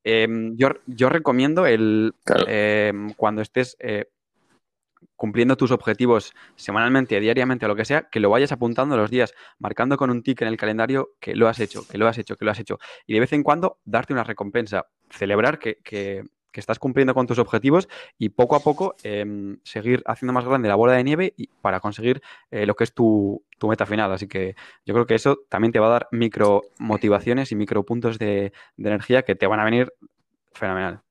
Em, 0.04 0.56
yo, 0.56 0.70
yo, 0.86 1.08
recomiendo 1.08 1.64
el 1.64 2.14
em, 2.48 3.12
cuando 3.14 3.40
estés 3.40 3.76
eh, 3.78 4.06
cumpliendo 5.16 5.56
tus 5.56 5.70
objetivos 5.70 6.32
semanalmente, 6.56 7.18
diariamente 7.20 7.64
o 7.66 7.68
lo 7.68 7.76
que 7.76 7.84
sea, 7.84 8.08
que 8.10 8.20
lo 8.20 8.30
vayas 8.30 8.52
apuntando 8.52 8.96
los 8.96 9.10
días, 9.10 9.34
marcando 9.58 9.96
con 9.96 10.10
un 10.10 10.22
tic 10.22 10.42
en 10.42 10.48
el 10.48 10.56
calendario 10.56 11.10
que 11.20 11.34
lo 11.34 11.48
has 11.48 11.60
hecho, 11.60 11.86
que 11.88 11.98
lo 11.98 12.08
has 12.08 12.18
hecho, 12.18 12.36
que 12.36 12.44
lo 12.44 12.50
has 12.50 12.60
hecho. 12.60 12.78
Y 13.06 13.14
de 13.14 13.20
vez 13.20 13.32
en 13.32 13.42
cuando 13.42 13.78
darte 13.84 14.12
una 14.12 14.24
recompensa, 14.24 14.86
celebrar 15.10 15.58
que, 15.58 15.78
que, 15.82 16.24
estás 16.54 16.78
cumpliendo 16.78 17.14
con 17.14 17.26
tus 17.26 17.38
objetivos 17.38 17.88
y 18.18 18.28
poco 18.28 18.56
a 18.56 18.60
poco 18.60 18.94
em, 19.04 19.58
seguir 19.64 20.02
haciendo 20.04 20.34
más 20.34 20.44
grande 20.44 20.68
la 20.68 20.74
bola 20.74 20.92
de 20.92 21.02
nieve 21.02 21.32
y 21.34 21.46
para 21.46 21.80
conseguir 21.80 22.20
eh, 22.50 22.66
lo 22.66 22.74
que 22.74 22.84
es 22.84 22.92
tu, 22.92 23.42
tu, 23.58 23.68
meta 23.68 23.86
final. 23.86 24.12
Así 24.12 24.28
que 24.28 24.54
yo 24.84 24.92
creo 24.92 25.06
que 25.06 25.14
eso 25.14 25.38
también 25.48 25.72
te 25.72 25.78
va 25.78 25.86
a 25.86 25.90
dar 25.90 26.08
micro 26.10 26.60
motivaciones 26.78 27.52
y 27.52 27.56
micro 27.56 27.84
puntos 27.84 28.18
de, 28.18 28.52
de 28.76 28.88
energía 28.88 29.22
que 29.22 29.34
te 29.34 29.46
van 29.46 29.60
a 29.60 29.64
venir 29.64 29.94
fenomenal. 30.52 31.02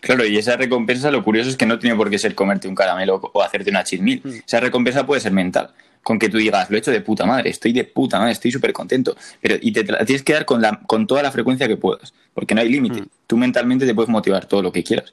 Claro, 0.00 0.26
y 0.26 0.36
esa 0.36 0.56
recompensa 0.56 1.10
lo 1.10 1.22
curioso 1.22 1.50
es 1.50 1.56
que 1.56 1.66
no 1.66 1.78
tiene 1.78 1.96
por 1.96 2.10
qué 2.10 2.18
ser 2.18 2.34
comerte 2.34 2.68
un 2.68 2.74
caramelo 2.74 3.20
o 3.32 3.42
hacerte 3.42 3.70
una 3.70 3.84
chismil. 3.84 4.20
Mm. 4.24 4.30
Esa 4.46 4.60
recompensa 4.60 5.06
puede 5.06 5.20
ser 5.20 5.32
mental. 5.32 5.70
Con 6.02 6.18
que 6.18 6.28
tú 6.28 6.38
digas, 6.38 6.70
lo 6.70 6.76
he 6.76 6.78
hecho 6.78 6.90
de 6.90 7.00
puta 7.00 7.26
madre, 7.26 7.50
estoy 7.50 7.72
de 7.72 7.84
puta 7.84 8.18
madre, 8.18 8.32
estoy 8.32 8.50
súper 8.50 8.72
contento. 8.72 9.16
Pero, 9.40 9.56
y 9.60 9.72
te, 9.72 9.84
la 9.84 10.04
tienes 10.04 10.22
que 10.22 10.32
dar 10.32 10.44
con, 10.44 10.62
la, 10.62 10.80
con 10.86 11.06
toda 11.06 11.22
la 11.22 11.30
frecuencia 11.30 11.68
que 11.68 11.76
puedas, 11.76 12.14
porque 12.34 12.54
no 12.54 12.60
hay 12.60 12.68
límite. 12.68 13.02
Mm. 13.02 13.06
Tú 13.26 13.36
mentalmente 13.36 13.86
te 13.86 13.94
puedes 13.94 14.08
motivar 14.08 14.46
todo 14.46 14.62
lo 14.62 14.72
que 14.72 14.82
quieras. 14.82 15.12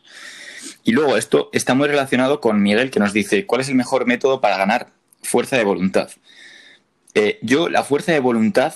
Y 0.84 0.92
luego 0.92 1.18
esto 1.18 1.50
está 1.52 1.74
muy 1.74 1.88
relacionado 1.88 2.40
con 2.40 2.62
Miguel, 2.62 2.92
que 2.92 3.00
nos 3.00 3.14
dice, 3.14 3.46
¿cuál 3.46 3.62
es 3.62 3.70
el 3.70 3.76
mejor 3.76 4.06
método 4.06 4.40
para 4.40 4.58
ganar 4.58 4.88
fuerza 5.24 5.58
de 5.58 5.64
voluntad? 5.64 6.10
Eh, 7.16 7.40
yo 7.42 7.70
la 7.70 7.84
fuerza 7.84 8.12
de 8.12 8.20
voluntad 8.20 8.74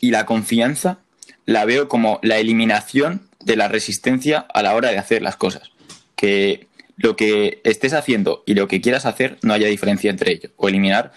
y 0.00 0.10
la 0.10 0.26
confianza 0.26 0.98
la 1.44 1.64
veo 1.64 1.88
como 1.88 2.18
la 2.22 2.38
eliminación 2.38 3.25
de 3.46 3.56
la 3.56 3.68
resistencia 3.68 4.44
a 4.52 4.62
la 4.62 4.74
hora 4.74 4.90
de 4.90 4.98
hacer 4.98 5.22
las 5.22 5.36
cosas. 5.36 5.70
Que 6.16 6.66
lo 6.96 7.14
que 7.14 7.60
estés 7.62 7.92
haciendo 7.92 8.42
y 8.44 8.54
lo 8.54 8.66
que 8.66 8.80
quieras 8.80 9.06
hacer 9.06 9.38
no 9.42 9.54
haya 9.54 9.68
diferencia 9.68 10.10
entre 10.10 10.32
ello, 10.32 10.50
o 10.56 10.68
eliminar 10.68 11.12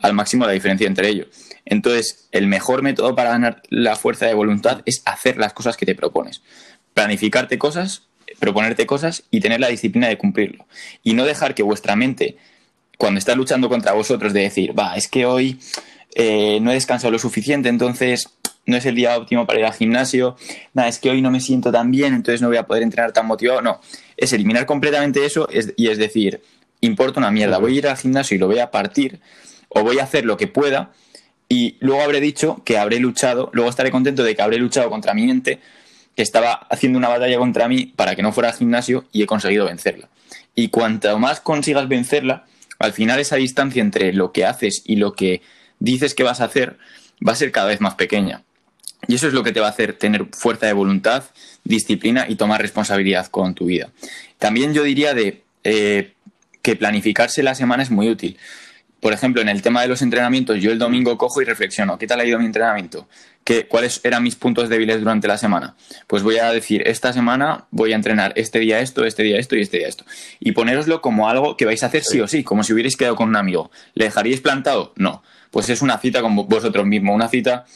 al 0.00 0.14
máximo 0.14 0.46
la 0.46 0.52
diferencia 0.52 0.86
entre 0.86 1.08
ello. 1.08 1.26
Entonces, 1.66 2.28
el 2.32 2.46
mejor 2.46 2.82
método 2.82 3.14
para 3.14 3.30
ganar 3.30 3.62
la 3.68 3.96
fuerza 3.96 4.26
de 4.26 4.34
voluntad 4.34 4.80
es 4.86 5.02
hacer 5.04 5.36
las 5.36 5.52
cosas 5.52 5.76
que 5.76 5.84
te 5.84 5.94
propones. 5.94 6.42
Planificarte 6.94 7.58
cosas, 7.58 8.02
proponerte 8.38 8.86
cosas 8.86 9.24
y 9.30 9.40
tener 9.40 9.60
la 9.60 9.68
disciplina 9.68 10.08
de 10.08 10.16
cumplirlo. 10.16 10.66
Y 11.02 11.12
no 11.12 11.26
dejar 11.26 11.54
que 11.54 11.62
vuestra 11.62 11.96
mente, 11.96 12.38
cuando 12.96 13.18
está 13.18 13.34
luchando 13.34 13.68
contra 13.68 13.92
vosotros, 13.92 14.32
de 14.32 14.40
decir, 14.40 14.78
va, 14.78 14.96
es 14.96 15.08
que 15.08 15.26
hoy 15.26 15.58
eh, 16.14 16.60
no 16.62 16.70
he 16.70 16.74
descansado 16.74 17.10
lo 17.10 17.18
suficiente, 17.18 17.68
entonces 17.68 18.30
no 18.66 18.76
es 18.76 18.86
el 18.86 18.94
día 18.94 19.16
óptimo 19.16 19.46
para 19.46 19.58
ir 19.58 19.64
al 19.64 19.74
gimnasio, 19.74 20.36
nada, 20.72 20.88
es 20.88 20.98
que 20.98 21.10
hoy 21.10 21.22
no 21.22 21.30
me 21.30 21.40
siento 21.40 21.70
tan 21.70 21.90
bien, 21.90 22.14
entonces 22.14 22.40
no 22.40 22.48
voy 22.48 22.56
a 22.56 22.66
poder 22.66 22.82
entrenar 22.82 23.12
tan 23.12 23.26
motivado. 23.26 23.60
No, 23.62 23.80
es 24.16 24.32
eliminar 24.32 24.66
completamente 24.66 25.24
eso 25.24 25.48
y 25.76 25.88
es 25.88 25.98
decir, 25.98 26.42
importa 26.80 27.20
una 27.20 27.30
mierda, 27.30 27.58
voy 27.58 27.74
a 27.74 27.78
ir 27.78 27.88
al 27.88 27.96
gimnasio 27.96 28.36
y 28.36 28.38
lo 28.38 28.46
voy 28.46 28.58
a 28.58 28.70
partir, 28.70 29.20
o 29.68 29.82
voy 29.82 29.98
a 29.98 30.04
hacer 30.04 30.24
lo 30.24 30.36
que 30.36 30.46
pueda, 30.46 30.92
y 31.48 31.76
luego 31.80 32.02
habré 32.02 32.20
dicho 32.20 32.62
que 32.64 32.78
habré 32.78 32.98
luchado, 33.00 33.50
luego 33.52 33.70
estaré 33.70 33.90
contento 33.90 34.22
de 34.22 34.34
que 34.34 34.42
habré 34.42 34.58
luchado 34.58 34.90
contra 34.90 35.14
mi 35.14 35.26
mente, 35.26 35.60
que 36.16 36.22
estaba 36.22 36.52
haciendo 36.70 36.98
una 36.98 37.08
batalla 37.08 37.38
contra 37.38 37.68
mí 37.68 37.86
para 37.86 38.14
que 38.16 38.22
no 38.22 38.32
fuera 38.32 38.50
al 38.50 38.56
gimnasio 38.56 39.04
y 39.12 39.22
he 39.22 39.26
conseguido 39.26 39.66
vencerla. 39.66 40.08
Y 40.54 40.68
cuanto 40.68 41.18
más 41.18 41.40
consigas 41.40 41.88
vencerla, 41.88 42.44
al 42.78 42.92
final 42.92 43.20
esa 43.20 43.36
distancia 43.36 43.82
entre 43.82 44.12
lo 44.12 44.32
que 44.32 44.44
haces 44.44 44.82
y 44.84 44.96
lo 44.96 45.12
que 45.12 45.42
dices 45.80 46.14
que 46.14 46.22
vas 46.22 46.40
a 46.40 46.44
hacer 46.44 46.78
va 47.26 47.32
a 47.32 47.36
ser 47.36 47.52
cada 47.52 47.68
vez 47.68 47.80
más 47.80 47.94
pequeña. 47.94 48.42
Y 49.06 49.14
eso 49.14 49.28
es 49.28 49.34
lo 49.34 49.42
que 49.42 49.52
te 49.52 49.60
va 49.60 49.66
a 49.66 49.70
hacer 49.70 49.94
tener 49.94 50.26
fuerza 50.32 50.66
de 50.66 50.72
voluntad, 50.72 51.24
disciplina 51.64 52.26
y 52.28 52.36
tomar 52.36 52.60
responsabilidad 52.60 53.26
con 53.26 53.54
tu 53.54 53.66
vida. 53.66 53.90
También 54.38 54.74
yo 54.74 54.82
diría 54.82 55.14
de 55.14 55.42
eh, 55.64 56.12
que 56.62 56.76
planificarse 56.76 57.42
la 57.42 57.54
semana 57.54 57.82
es 57.82 57.90
muy 57.90 58.08
útil. 58.08 58.38
Por 59.00 59.12
ejemplo, 59.12 59.42
en 59.42 59.50
el 59.50 59.60
tema 59.60 59.82
de 59.82 59.88
los 59.88 60.00
entrenamientos, 60.00 60.62
yo 60.62 60.72
el 60.72 60.78
domingo 60.78 61.18
cojo 61.18 61.42
y 61.42 61.44
reflexiono, 61.44 61.98
¿qué 61.98 62.06
tal 62.06 62.20
ha 62.20 62.24
ido 62.24 62.38
mi 62.38 62.46
entrenamiento? 62.46 63.06
¿Qué, 63.44 63.66
¿Cuáles 63.66 64.00
eran 64.02 64.22
mis 64.22 64.34
puntos 64.34 64.70
débiles 64.70 65.00
durante 65.00 65.28
la 65.28 65.36
semana? 65.36 65.76
Pues 66.06 66.22
voy 66.22 66.38
a 66.38 66.50
decir, 66.50 66.82
esta 66.86 67.12
semana 67.12 67.66
voy 67.70 67.92
a 67.92 67.96
entrenar 67.96 68.32
este 68.36 68.60
día 68.60 68.80
esto, 68.80 69.04
este 69.04 69.22
día 69.22 69.38
esto 69.38 69.56
y 69.56 69.60
este 69.60 69.76
día 69.76 69.88
esto. 69.88 70.06
Y 70.40 70.52
ponéroslo 70.52 71.02
como 71.02 71.28
algo 71.28 71.54
que 71.58 71.66
vais 71.66 71.82
a 71.82 71.86
hacer 71.88 72.02
sí 72.02 72.22
o 72.22 72.28
sí, 72.28 72.44
como 72.44 72.64
si 72.64 72.72
hubierais 72.72 72.96
quedado 72.96 73.14
con 73.16 73.28
un 73.28 73.36
amigo. 73.36 73.70
¿Le 73.92 74.06
dejaríais 74.06 74.40
plantado? 74.40 74.94
No. 74.96 75.22
Pues 75.50 75.68
es 75.68 75.82
una 75.82 75.98
cita 75.98 76.22
con 76.22 76.34
vosotros 76.34 76.86
mismos, 76.86 77.14
una 77.14 77.28
cita 77.28 77.66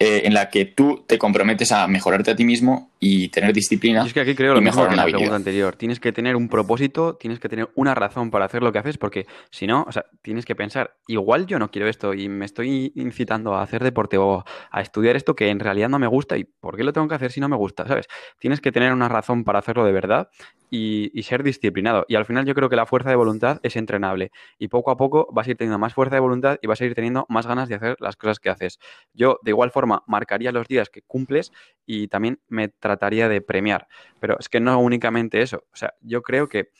eh, 0.00 0.22
en 0.24 0.34
la 0.34 0.50
que 0.50 0.64
tú 0.64 1.04
te 1.06 1.18
comprometes 1.18 1.70
a 1.70 1.86
mejorarte 1.86 2.32
a 2.32 2.36
ti 2.36 2.44
mismo 2.44 2.89
y 3.02 3.30
tener 3.30 3.54
disciplina. 3.54 4.04
Y 4.04 4.08
es 4.08 4.12
que 4.12 4.20
aquí 4.20 4.34
creo 4.34 4.52
lo 4.52 4.60
mismo 4.60 4.84
que 4.84 4.90
en 4.90 4.96
la 4.96 5.04
pregunta 5.04 5.34
anterior. 5.34 5.74
Tienes 5.74 5.98
que 5.98 6.12
tener 6.12 6.36
un 6.36 6.50
propósito, 6.50 7.16
tienes 7.16 7.40
que 7.40 7.48
tener 7.48 7.70
una 7.74 7.94
razón 7.94 8.30
para 8.30 8.44
hacer 8.44 8.62
lo 8.62 8.70
que 8.70 8.78
haces, 8.78 8.98
porque 8.98 9.26
si 9.50 9.66
no, 9.66 9.86
o 9.88 9.92
sea, 9.92 10.04
tienes 10.20 10.44
que 10.44 10.54
pensar, 10.54 10.98
igual 11.08 11.46
yo 11.46 11.58
no 11.58 11.70
quiero 11.70 11.88
esto 11.88 12.12
y 12.12 12.28
me 12.28 12.44
estoy 12.44 12.92
incitando 12.94 13.54
a 13.54 13.62
hacer 13.62 13.82
deporte 13.82 14.18
o 14.18 14.44
a 14.70 14.80
estudiar 14.82 15.16
esto 15.16 15.34
que 15.34 15.48
en 15.48 15.60
realidad 15.60 15.88
no 15.88 15.98
me 15.98 16.06
gusta 16.06 16.36
y 16.36 16.44
¿por 16.44 16.76
qué 16.76 16.84
lo 16.84 16.92
tengo 16.92 17.08
que 17.08 17.14
hacer 17.14 17.32
si 17.32 17.40
no 17.40 17.48
me 17.48 17.56
gusta? 17.56 17.86
¿Sabes? 17.88 18.06
Tienes 18.38 18.60
que 18.60 18.70
tener 18.70 18.92
una 18.92 19.08
razón 19.08 19.44
para 19.44 19.60
hacerlo 19.60 19.86
de 19.86 19.92
verdad 19.92 20.28
y, 20.70 21.22
ser 21.22 21.42
disciplinado. 21.42 22.06
Y 22.08 22.14
al 22.14 22.24
final 22.24 22.46
yo 22.46 22.54
creo 22.54 22.68
que 22.68 22.76
la 22.76 22.86
fuerza 22.86 23.10
de 23.10 23.16
voluntad 23.16 23.60
es 23.62 23.76
entrenable. 23.76 24.30
Y 24.58 24.68
poco 24.68 24.90
a 24.90 24.96
poco 24.96 25.28
vas 25.32 25.46
a 25.46 25.50
ir 25.50 25.56
teniendo 25.56 25.78
más 25.78 25.94
fuerza 25.94 26.16
de 26.16 26.20
voluntad 26.20 26.58
y 26.62 26.66
vas 26.66 26.80
a 26.80 26.84
ir 26.84 26.94
teniendo 26.94 27.26
más 27.28 27.46
ganas 27.46 27.68
de 27.68 27.74
hacer 27.74 27.96
las 28.00 28.16
cosas 28.16 28.38
que 28.38 28.50
haces. 28.50 28.78
Yo 29.12 29.38
de 29.42 29.50
igual 29.50 29.70
forma 29.70 30.02
marcaría 30.06 30.52
los 30.52 30.66
días 30.68 30.88
que 30.88 31.02
cumples 31.02 31.52
y 31.86 32.08
también 32.08 32.40
me 32.48 32.68
trataría 32.90 33.28
de 33.28 33.40
premiar. 33.40 33.86
Pero 34.18 34.36
es 34.38 34.48
que 34.48 34.60
no 34.60 34.78
únicamente 34.80 35.42
eso. 35.42 35.64
O 35.72 35.76
sea, 35.76 35.94
yo 36.00 36.22
creo 36.22 36.48
que 36.48 36.70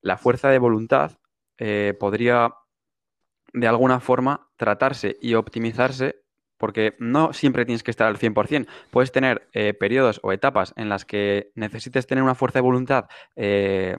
la 0.00 0.16
fuerza 0.18 0.48
de 0.50 0.58
voluntad 0.58 1.12
eh, 1.58 1.94
podría 1.98 2.54
de 3.52 3.68
alguna 3.68 4.00
forma 4.00 4.48
tratarse 4.56 5.16
y 5.20 5.34
optimizarse 5.34 6.22
porque 6.58 6.94
no 6.98 7.32
siempre 7.32 7.64
tienes 7.64 7.82
que 7.82 7.90
estar 7.90 8.06
al 8.06 8.18
100%. 8.18 8.68
Puedes 8.90 9.10
tener 9.10 9.48
eh, 9.52 9.74
periodos 9.74 10.20
o 10.22 10.32
etapas 10.32 10.72
en 10.76 10.88
las 10.88 11.04
que 11.04 11.50
necesites 11.54 12.06
tener 12.06 12.22
una 12.22 12.36
fuerza 12.36 12.58
de 12.58 12.62
voluntad 12.62 13.06
eh, 13.34 13.96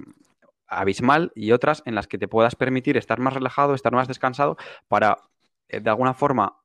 abismal 0.67 1.31
y 1.35 1.51
otras 1.51 1.83
en 1.85 1.93
las 1.93 2.07
que 2.07 2.17
te 2.17 2.27
puedas 2.29 2.55
permitir 2.55 2.95
estar 2.97 3.19
más 3.19 3.33
relajado, 3.33 3.73
estar 3.73 3.93
más 3.93 4.07
descansado 4.07 4.57
para 4.87 5.17
eh, 5.67 5.81
de 5.81 5.89
alguna 5.89 6.13
forma 6.13 6.57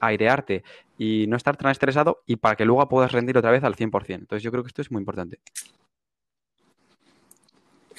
airearte 0.00 0.64
y 1.02 1.26
no 1.26 1.36
estar 1.36 1.56
tan 1.56 1.70
estresado 1.70 2.22
y 2.26 2.36
para 2.36 2.54
que 2.54 2.64
luego 2.64 2.88
puedas 2.88 3.10
rendir 3.10 3.36
otra 3.36 3.50
vez 3.50 3.64
al 3.64 3.74
100%. 3.74 4.14
Entonces 4.14 4.42
yo 4.42 4.52
creo 4.52 4.62
que 4.62 4.68
esto 4.68 4.82
es 4.82 4.90
muy 4.92 5.00
importante. 5.00 5.40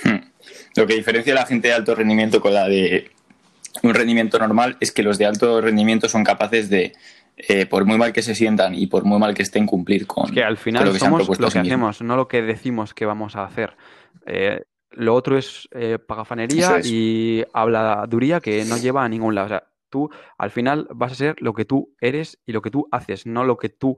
Hmm. 0.03 0.31
Lo 0.75 0.87
que 0.87 0.95
diferencia 0.95 1.33
a 1.33 1.35
la 1.35 1.45
gente 1.45 1.67
de 1.67 1.73
alto 1.73 1.95
rendimiento 1.95 2.39
con 2.39 2.53
la 2.53 2.67
de 2.67 3.11
un 3.81 3.93
rendimiento 3.93 4.39
normal 4.39 4.77
es 4.79 4.91
que 4.91 5.03
los 5.03 5.17
de 5.17 5.25
alto 5.25 5.59
rendimiento 5.59 6.07
son 6.07 6.23
capaces 6.23 6.69
de 6.69 6.93
eh, 7.35 7.65
por 7.65 7.85
muy 7.85 7.97
mal 7.97 8.13
que 8.13 8.21
se 8.21 8.35
sientan 8.35 8.73
y 8.73 8.87
por 8.87 9.03
muy 9.03 9.19
mal 9.19 9.33
que 9.33 9.43
estén 9.43 9.65
cumplir 9.65 10.05
con, 10.07 10.31
que 10.31 10.43
al 10.43 10.57
final 10.57 10.85
lo 10.85 10.93
que 10.93 10.99
somos 10.99 11.39
lo 11.39 11.49
que 11.49 11.59
hacemos, 11.59 12.01
no 12.01 12.15
lo 12.15 12.27
que 12.27 12.41
decimos 12.41 12.93
que 12.93 13.05
vamos 13.05 13.35
a 13.35 13.43
hacer. 13.43 13.75
Eh, 14.25 14.61
lo 14.91 15.15
otro 15.15 15.37
es 15.37 15.67
eh, 15.71 15.97
pagafanería 15.99 16.79
y 16.83 17.43
habladuría 17.51 18.39
que 18.39 18.63
no 18.65 18.77
lleva 18.77 19.03
a 19.03 19.09
ningún 19.09 19.33
lado. 19.33 19.45
O 19.45 19.49
sea, 19.49 19.63
tú 19.93 20.09
al 20.39 20.49
final 20.49 20.87
vas 20.89 21.11
a 21.11 21.15
ser 21.15 21.35
lo 21.39 21.53
que 21.53 21.65
tú 21.65 21.95
eres 22.01 22.39
y 22.47 22.51
lo 22.51 22.63
que 22.63 22.71
tú 22.71 22.87
haces, 22.91 23.27
no 23.27 23.43
lo 23.43 23.57
que 23.57 23.69
tú 23.69 23.95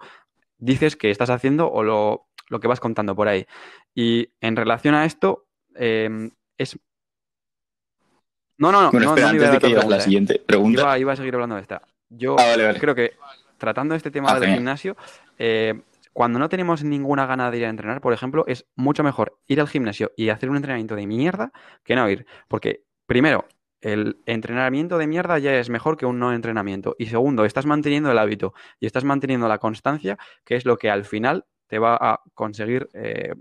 dices 0.58 0.98
que 0.98 1.10
estás 1.10 1.30
haciendo 1.30 1.72
o 1.72 1.84
lo, 1.84 2.28
que 2.60 2.68
vas 2.68 2.82
contando 2.82 3.16
por 3.16 3.30
ahí. 3.30 3.46
Y 3.94 4.28
en 4.42 4.58
relación 4.58 4.94
a 4.94 5.06
esto, 5.06 5.48
em, 5.74 6.32
es... 6.58 6.78
No, 8.58 8.72
no, 8.74 8.82
no. 8.82 8.92
Bueno, 8.92 9.16
no, 9.16 9.26
antes 9.28 9.52
de 9.52 9.60
que 9.60 9.70
la 9.70 9.98
¿eh? 9.98 10.02
siguiente 10.02 10.42
pregunta. 10.46 10.98
Iba, 11.00 11.14
a 11.14 11.16
seguir 11.16 11.34
hablando 11.34 11.56
de 11.56 11.62
esta. 11.62 11.82
Yo 12.10 12.36
Ah, 12.38 12.48
vale, 12.48 12.66
vale. 12.66 12.80
creo 12.80 12.94
que 12.96 13.14
tratando 13.58 13.96
este 13.96 14.12
tema 14.12 14.30
Ah, 14.30 14.34
del 14.34 14.44
genial. 14.44 14.58
gimnasio, 14.60 14.98
eh, 15.38 15.82
cuando 16.14 16.40
no 16.40 16.50
tenemos 16.50 16.84
ninguna 16.84 17.26
gana 17.26 17.52
de 17.52 17.58
ir 17.58 17.66
a 17.66 17.70
entrenar, 17.70 18.02
por 18.02 18.14
ejemplo, 18.14 18.46
es 18.48 18.66
mucho 18.76 19.04
mejor 19.04 19.38
ir 19.48 19.60
al 19.60 19.68
gimnasio 19.68 20.12
y 20.16 20.30
hacer 20.30 20.50
un 20.50 20.58
entrenamiento 20.58 20.96
de 20.96 21.08
mierda 21.08 21.52
que 21.84 21.96
no 21.96 22.10
ir. 22.10 22.26
Porque, 22.48 22.84
primero, 23.06 23.46
el 23.82 24.18
entrenamiento 24.26 24.98
de 24.98 25.08
mierda 25.08 25.38
ya 25.40 25.58
es 25.60 25.70
mejor 25.70 25.98
que 25.98 26.06
un 26.06 26.20
no 26.20 26.34
entrenamiento. 26.34 26.96
Y 26.98 27.08
segundo, 27.08 27.46
estás 27.46 27.66
manteniendo 27.66 28.12
el 28.12 28.18
hábito 28.18 28.54
y 28.80 28.86
estás 28.86 29.04
manteniendo 29.04 29.48
la 29.48 29.60
constancia, 29.60 30.18
que 30.44 30.56
es 30.56 30.66
lo 30.66 30.78
que 30.78 30.90
al 30.90 31.06
final 31.06 31.46
te 31.68 31.80
va 31.80 31.98
a 32.00 32.22
conseguir 32.34 32.90
eh, 32.94 33.34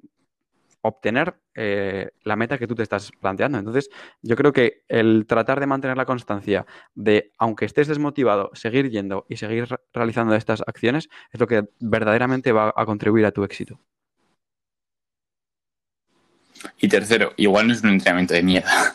obtener 0.82 1.34
eh, 1.54 2.10
la 2.24 2.36
meta 2.36 2.58
que 2.58 2.66
tú 2.66 2.74
te 2.74 2.82
estás 2.82 3.10
planteando. 3.20 3.58
Entonces, 3.58 3.88
yo 4.20 4.36
creo 4.36 4.52
que 4.52 4.82
el 4.88 5.24
tratar 5.26 5.58
de 5.60 5.66
mantener 5.66 5.96
la 5.96 6.04
constancia 6.04 6.66
de, 6.94 7.32
aunque 7.38 7.64
estés 7.64 7.88
desmotivado, 7.88 8.50
seguir 8.52 8.90
yendo 8.90 9.24
y 9.28 9.36
seguir 9.36 9.66
re- 9.66 9.78
realizando 9.94 10.34
estas 10.34 10.62
acciones 10.66 11.08
es 11.32 11.40
lo 11.40 11.46
que 11.46 11.64
verdaderamente 11.80 12.52
va 12.52 12.72
a 12.76 12.84
contribuir 12.84 13.24
a 13.24 13.32
tu 13.32 13.44
éxito. 13.44 13.80
Y 16.78 16.88
tercero, 16.88 17.32
igual 17.36 17.66
no 17.66 17.72
es 17.72 17.82
un 17.82 17.90
entrenamiento 17.90 18.34
de 18.34 18.42
mierda. 18.42 18.94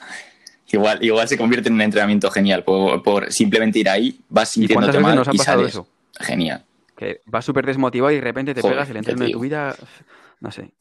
Igual, 0.71 1.03
igual 1.03 1.27
se 1.27 1.37
convierte 1.37 1.69
en 1.69 1.75
un 1.75 1.81
entrenamiento 1.81 2.29
genial. 2.29 2.63
Por, 2.63 3.01
por 3.01 3.31
simplemente 3.31 3.79
ir 3.79 3.89
ahí, 3.89 4.19
vas 4.29 4.55
¿Y 4.57 4.67
cuántas 4.67 4.93
sintiéndote 4.95 4.99
mal 4.99 5.15
nos 5.15 5.27
ha 5.27 5.33
y 5.33 5.37
pasado 5.37 5.59
sales. 5.59 5.73
eso? 5.73 5.87
Genial. 6.19 6.65
Que 6.95 7.21
vas 7.25 7.45
súper 7.45 7.65
desmotivado 7.65 8.11
y 8.11 8.15
de 8.15 8.21
repente 8.21 8.53
te 8.53 8.61
Joder, 8.61 8.75
pegas 8.75 8.89
el 8.89 8.97
entreno 8.97 9.25
de 9.25 9.31
tu 9.31 9.39
vida, 9.39 9.75
no 10.41 10.51
sé. 10.51 10.71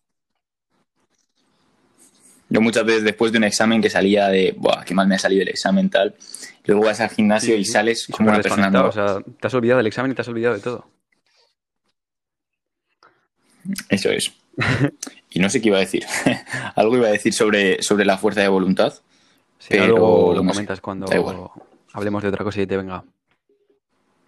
Yo 2.50 2.60
muchas 2.60 2.84
veces 2.84 3.04
después 3.04 3.30
de 3.30 3.38
un 3.38 3.44
examen 3.44 3.80
que 3.82 3.90
salía 3.90 4.28
de, 4.28 4.54
Buah, 4.56 4.84
qué 4.84 4.94
mal 4.94 5.06
me 5.06 5.14
ha 5.16 5.18
salido 5.18 5.42
el 5.42 5.48
examen 5.48 5.90
tal, 5.90 6.14
luego 6.64 6.84
vas 6.84 7.00
al 7.00 7.10
gimnasio 7.10 7.54
Sí, 7.54 7.60
y 7.60 7.64
sales 7.64 8.06
como 8.10 8.30
una 8.30 8.40
persona 8.40 8.70
nueva. 8.70 8.88
O 8.88 8.92
sea, 8.92 9.18
te 9.38 9.46
has 9.46 9.54
olvidado 9.54 9.78
del 9.78 9.86
examen 9.86 10.12
y 10.12 10.14
te 10.14 10.22
has 10.22 10.28
olvidado 10.28 10.54
de 10.54 10.60
todo. 10.60 10.86
Eso 13.88 14.10
es. 14.10 14.32
Y 15.30 15.40
no 15.40 15.50
sé 15.50 15.60
qué 15.60 15.68
iba 15.68 15.76
a 15.76 15.80
decir. 15.80 16.04
Algo 16.74 16.96
iba 16.96 17.08
a 17.08 17.12
decir 17.12 17.34
sobre, 17.34 17.82
sobre 17.82 18.04
la 18.06 18.16
fuerza 18.16 18.40
de 18.40 18.48
voluntad. 18.48 18.94
Sí, 19.58 19.68
Pero 19.70 19.86
luego 19.88 20.34
lo 20.34 20.42
no 20.42 20.50
sé, 20.50 20.56
comentas 20.56 20.80
cuando 20.80 21.06
hablemos 21.92 22.22
de 22.22 22.28
otra 22.28 22.44
cosa 22.44 22.60
y 22.60 22.66
te 22.66 22.76
venga. 22.76 23.04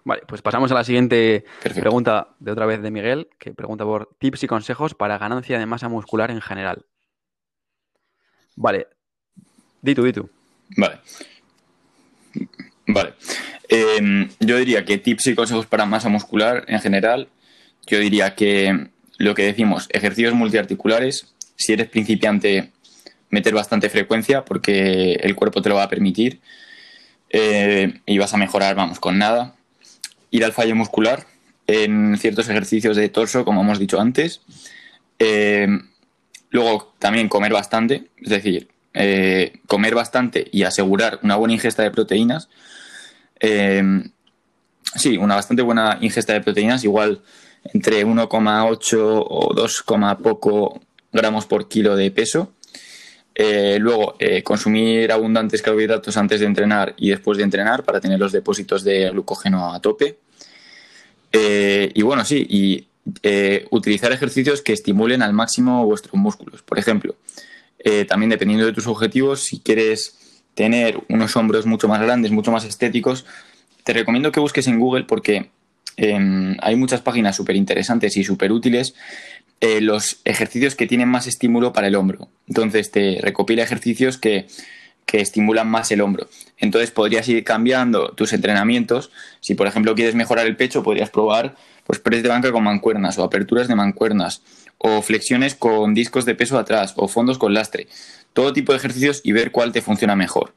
Vale, 0.04 0.22
pues 0.26 0.42
pasamos 0.42 0.72
a 0.72 0.74
la 0.74 0.84
siguiente 0.84 1.44
Perfecto. 1.62 1.80
pregunta 1.82 2.28
de 2.38 2.52
otra 2.52 2.66
vez 2.66 2.82
de 2.82 2.90
Miguel, 2.90 3.28
que 3.38 3.52
pregunta 3.52 3.84
por 3.84 4.14
tips 4.18 4.44
y 4.44 4.46
consejos 4.46 4.94
para 4.94 5.18
ganancia 5.18 5.58
de 5.58 5.66
masa 5.66 5.88
muscular 5.88 6.30
en 6.30 6.40
general. 6.40 6.86
Vale, 8.56 8.88
di 9.82 9.94
tú, 9.94 10.04
di 10.04 10.12
tú. 10.12 10.28
Vale. 10.76 11.00
Vale. 12.86 13.14
Eh, 13.68 14.28
yo 14.40 14.56
diría 14.56 14.84
que 14.84 14.98
tips 14.98 15.28
y 15.28 15.34
consejos 15.34 15.66
para 15.66 15.86
masa 15.86 16.08
muscular 16.08 16.64
en 16.66 16.80
general. 16.80 17.28
Yo 17.86 17.98
diría 17.98 18.34
que 18.34 18.88
lo 19.18 19.34
que 19.34 19.44
decimos, 19.44 19.86
ejercicios 19.90 20.34
multiarticulares. 20.34 21.34
Si 21.56 21.74
eres 21.74 21.88
principiante, 21.88 22.72
meter 23.30 23.54
bastante 23.54 23.88
frecuencia 23.88 24.44
porque 24.44 25.14
el 25.14 25.34
cuerpo 25.34 25.62
te 25.62 25.68
lo 25.68 25.76
va 25.76 25.84
a 25.84 25.88
permitir. 25.88 26.40
Eh, 27.30 28.00
y 28.06 28.18
vas 28.18 28.34
a 28.34 28.36
mejorar, 28.36 28.74
vamos, 28.74 29.00
con 29.00 29.18
nada. 29.18 29.54
Ir 30.30 30.44
al 30.44 30.52
fallo 30.52 30.74
muscular 30.74 31.26
en 31.66 32.18
ciertos 32.18 32.48
ejercicios 32.48 32.96
de 32.96 33.08
torso, 33.08 33.44
como 33.44 33.62
hemos 33.62 33.78
dicho 33.78 34.00
antes. 34.00 34.42
Eh, 35.18 35.68
luego 36.50 36.94
también 36.98 37.28
comer 37.28 37.52
bastante, 37.52 38.10
es 38.20 38.30
decir, 38.30 38.68
eh, 38.94 39.60
comer 39.66 39.94
bastante 39.94 40.48
y 40.50 40.64
asegurar 40.64 41.20
una 41.22 41.36
buena 41.36 41.54
ingesta 41.54 41.82
de 41.82 41.90
proteínas. 41.90 42.48
Sí, 44.96 45.16
una 45.16 45.36
bastante 45.36 45.62
buena 45.62 45.98
ingesta 46.00 46.32
de 46.32 46.40
proteínas, 46.40 46.82
igual 46.82 47.22
entre 47.72 48.04
1,8 48.04 49.24
o 49.28 49.54
2, 49.54 49.84
poco 50.22 50.80
gramos 51.12 51.46
por 51.46 51.68
kilo 51.68 51.96
de 51.96 52.10
peso. 52.10 52.52
Eh, 53.42 53.78
luego, 53.78 54.16
eh, 54.18 54.42
consumir 54.42 55.10
abundantes 55.10 55.62
carbohidratos 55.62 56.14
antes 56.18 56.40
de 56.40 56.46
entrenar 56.46 56.92
y 56.98 57.08
después 57.08 57.38
de 57.38 57.44
entrenar 57.44 57.84
para 57.84 57.98
tener 57.98 58.20
los 58.20 58.32
depósitos 58.32 58.84
de 58.84 59.08
glucógeno 59.08 59.72
a 59.72 59.80
tope. 59.80 60.18
Eh, 61.32 61.90
y 61.94 62.02
bueno, 62.02 62.22
sí, 62.26 62.46
y 62.46 62.86
utilizar 63.70 64.12
ejercicios 64.12 64.60
que 64.60 64.74
estimulen 64.74 65.22
al 65.22 65.32
máximo 65.32 65.86
vuestros 65.86 66.16
músculos. 66.16 66.60
Por 66.60 66.78
ejemplo, 66.78 67.16
también 68.06 68.28
dependiendo 68.28 68.66
de 68.66 68.74
tus 68.74 68.86
objetivos, 68.86 69.42
si 69.42 69.58
quieres 69.60 70.42
tener 70.52 71.00
unos 71.08 71.34
hombros 71.34 71.64
mucho 71.64 71.88
más 71.88 72.02
grandes, 72.02 72.30
mucho 72.32 72.52
más 72.52 72.66
estéticos, 72.66 73.24
te 73.84 73.94
recomiendo 73.94 74.32
que 74.32 74.40
busques 74.40 74.66
en 74.66 74.78
Google 74.78 75.04
porque 75.04 75.48
eh, 76.02 76.56
hay 76.60 76.76
muchas 76.76 77.02
páginas 77.02 77.36
súper 77.36 77.56
interesantes 77.56 78.16
y 78.16 78.24
súper 78.24 78.52
útiles 78.52 78.94
eh, 79.60 79.80
los 79.80 80.20
ejercicios 80.24 80.74
que 80.74 80.86
tienen 80.86 81.08
más 81.08 81.26
estímulo 81.26 81.72
para 81.72 81.86
el 81.86 81.94
hombro. 81.94 82.28
Entonces 82.48 82.90
te 82.90 83.18
recopila 83.20 83.62
ejercicios 83.62 84.16
que, 84.16 84.46
que 85.06 85.20
estimulan 85.20 85.68
más 85.68 85.90
el 85.90 86.00
hombro. 86.00 86.28
Entonces 86.58 86.90
podrías 86.90 87.28
ir 87.28 87.44
cambiando 87.44 88.12
tus 88.12 88.32
entrenamientos. 88.32 89.10
Si 89.40 89.54
por 89.54 89.66
ejemplo 89.66 89.94
quieres 89.94 90.14
mejorar 90.14 90.46
el 90.46 90.56
pecho, 90.56 90.82
podrías 90.82 91.10
probar 91.10 91.56
pues 91.84 92.22
de 92.22 92.28
banca 92.28 92.52
con 92.52 92.62
mancuernas 92.62 93.18
o 93.18 93.24
aperturas 93.24 93.66
de 93.66 93.74
mancuernas 93.74 94.42
o 94.78 95.02
flexiones 95.02 95.54
con 95.54 95.92
discos 95.92 96.24
de 96.24 96.34
peso 96.36 96.58
atrás 96.58 96.94
o 96.96 97.08
fondos 97.08 97.36
con 97.36 97.52
lastre. 97.52 97.88
Todo 98.32 98.52
tipo 98.52 98.72
de 98.72 98.78
ejercicios 98.78 99.20
y 99.24 99.32
ver 99.32 99.50
cuál 99.50 99.72
te 99.72 99.82
funciona 99.82 100.14
mejor. 100.14 100.54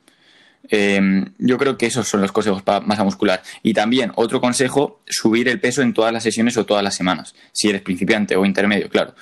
Eh, 0.69 1.25
yo 1.37 1.57
creo 1.57 1.77
que 1.77 1.85
esos 1.85 2.07
son 2.07 2.21
los 2.21 2.31
consejos 2.31 2.61
para 2.61 2.79
masa 2.79 3.03
muscular. 3.03 3.41
Y 3.61 3.73
también 3.73 4.11
otro 4.15 4.41
consejo, 4.41 5.01
subir 5.07 5.47
el 5.49 5.59
peso 5.59 5.81
en 5.81 5.93
todas 5.93 6.13
las 6.13 6.23
sesiones 6.23 6.57
o 6.57 6.65
todas 6.65 6.83
las 6.83 6.95
semanas, 6.95 7.35
si 7.51 7.69
eres 7.69 7.81
principiante 7.81 8.35
o 8.35 8.45
intermedio, 8.45 8.89
claro. 8.89 9.13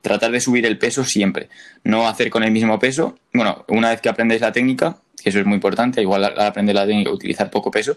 Tratar 0.00 0.30
de 0.30 0.40
subir 0.40 0.64
el 0.64 0.78
peso 0.78 1.04
siempre, 1.04 1.48
no 1.82 2.08
hacer 2.08 2.30
con 2.30 2.44
el 2.44 2.50
mismo 2.50 2.78
peso. 2.78 3.18
Bueno, 3.32 3.64
una 3.68 3.90
vez 3.90 4.00
que 4.00 4.08
aprendes 4.08 4.40
la 4.40 4.52
técnica, 4.52 4.98
que 5.22 5.30
eso 5.30 5.40
es 5.40 5.46
muy 5.46 5.56
importante, 5.56 6.00
igual 6.00 6.24
al 6.24 6.40
aprender 6.40 6.74
la 6.74 6.86
técnica, 6.86 7.10
utilizar 7.10 7.50
poco 7.50 7.70
peso, 7.70 7.96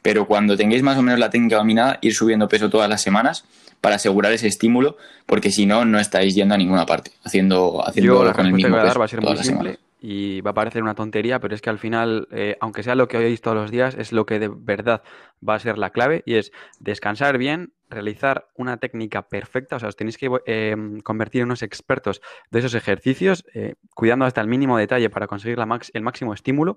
pero 0.00 0.26
cuando 0.26 0.56
tengáis 0.56 0.82
más 0.82 0.98
o 0.98 1.02
menos 1.02 1.20
la 1.20 1.30
técnica 1.30 1.56
dominada, 1.56 1.98
ir 2.02 2.14
subiendo 2.14 2.48
peso 2.48 2.70
todas 2.70 2.88
las 2.88 3.02
semanas 3.02 3.44
para 3.80 3.96
asegurar 3.96 4.32
ese 4.32 4.46
estímulo, 4.46 4.96
porque 5.26 5.50
si 5.50 5.66
no, 5.66 5.84
no 5.84 5.98
estáis 5.98 6.34
yendo 6.34 6.54
a 6.54 6.58
ninguna 6.58 6.86
parte, 6.86 7.12
haciendo, 7.22 7.86
haciendo 7.86 8.14
Yo 8.14 8.24
la 8.24 8.32
con 8.32 8.46
el 8.46 8.52
que 8.52 8.56
mismo 8.56 8.70
voy 8.70 8.80
a 8.80 8.84
dar 8.84 8.88
peso 8.92 8.98
va 8.98 9.04
a 9.04 9.08
ser 9.08 9.20
muy 9.20 9.24
todas 9.24 9.38
las 9.38 9.46
simple 9.46 9.70
semanas. 9.70 9.83
Y 10.06 10.42
va 10.42 10.50
a 10.50 10.54
parecer 10.54 10.82
una 10.82 10.94
tontería, 10.94 11.40
pero 11.40 11.54
es 11.54 11.62
que 11.62 11.70
al 11.70 11.78
final, 11.78 12.28
eh, 12.30 12.58
aunque 12.60 12.82
sea 12.82 12.94
lo 12.94 13.08
que 13.08 13.16
oís 13.16 13.40
todos 13.40 13.56
los 13.56 13.70
días, 13.70 13.94
es 13.94 14.12
lo 14.12 14.26
que 14.26 14.38
de 14.38 14.48
verdad 14.48 15.02
va 15.46 15.54
a 15.54 15.58
ser 15.58 15.78
la 15.78 15.88
clave 15.88 16.22
y 16.26 16.34
es 16.34 16.52
descansar 16.78 17.38
bien, 17.38 17.72
realizar 17.88 18.50
una 18.54 18.76
técnica 18.76 19.30
perfecta, 19.30 19.76
o 19.76 19.80
sea, 19.80 19.88
os 19.88 19.96
tenéis 19.96 20.18
que 20.18 20.30
eh, 20.44 20.76
convertir 21.02 21.40
en 21.40 21.46
unos 21.46 21.62
expertos 21.62 22.20
de 22.50 22.58
esos 22.58 22.74
ejercicios, 22.74 23.46
eh, 23.54 23.76
cuidando 23.94 24.26
hasta 24.26 24.42
el 24.42 24.46
mínimo 24.46 24.76
detalle 24.76 25.08
para 25.08 25.26
conseguir 25.26 25.56
la 25.56 25.80
el 25.94 26.02
máximo 26.02 26.34
estímulo. 26.34 26.76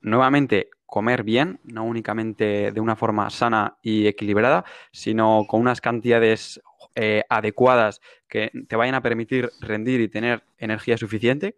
Nuevamente, 0.00 0.70
comer 0.86 1.24
bien, 1.24 1.58
no 1.64 1.82
únicamente 1.82 2.70
de 2.70 2.80
una 2.80 2.94
forma 2.94 3.28
sana 3.30 3.76
y 3.82 4.06
equilibrada, 4.06 4.64
sino 4.92 5.46
con 5.48 5.60
unas 5.60 5.80
cantidades 5.80 6.60
eh, 7.00 7.22
adecuadas 7.28 8.00
que 8.28 8.50
te 8.66 8.74
vayan 8.74 8.96
a 8.96 9.02
permitir 9.02 9.50
rendir 9.60 10.00
y 10.00 10.08
tener 10.08 10.42
energía 10.58 10.98
suficiente. 10.98 11.54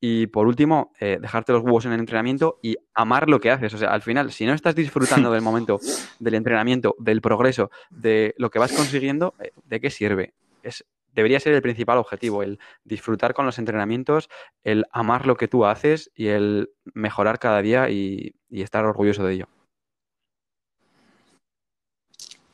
Y 0.00 0.28
por 0.28 0.46
último, 0.46 0.92
eh, 1.00 1.18
dejarte 1.20 1.50
los 1.50 1.62
huevos 1.64 1.86
en 1.86 1.92
el 1.92 1.98
entrenamiento 1.98 2.60
y 2.62 2.76
amar 2.94 3.28
lo 3.28 3.40
que 3.40 3.50
haces. 3.50 3.74
O 3.74 3.78
sea, 3.78 3.90
al 3.90 4.02
final, 4.02 4.30
si 4.30 4.46
no 4.46 4.54
estás 4.54 4.76
disfrutando 4.76 5.32
del 5.32 5.42
momento 5.42 5.80
del 6.20 6.34
entrenamiento, 6.34 6.94
del 7.00 7.20
progreso, 7.20 7.72
de 7.90 8.32
lo 8.38 8.48
que 8.48 8.60
vas 8.60 8.72
consiguiendo, 8.72 9.34
eh, 9.40 9.50
¿de 9.64 9.80
qué 9.80 9.90
sirve? 9.90 10.34
Es, 10.62 10.84
debería 11.12 11.40
ser 11.40 11.54
el 11.54 11.62
principal 11.62 11.98
objetivo, 11.98 12.44
el 12.44 12.60
disfrutar 12.84 13.34
con 13.34 13.44
los 13.44 13.58
entrenamientos, 13.58 14.28
el 14.62 14.84
amar 14.92 15.26
lo 15.26 15.36
que 15.36 15.48
tú 15.48 15.66
haces 15.66 16.12
y 16.14 16.28
el 16.28 16.70
mejorar 16.94 17.40
cada 17.40 17.60
día 17.60 17.90
y, 17.90 18.36
y 18.48 18.62
estar 18.62 18.84
orgulloso 18.84 19.24
de 19.24 19.34
ello. 19.34 19.48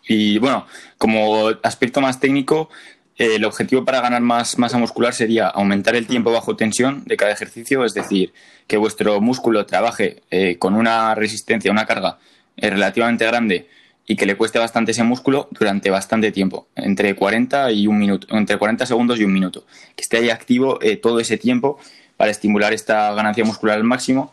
Y 0.06 0.38
bueno, 0.38 0.66
como 0.98 1.48
aspecto 1.62 2.00
más 2.00 2.20
técnico, 2.20 2.68
eh, 3.16 3.36
el 3.36 3.44
objetivo 3.44 3.84
para 3.84 4.00
ganar 4.00 4.22
más 4.22 4.58
masa 4.58 4.78
muscular 4.78 5.14
sería 5.14 5.46
aumentar 5.46 5.94
el 5.94 6.06
tiempo 6.06 6.32
bajo 6.32 6.56
tensión 6.56 7.04
de 7.04 7.16
cada 7.16 7.32
ejercicio, 7.32 7.84
es 7.84 7.94
decir, 7.94 8.32
que 8.66 8.78
vuestro 8.78 9.20
músculo 9.20 9.66
trabaje 9.66 10.22
eh, 10.30 10.58
con 10.58 10.74
una 10.74 11.14
resistencia, 11.14 11.70
una 11.70 11.86
carga 11.86 12.18
eh, 12.56 12.70
relativamente 12.70 13.26
grande 13.26 13.68
y 14.06 14.16
que 14.16 14.26
le 14.26 14.36
cueste 14.36 14.58
bastante 14.58 14.90
ese 14.90 15.04
músculo 15.04 15.48
durante 15.52 15.90
bastante 15.90 16.32
tiempo, 16.32 16.66
entre 16.74 17.14
40 17.14 17.70
y 17.70 17.86
un 17.86 17.98
minuto, 17.98 18.26
entre 18.36 18.58
40 18.58 18.86
segundos 18.86 19.20
y 19.20 19.24
un 19.24 19.32
minuto, 19.32 19.64
que 19.94 20.02
esté 20.02 20.16
ahí 20.16 20.30
activo 20.30 20.80
todo 21.00 21.20
ese 21.20 21.38
tiempo 21.38 21.78
para 22.16 22.32
estimular 22.32 22.72
esta 22.72 23.14
ganancia 23.14 23.44
muscular 23.44 23.76
al 23.76 23.84
máximo 23.84 24.32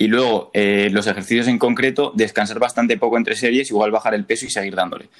y 0.00 0.06
luego 0.06 0.50
eh, 0.54 0.88
los 0.90 1.06
ejercicios 1.06 1.46
en 1.46 1.58
concreto, 1.58 2.10
descansar 2.16 2.58
bastante 2.58 2.96
poco 2.96 3.18
entre 3.18 3.36
series, 3.36 3.68
igual 3.68 3.90
bajar 3.90 4.14
el 4.14 4.24
peso 4.24 4.46
y 4.46 4.50
seguir 4.50 4.74
dándole. 4.74 5.10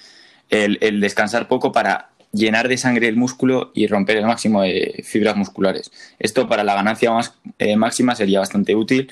el, 0.48 1.00
descansar 1.02 1.48
poco 1.48 1.70
para 1.70 2.08
llenar 2.32 2.66
de 2.66 2.78
sangre 2.78 3.06
el 3.06 3.14
músculo 3.14 3.72
y 3.74 3.86
romper 3.88 4.16
el 4.16 4.24
máximo 4.24 4.62
de 4.62 5.04
fibras 5.06 5.36
musculares. 5.36 5.92
Esto 6.18 6.48
para 6.48 6.64
la 6.64 6.74
ganancia 6.74 7.10
más, 7.10 7.34
eh, 7.58 7.76
máxima 7.76 8.14
sería 8.14 8.38
bastante 8.38 8.74
útil. 8.74 9.10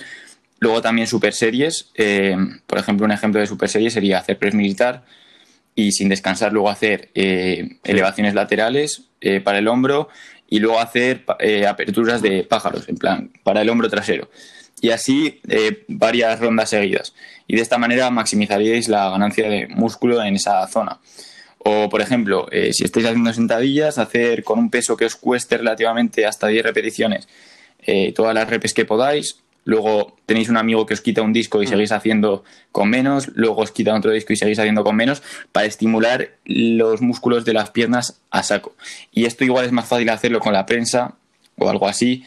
Luego 0.58 0.80
también 0.80 1.06
super 1.06 1.34
series, 1.34 1.90
eh, 1.96 2.34
por 2.66 2.78
ejemplo, 2.78 3.04
un 3.04 3.12
ejemplo 3.12 3.38
de 3.38 3.46
super 3.46 3.68
serie 3.68 3.90
sería 3.90 4.20
hacer 4.20 4.38
press 4.38 4.54
militar 4.54 5.04
y 5.74 5.92
sin 5.92 6.08
descansar 6.08 6.50
luego 6.50 6.70
hacer 6.70 7.10
elevaciones 7.12 8.32
laterales 8.32 9.02
para 9.44 9.58
el 9.58 9.68
hombro 9.68 10.08
y 10.48 10.60
luego 10.60 10.80
hacer 10.80 11.24
aperturas 11.68 12.22
de 12.22 12.44
pájaros, 12.44 12.88
en 12.88 12.96
plan, 12.96 13.30
para 13.44 13.60
el 13.60 13.68
hombro 13.68 13.90
trasero 13.90 14.30
y 14.80 14.90
así 14.90 15.40
eh, 15.48 15.84
varias 15.88 16.40
rondas 16.40 16.70
seguidas. 16.70 17.14
Y 17.46 17.56
de 17.56 17.62
esta 17.62 17.78
manera 17.78 18.10
maximizaríais 18.10 18.88
la 18.88 19.10
ganancia 19.10 19.48
de 19.48 19.66
músculo 19.68 20.22
en 20.22 20.36
esa 20.36 20.66
zona. 20.68 21.00
O, 21.58 21.88
por 21.88 22.00
ejemplo, 22.00 22.46
eh, 22.50 22.72
si 22.72 22.84
estáis 22.84 23.06
haciendo 23.06 23.32
sentadillas, 23.32 23.98
hacer 23.98 24.44
con 24.44 24.58
un 24.58 24.70
peso 24.70 24.96
que 24.96 25.04
os 25.04 25.16
cueste 25.16 25.58
relativamente 25.58 26.24
hasta 26.24 26.46
10 26.46 26.64
repeticiones 26.64 27.28
eh, 27.80 28.12
todas 28.12 28.34
las 28.34 28.48
repes 28.48 28.74
que 28.74 28.84
podáis. 28.84 29.38
Luego 29.64 30.16
tenéis 30.24 30.48
un 30.48 30.56
amigo 30.56 30.86
que 30.86 30.94
os 30.94 31.00
quita 31.00 31.20
un 31.20 31.32
disco 31.32 31.62
y 31.62 31.66
mm. 31.66 31.68
seguís 31.68 31.92
haciendo 31.92 32.44
con 32.72 32.90
menos. 32.90 33.28
Luego 33.34 33.62
os 33.62 33.70
quita 33.70 33.94
otro 33.94 34.12
disco 34.12 34.32
y 34.32 34.36
seguís 34.36 34.58
haciendo 34.58 34.84
con 34.84 34.96
menos 34.96 35.22
para 35.52 35.66
estimular 35.66 36.30
los 36.44 37.02
músculos 37.02 37.44
de 37.44 37.52
las 37.52 37.70
piernas 37.70 38.20
a 38.30 38.42
saco. 38.42 38.74
Y 39.12 39.24
esto 39.24 39.44
igual 39.44 39.66
es 39.66 39.72
más 39.72 39.86
fácil 39.86 40.08
hacerlo 40.10 40.40
con 40.40 40.52
la 40.52 40.66
prensa 40.66 41.14
o 41.56 41.68
algo 41.68 41.88
así 41.88 42.24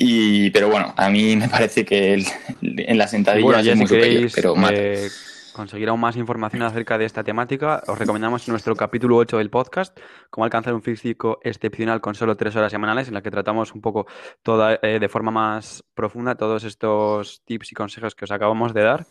y, 0.00 0.50
pero 0.50 0.68
bueno, 0.68 0.94
a 0.96 1.10
mí 1.10 1.34
me 1.34 1.48
parece 1.48 1.84
que 1.84 2.24
en 2.62 2.98
la 2.98 3.08
sentadilla 3.08 3.58
es 3.58 3.76
muy 3.76 3.88
superior, 3.88 4.30
pero 4.32 4.54
eh, 4.70 5.08
conseguir 5.52 5.88
aún 5.88 5.98
más 5.98 6.14
información 6.14 6.62
acerca 6.62 6.96
de 6.98 7.04
esta 7.04 7.24
temática, 7.24 7.82
os 7.84 7.98
recomendamos 7.98 8.46
nuestro 8.46 8.76
capítulo 8.76 9.16
8 9.16 9.38
del 9.38 9.50
podcast, 9.50 9.98
cómo 10.30 10.44
alcanzar 10.44 10.72
un 10.72 10.82
físico 10.82 11.40
excepcional 11.42 12.00
con 12.00 12.14
solo 12.14 12.36
tres 12.36 12.54
horas 12.54 12.70
semanales, 12.70 13.08
en 13.08 13.14
la 13.14 13.22
que 13.22 13.32
tratamos 13.32 13.74
un 13.74 13.80
poco 13.80 14.06
toda, 14.44 14.78
eh, 14.82 15.00
de 15.00 15.08
forma 15.08 15.32
más 15.32 15.82
profunda 15.94 16.36
todos 16.36 16.62
estos 16.62 17.42
tips 17.44 17.72
y 17.72 17.74
consejos 17.74 18.14
que 18.14 18.24
os 18.24 18.30
acabamos 18.30 18.72
de 18.74 18.82
dar 18.82 19.04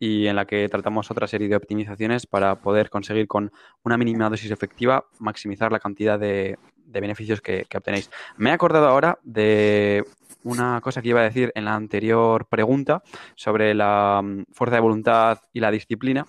y 0.00 0.26
en 0.26 0.34
la 0.34 0.44
que 0.44 0.68
tratamos 0.68 1.08
otra 1.08 1.28
serie 1.28 1.48
de 1.48 1.54
optimizaciones 1.54 2.26
para 2.26 2.60
poder 2.60 2.90
conseguir 2.90 3.28
con 3.28 3.52
una 3.84 3.96
mínima 3.96 4.28
dosis 4.28 4.50
efectiva 4.50 5.06
maximizar 5.20 5.70
la 5.70 5.78
cantidad 5.78 6.18
de, 6.18 6.58
de 6.86 7.00
beneficios 7.00 7.40
que, 7.40 7.66
obtenéis. 7.74 8.10
Me 8.36 8.50
he 8.50 8.52
acordado 8.52 8.88
ahora 8.88 9.18
de 9.22 10.04
una 10.42 10.80
cosa 10.80 11.02
que 11.02 11.08
iba 11.08 11.20
a 11.20 11.24
decir 11.24 11.52
en 11.54 11.64
la 11.64 11.74
anterior 11.74 12.46
pregunta 12.46 13.02
sobre 13.34 13.74
la 13.74 14.20
mm, 14.22 14.44
fuerza 14.52 14.76
de 14.76 14.80
voluntad 14.80 15.40
y 15.52 15.60
la 15.60 15.70
disciplina. 15.70 16.26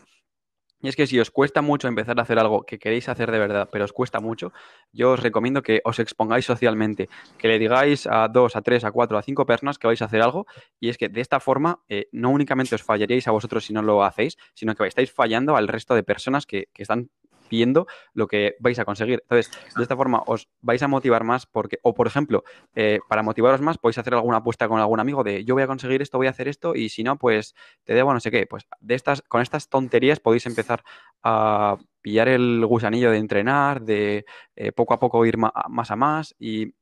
Y 0.79 0.89
es 0.89 0.95
que 0.95 1.07
si 1.07 1.19
os 1.19 1.31
cuesta 1.31 1.63
mucho 1.63 1.87
empezar 1.87 2.19
a 2.19 2.21
hacer 2.21 2.37
algo 2.37 2.63
que 2.63 2.77
queréis 2.77 3.09
hacer 3.09 3.31
de 3.31 3.39
verdad, 3.39 3.67
pero 3.71 3.83
os 3.83 3.93
cuesta 3.93 4.19
mucho, 4.19 4.53
yo 4.93 5.13
os 5.13 5.19
recomiendo 5.19 5.63
que 5.63 5.81
os 5.83 5.97
expongáis 5.97 6.45
socialmente, 6.45 7.09
que 7.39 7.47
le 7.47 7.57
digáis 7.57 8.05
a 8.05 8.27
dos, 8.27 8.55
a 8.55 8.61
tres, 8.61 8.83
a 8.83 8.91
cuatro, 8.91 9.17
a 9.17 9.23
cinco 9.23 9.47
personas 9.47 9.79
que 9.79 9.87
vais 9.87 10.01
a 10.03 10.05
hacer 10.05 10.21
algo. 10.21 10.45
Y 10.79 10.89
es 10.89 10.97
que 10.99 11.09
de 11.09 11.21
esta 11.21 11.39
forma 11.39 11.81
eh, 11.89 12.07
no 12.11 12.29
únicamente 12.29 12.75
os 12.75 12.83
fallaríais 12.83 13.27
a 13.27 13.31
vosotros 13.31 13.65
si 13.65 13.73
no 13.73 13.81
lo 13.81 14.03
hacéis, 14.03 14.37
sino 14.53 14.75
que 14.75 14.85
estáis 14.85 15.11
fallando 15.11 15.57
al 15.57 15.67
resto 15.67 15.95
de 15.95 16.03
personas 16.03 16.45
que, 16.45 16.69
que 16.73 16.83
están 16.83 17.09
viendo 17.49 17.87
lo 18.13 18.27
que 18.27 18.55
vais 18.59 18.77
a 18.79 18.85
conseguir. 18.85 19.19
Entonces, 19.23 19.51
de 19.75 19.83
esta 19.83 19.95
forma 19.95 20.23
os 20.25 20.47
vais 20.61 20.81
a 20.83 20.87
motivar 20.87 21.23
más 21.23 21.45
porque, 21.45 21.79
o 21.83 21.93
por 21.93 22.07
ejemplo, 22.07 22.43
eh, 22.75 22.99
para 23.07 23.23
motivaros 23.23 23.61
más 23.61 23.77
podéis 23.77 23.97
hacer 23.97 24.13
alguna 24.13 24.37
apuesta 24.37 24.67
con 24.67 24.79
algún 24.79 24.99
amigo 24.99 25.23
de 25.23 25.43
yo 25.45 25.55
voy 25.55 25.63
a 25.63 25.67
conseguir 25.67 26.01
esto, 26.01 26.17
voy 26.17 26.27
a 26.27 26.31
hacer 26.31 26.47
esto 26.47 26.75
y 26.75 26.89
si 26.89 27.03
no, 27.03 27.17
pues 27.17 27.55
te 27.83 27.93
debo 27.93 28.13
no 28.13 28.19
sé 28.19 28.31
qué. 28.31 28.45
Pues 28.45 28.67
de 28.79 28.95
estas, 28.95 29.21
con 29.21 29.41
estas 29.41 29.69
tonterías 29.69 30.19
podéis 30.19 30.45
empezar 30.45 30.83
a 31.23 31.77
pillar 32.01 32.27
el 32.27 32.65
gusanillo 32.65 33.11
de 33.11 33.17
entrenar, 33.17 33.81
de 33.81 34.25
eh, 34.55 34.71
poco 34.71 34.93
a 34.93 34.99
poco 34.99 35.25
ir 35.25 35.37
más 35.37 35.91
a 35.91 35.95
más 35.95 36.35
y 36.39 36.73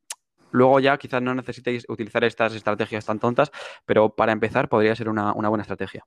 Luego 0.51 0.79
ya 0.79 0.97
quizás 0.97 1.21
no 1.21 1.35
necesitéis 1.35 1.85
utilizar 1.89 2.23
estas 2.23 2.55
estrategias 2.55 3.05
tan 3.05 3.19
tontas, 3.19 3.51
pero 3.85 4.15
para 4.15 4.31
empezar 4.31 4.69
podría 4.69 4.95
ser 4.95 5.09
una 5.09 5.33
buena 5.33 5.63
estrategia. 5.63 6.05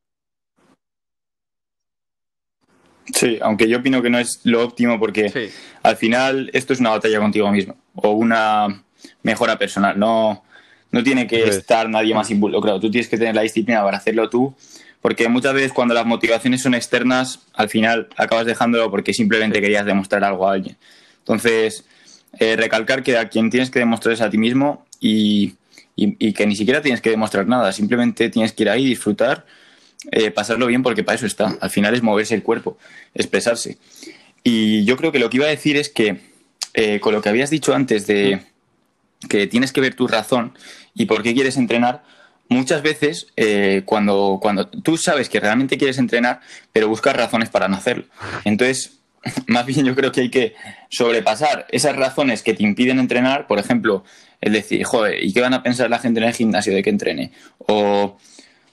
Sí, 3.14 3.38
aunque 3.40 3.68
yo 3.68 3.78
opino 3.78 4.02
que 4.02 4.10
no 4.10 4.18
es 4.18 4.40
lo 4.44 4.62
óptimo 4.62 4.98
porque 4.98 5.50
al 5.82 5.96
final 5.96 6.50
esto 6.52 6.72
es 6.72 6.80
una 6.80 6.90
batalla 6.90 7.18
contigo 7.18 7.50
mismo 7.50 7.76
o 7.94 8.12
una 8.12 8.82
mejora 9.22 9.58
personal. 9.58 9.98
No, 9.98 10.44
no 10.90 11.02
tiene 11.02 11.26
que 11.26 11.44
estar 11.44 11.88
nadie 11.88 12.14
más 12.14 12.30
involucrado. 12.30 12.80
Tú 12.80 12.90
tienes 12.90 13.08
que 13.08 13.18
tener 13.18 13.34
la 13.34 13.42
disciplina 13.42 13.82
para 13.82 13.98
hacerlo 13.98 14.28
tú. 14.28 14.54
Porque 15.00 15.28
muchas 15.28 15.54
veces 15.54 15.72
cuando 15.72 15.94
las 15.94 16.06
motivaciones 16.06 16.60
son 16.60 16.74
externas, 16.74 17.46
al 17.54 17.68
final 17.68 18.08
acabas 18.16 18.46
dejándolo 18.46 18.90
porque 18.90 19.14
simplemente 19.14 19.60
querías 19.60 19.86
demostrar 19.86 20.24
algo 20.24 20.48
a 20.48 20.54
alguien. 20.54 20.76
Entonces, 21.20 21.84
eh, 22.38 22.56
recalcar 22.56 23.02
que 23.02 23.16
a 23.16 23.28
quien 23.28 23.48
tienes 23.48 23.70
que 23.70 23.78
demostrar 23.78 24.14
es 24.14 24.20
a 24.20 24.28
ti 24.28 24.38
mismo 24.38 24.86
y, 25.00 25.54
y, 25.94 26.32
que 26.32 26.46
ni 26.46 26.56
siquiera 26.56 26.82
tienes 26.82 27.00
que 27.00 27.10
demostrar 27.10 27.46
nada. 27.46 27.72
Simplemente 27.72 28.28
tienes 28.28 28.52
que 28.52 28.64
ir 28.64 28.70
ahí, 28.70 28.84
disfrutar 28.84 29.46
eh, 30.10 30.30
pasarlo 30.30 30.66
bien 30.66 30.82
porque 30.82 31.04
para 31.04 31.16
eso 31.16 31.26
está. 31.26 31.56
Al 31.60 31.70
final 31.70 31.94
es 31.94 32.02
moverse 32.02 32.34
el 32.34 32.42
cuerpo, 32.42 32.78
expresarse. 33.14 33.78
Y 34.42 34.84
yo 34.84 34.96
creo 34.96 35.12
que 35.12 35.18
lo 35.18 35.30
que 35.30 35.38
iba 35.38 35.46
a 35.46 35.50
decir 35.50 35.76
es 35.76 35.88
que 35.88 36.20
eh, 36.74 37.00
con 37.00 37.14
lo 37.14 37.20
que 37.20 37.28
habías 37.28 37.50
dicho 37.50 37.74
antes 37.74 38.06
de 38.06 38.42
que 39.28 39.46
tienes 39.46 39.72
que 39.72 39.80
ver 39.80 39.94
tu 39.94 40.06
razón 40.06 40.56
y 40.94 41.06
por 41.06 41.22
qué 41.22 41.34
quieres 41.34 41.56
entrenar, 41.56 42.04
muchas 42.48 42.82
veces 42.82 43.28
eh, 43.36 43.82
cuando, 43.84 44.38
cuando 44.40 44.68
tú 44.68 44.96
sabes 44.96 45.28
que 45.28 45.40
realmente 45.40 45.76
quieres 45.76 45.98
entrenar, 45.98 46.40
pero 46.72 46.88
buscas 46.88 47.16
razones 47.16 47.48
para 47.48 47.68
no 47.68 47.76
hacerlo. 47.76 48.04
Entonces, 48.44 49.00
más 49.46 49.66
bien 49.66 49.84
yo 49.84 49.94
creo 49.94 50.12
que 50.12 50.22
hay 50.22 50.30
que 50.30 50.54
sobrepasar 50.88 51.66
esas 51.70 51.96
razones 51.96 52.42
que 52.42 52.54
te 52.54 52.62
impiden 52.62 52.98
entrenar, 52.98 53.46
por 53.46 53.58
ejemplo, 53.58 54.04
el 54.40 54.52
decir, 54.52 54.84
joder, 54.84 55.22
¿y 55.22 55.32
qué 55.32 55.40
van 55.40 55.54
a 55.54 55.62
pensar 55.62 55.90
la 55.90 55.98
gente 55.98 56.20
en 56.20 56.26
el 56.26 56.34
gimnasio 56.34 56.72
de 56.72 56.82
que 56.82 56.90
entrene? 56.90 57.32
O 57.58 58.16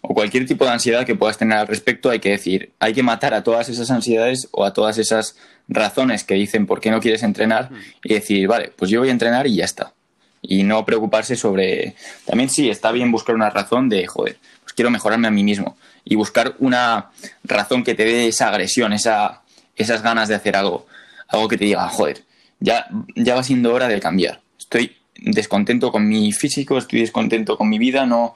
o 0.07 0.13
cualquier 0.13 0.45
tipo 0.45 0.65
de 0.65 0.71
ansiedad 0.71 1.05
que 1.05 1.15
puedas 1.15 1.37
tener 1.37 1.57
al 1.57 1.67
respecto, 1.67 2.09
hay 2.09 2.19
que 2.19 2.29
decir, 2.29 2.71
hay 2.79 2.93
que 2.93 3.03
matar 3.03 3.33
a 3.33 3.43
todas 3.43 3.69
esas 3.69 3.89
ansiedades 3.89 4.47
o 4.51 4.63
a 4.63 4.73
todas 4.73 4.97
esas 4.97 5.35
razones 5.67 6.23
que 6.23 6.35
dicen 6.35 6.67
por 6.67 6.79
qué 6.79 6.91
no 6.91 6.99
quieres 6.99 7.23
entrenar 7.23 7.71
y 8.03 8.13
decir, 8.13 8.47
vale, 8.47 8.71
pues 8.75 8.91
yo 8.91 8.99
voy 8.99 9.09
a 9.09 9.13
entrenar 9.13 9.47
y 9.47 9.55
ya 9.55 9.65
está. 9.65 9.93
Y 10.41 10.63
no 10.63 10.85
preocuparse 10.85 11.35
sobre... 11.35 11.95
También 12.25 12.49
sí, 12.49 12.69
está 12.69 12.91
bien 12.91 13.11
buscar 13.11 13.33
una 13.33 13.49
razón 13.49 13.89
de, 13.89 14.05
joder, 14.05 14.37
pues 14.61 14.73
quiero 14.73 14.91
mejorarme 14.91 15.27
a 15.27 15.31
mí 15.31 15.43
mismo. 15.43 15.75
Y 16.03 16.15
buscar 16.15 16.55
una 16.59 17.09
razón 17.43 17.83
que 17.83 17.95
te 17.95 18.05
dé 18.05 18.27
esa 18.27 18.49
agresión, 18.49 18.93
esa, 18.93 19.41
esas 19.75 20.03
ganas 20.03 20.29
de 20.29 20.35
hacer 20.35 20.55
algo. 20.55 20.85
Algo 21.27 21.47
que 21.47 21.57
te 21.57 21.65
diga, 21.65 21.89
joder, 21.89 22.23
ya, 22.59 22.87
ya 23.15 23.33
va 23.33 23.41
siendo 23.41 23.73
hora 23.73 23.87
de 23.87 23.99
cambiar. 23.99 24.41
Estoy 24.59 24.95
descontento 25.15 25.91
con 25.91 26.07
mi 26.07 26.31
físico, 26.31 26.77
estoy 26.77 26.99
descontento 26.99 27.57
con 27.57 27.67
mi 27.69 27.79
vida, 27.79 28.05
no 28.05 28.35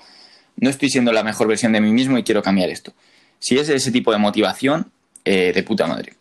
no 0.60 0.70
estoy 0.70 0.90
siendo 0.90 1.12
la 1.12 1.24
mejor 1.24 1.48
versión 1.48 1.72
de 1.72 1.82
mí 1.82 1.92
mismo 1.92 2.18
y 2.18 2.24
quiero 2.24 2.44
cambiar 2.44 2.70
esto. 2.70 2.94
Si 3.40 3.58
es 3.58 3.70
ese 3.70 3.92
tipo 3.92 4.12
de 4.12 4.18
motivación, 4.18 4.92
eh, 5.26 5.52
de 5.54 5.64
puta 5.64 5.88
madre. 5.88 6.14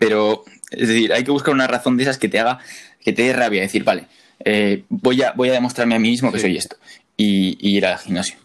Pero, 0.00 0.44
es 0.70 0.88
decir, 0.88 1.12
hay 1.12 1.24
que 1.24 1.30
buscar 1.30 1.54
una 1.54 1.66
razón 1.66 1.96
de 1.96 2.04
esas 2.04 2.18
que 2.18 2.28
te 2.28 2.40
haga, 2.40 2.58
que 3.00 3.12
te 3.12 3.22
dé 3.22 3.32
rabia, 3.32 3.62
decir, 3.62 3.84
vale, 3.84 4.06
eh, 4.44 4.84
voy, 4.88 5.22
a, 5.22 5.32
voy 5.32 5.50
a 5.50 5.52
demostrarme 5.52 5.94
a 5.94 5.98
mí 5.98 6.10
mismo 6.10 6.32
que 6.32 6.40
soy 6.40 6.56
esto 6.56 6.76
y, 7.16 7.56
ir 7.60 7.86
al 7.86 7.98
gimnasio. 7.98 8.36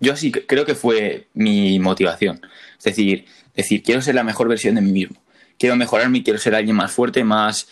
Yo 0.00 0.16
sí 0.16 0.32
creo 0.32 0.64
que 0.64 0.74
fue 0.74 1.26
mi 1.34 1.78
motivación. 1.78 2.40
Es 2.78 2.84
decir, 2.84 3.24
decir, 3.54 3.82
quiero 3.82 4.02
ser 4.02 4.14
la 4.14 4.24
mejor 4.24 4.48
versión 4.48 4.74
de 4.74 4.80
mí 4.80 4.92
mismo. 4.92 5.16
Quiero 5.58 5.76
mejorarme 5.76 6.18
y 6.18 6.22
quiero 6.22 6.38
ser 6.38 6.54
alguien 6.54 6.76
más 6.76 6.90
fuerte, 6.90 7.22
más, 7.22 7.68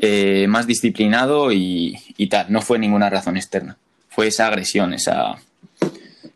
eh, 0.00 0.46
más 0.48 0.66
disciplinado 0.66 1.50
y, 1.52 1.98
y 2.16 2.26
tal. 2.28 2.46
No 2.50 2.60
fue 2.60 2.78
ninguna 2.78 3.08
razón 3.08 3.36
externa. 3.36 3.78
Fue 4.08 4.26
esa 4.26 4.48
agresión, 4.48 4.92
esa, 4.92 5.38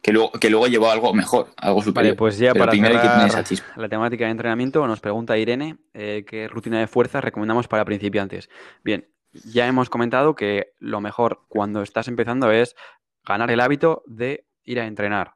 que 0.06 0.12
luego, 0.12 0.30
que 0.30 0.50
luego 0.50 0.68
llevó 0.68 0.88
algo 0.88 1.12
mejor, 1.12 1.48
algo 1.56 1.82
superior. 1.82 2.12
Vale, 2.12 2.16
pues 2.16 2.38
ya 2.38 2.54
para 2.54 2.72
la 2.72 3.88
temática 3.88 4.24
de 4.26 4.30
entrenamiento, 4.30 4.86
nos 4.86 5.00
pregunta 5.00 5.36
Irene 5.36 5.78
eh, 5.94 6.24
qué 6.24 6.46
rutina 6.46 6.78
de 6.78 6.86
fuerza 6.86 7.20
recomendamos 7.20 7.66
para 7.66 7.84
principiantes. 7.84 8.48
Bien, 8.84 9.08
ya 9.32 9.66
hemos 9.66 9.90
comentado 9.90 10.36
que 10.36 10.74
lo 10.78 11.00
mejor 11.00 11.40
cuando 11.48 11.82
estás 11.82 12.06
empezando 12.06 12.52
es 12.52 12.76
ganar 13.24 13.50
el 13.50 13.58
hábito 13.58 14.04
de 14.06 14.46
ir 14.62 14.78
a 14.78 14.86
entrenar 14.86 15.34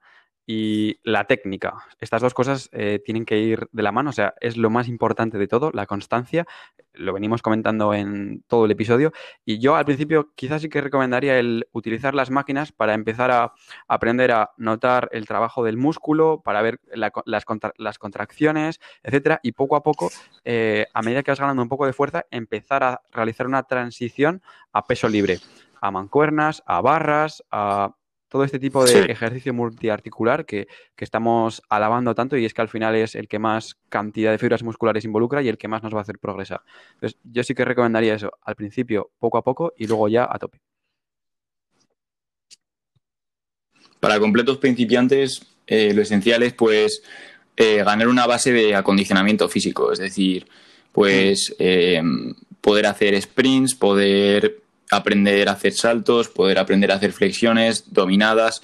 y 0.53 0.98
la 1.05 1.28
técnica. 1.28 1.74
Estas 2.01 2.22
dos 2.22 2.34
cosas 2.34 2.70
eh, 2.72 3.01
tienen 3.05 3.24
que 3.24 3.38
ir 3.38 3.68
de 3.70 3.84
la 3.84 3.92
mano, 3.92 4.11
o 4.11 4.12
sea, 4.12 4.34
es 4.40 4.57
lo 4.57 4.68
más 4.68 4.88
importante 4.88 5.38
de 5.38 5.46
todo, 5.46 5.70
la 5.72 5.86
constancia. 5.86 6.44
Lo 6.92 7.12
venimos 7.12 7.40
comentando 7.40 7.94
en 7.94 8.42
todo 8.48 8.64
el 8.64 8.72
episodio. 8.72 9.12
Y 9.44 9.61
yo 9.61 9.76
al 9.76 9.84
principio 9.84 10.32
quizás 10.34 10.62
sí 10.62 10.68
que 10.68 10.80
recomendaría 10.80 11.38
el 11.38 11.68
utilizar 11.70 12.16
las 12.16 12.30
máquinas 12.30 12.72
para 12.72 12.94
empezar 12.94 13.30
a 13.30 13.53
aprender 13.86 14.32
a 14.32 14.51
notar 14.57 15.09
el 15.12 15.24
trabajo 15.24 15.62
del 15.62 15.76
músculo, 15.76 16.42
para 16.44 16.62
ver 16.62 16.80
las, 16.94 17.98
contracciones, 18.01 18.80
etcétera. 19.05 19.38
Y 19.44 19.53
poco 19.53 19.76
a 19.76 19.84
poco, 19.84 20.11
eh, 20.44 20.86
a 20.92 21.03
medida 21.03 21.22
que 21.22 21.30
vas 21.30 21.38
ganando 21.38 21.62
un 21.62 21.68
poco 21.68 21.86
de 21.86 21.92
fuerza, 21.92 22.26
empezar 22.32 22.82
a 22.82 23.03
realizar 23.12 23.46
una 23.46 23.62
transición 23.62 24.42
a 24.72 24.84
peso 24.84 25.09
libre, 25.09 25.38
a 25.80 25.92
mancuernas, 25.92 26.64
a 26.66 26.80
barras, 26.80 27.44
a 27.53 27.94
todo 28.31 28.45
este 28.45 28.59
tipo 28.59 28.85
de 28.85 29.07
ejercicio 29.07 29.53
multiarticular 29.53 30.47
que, 30.47 30.68
que, 30.97 31.05
estamos 31.05 31.62
alabando 31.68 32.14
tanto 32.14 32.37
y 32.37 32.45
es 32.45 32.55
que 32.55 32.62
al 32.62 32.68
final 32.68 32.95
es 32.95 33.16
el 33.16 33.26
que 33.26 33.41
más 33.41 33.76
cantidad 33.89 34.31
de 34.31 34.39
fibras 34.39 34.62
musculares 34.62 35.05
involucra 35.05 35.43
y 35.43 35.49
el 35.49 35.59
que 35.59 35.68
más 35.68 35.83
nos 35.83 35.93
va 35.93 35.99
a 35.99 36.03
hacer 36.03 36.18
progresar. 36.18 36.62
Entonces, 36.95 37.18
yo 37.24 37.43
sí 37.43 37.55
que 37.55 37.64
recomendaría 37.64 38.14
eso, 38.14 38.33
al 38.43 38.55
principio 38.55 39.11
poco 39.18 39.37
a 39.37 39.43
poco 39.43 39.72
y 39.76 39.89
luego 39.89 40.09
ya 40.09 40.28
a 40.31 40.39
tope. 40.39 40.61
Para 43.99 44.20
completos 44.20 44.59
principiantes, 44.59 45.43
eh, 45.66 45.93
lo 45.93 46.03
esencial 46.03 46.45
es 46.45 46.53
pues 46.53 47.03
eh, 47.57 47.83
ganar 47.85 48.07
una 48.07 48.26
base 48.26 48.53
de 48.53 48.76
acondicionamiento 48.76 49.49
físico, 49.49 49.93
es 49.93 49.99
decir, 49.99 50.47
pues 50.93 51.55
eh, 51.59 52.01
poder 52.61 52.87
hacer 52.87 53.20
sprints, 53.20 53.74
poder 53.74 54.62
aprender 54.91 55.49
a 55.49 55.53
hacer 55.53 55.72
saltos, 55.72 56.28
poder 56.28 56.59
aprender 56.59 56.93
a 56.93 56.97
hacer 56.97 57.12
flexiones 57.12 57.93
dominadas, 57.93 58.62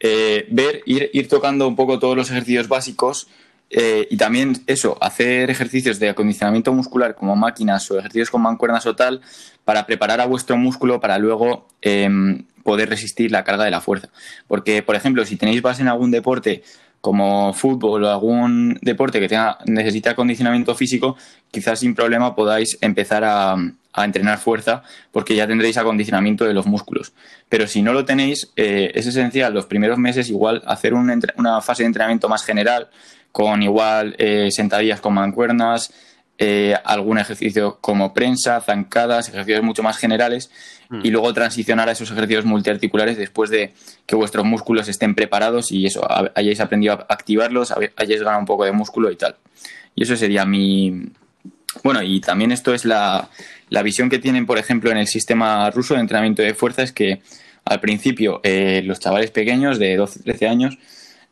ver, 0.00 0.82
ir, 0.86 1.10
ir 1.12 1.28
tocando 1.28 1.66
un 1.66 1.76
poco 1.76 1.98
todos 1.98 2.16
los 2.16 2.30
ejercicios 2.30 2.68
básicos 2.68 3.28
y 3.70 4.16
también 4.16 4.62
eso, 4.66 4.96
hacer 5.00 5.50
ejercicios 5.50 5.98
de 5.98 6.08
acondicionamiento 6.08 6.72
muscular 6.72 7.14
como 7.14 7.36
máquinas 7.36 7.90
o 7.90 7.98
ejercicios 7.98 8.30
con 8.30 8.42
mancuernas 8.42 8.86
o 8.86 8.96
tal, 8.96 9.20
para 9.68 9.84
preparar 9.84 10.22
a 10.22 10.26
vuestro 10.26 10.56
músculo 10.56 10.98
para 10.98 11.18
luego 11.18 11.68
em, 11.82 12.46
poder 12.62 12.88
resistir 12.88 13.30
la 13.30 13.44
carga 13.44 13.64
de 13.64 13.70
la 13.70 13.82
fuerza. 13.82 14.08
Porque, 14.46 14.82
por 14.82 14.94
ejemplo, 14.94 15.24
si 15.26 15.36
tenéis 15.36 15.60
base 15.60 15.82
en 15.82 15.88
algún 15.88 16.10
deporte 16.10 16.62
como 17.00 17.52
fútbol 17.52 18.04
o 18.04 18.10
algún 18.10 18.78
deporte 18.82 19.20
que 19.20 19.28
tenga, 19.28 19.58
necesita 19.66 20.10
acondicionamiento 20.10 20.74
físico, 20.74 21.16
quizás 21.50 21.80
sin 21.80 21.94
problema 21.94 22.34
podáis 22.34 22.78
empezar 22.80 23.24
a, 23.24 23.56
entrenar 23.98 24.38
fuerza 24.38 24.84
porque 25.10 25.34
ya 25.34 25.48
tendréis 25.48 25.76
acondicionamiento 25.76 26.44
de 26.44 26.54
los 26.54 26.66
músculos. 26.66 27.12
Pero 27.48 27.66
si 27.66 27.82
no 27.82 27.92
lo 27.92 28.04
tenéis, 28.04 28.52
eh, 28.54 28.92
es 28.94 29.08
esencial 29.08 29.52
los 29.52 29.66
primeros 29.66 29.98
meses 29.98 30.30
igual 30.30 30.62
hacer 30.66 30.94
una 30.94 31.60
fase 31.60 31.82
de 31.82 31.88
entrenamiento 31.88 32.28
más 32.28 32.44
general 32.44 32.90
con 33.32 33.62
igual 33.62 34.14
eh, 34.18 34.50
sentadillas 34.52 35.00
con 35.00 35.14
mancuernas, 35.14 35.92
eh, 36.40 36.76
algún 36.84 37.18
ejercicio 37.18 37.78
como 37.80 38.14
prensa, 38.14 38.60
zancadas, 38.60 39.28
ejercicios 39.28 39.64
mucho 39.64 39.82
más 39.82 39.96
generales 39.96 40.52
mm. 40.88 41.00
y 41.02 41.10
luego 41.10 41.34
transicionar 41.34 41.88
a 41.88 41.92
esos 41.92 42.12
ejercicios 42.12 42.44
multiarticulares 42.44 43.18
después 43.18 43.50
de 43.50 43.74
que 44.06 44.14
vuestros 44.14 44.44
músculos 44.44 44.88
estén 44.88 45.16
preparados 45.16 45.72
y 45.72 45.86
eso, 45.86 46.06
hayáis 46.36 46.60
aprendido 46.60 46.94
a 46.94 47.06
activarlos, 47.12 47.74
hayáis 47.96 48.22
ganado 48.22 48.38
un 48.38 48.46
poco 48.46 48.64
de 48.64 48.70
músculo 48.70 49.10
y 49.10 49.16
tal. 49.16 49.34
Y 49.96 50.04
eso 50.04 50.14
sería 50.14 50.44
mi... 50.44 51.06
Bueno, 51.82 52.02
y 52.02 52.20
también 52.20 52.52
esto 52.52 52.72
es 52.72 52.84
la, 52.84 53.28
visión 53.82 54.08
que 54.08 54.20
tienen, 54.20 54.46
por 54.46 54.58
ejemplo, 54.58 54.92
en 54.92 54.98
el 54.98 55.08
sistema 55.08 55.68
ruso 55.70 55.94
de 55.94 56.00
entrenamiento 56.00 56.42
de 56.42 56.54
fuerza, 56.54 56.84
es 56.84 56.92
que 56.92 57.20
al 57.64 57.80
principio 57.80 58.40
eh, 58.44 58.82
los 58.84 59.00
chavales 59.00 59.32
pequeños 59.32 59.80
de 59.80 59.96
12, 59.96 60.22
13 60.22 60.46
años 60.46 60.78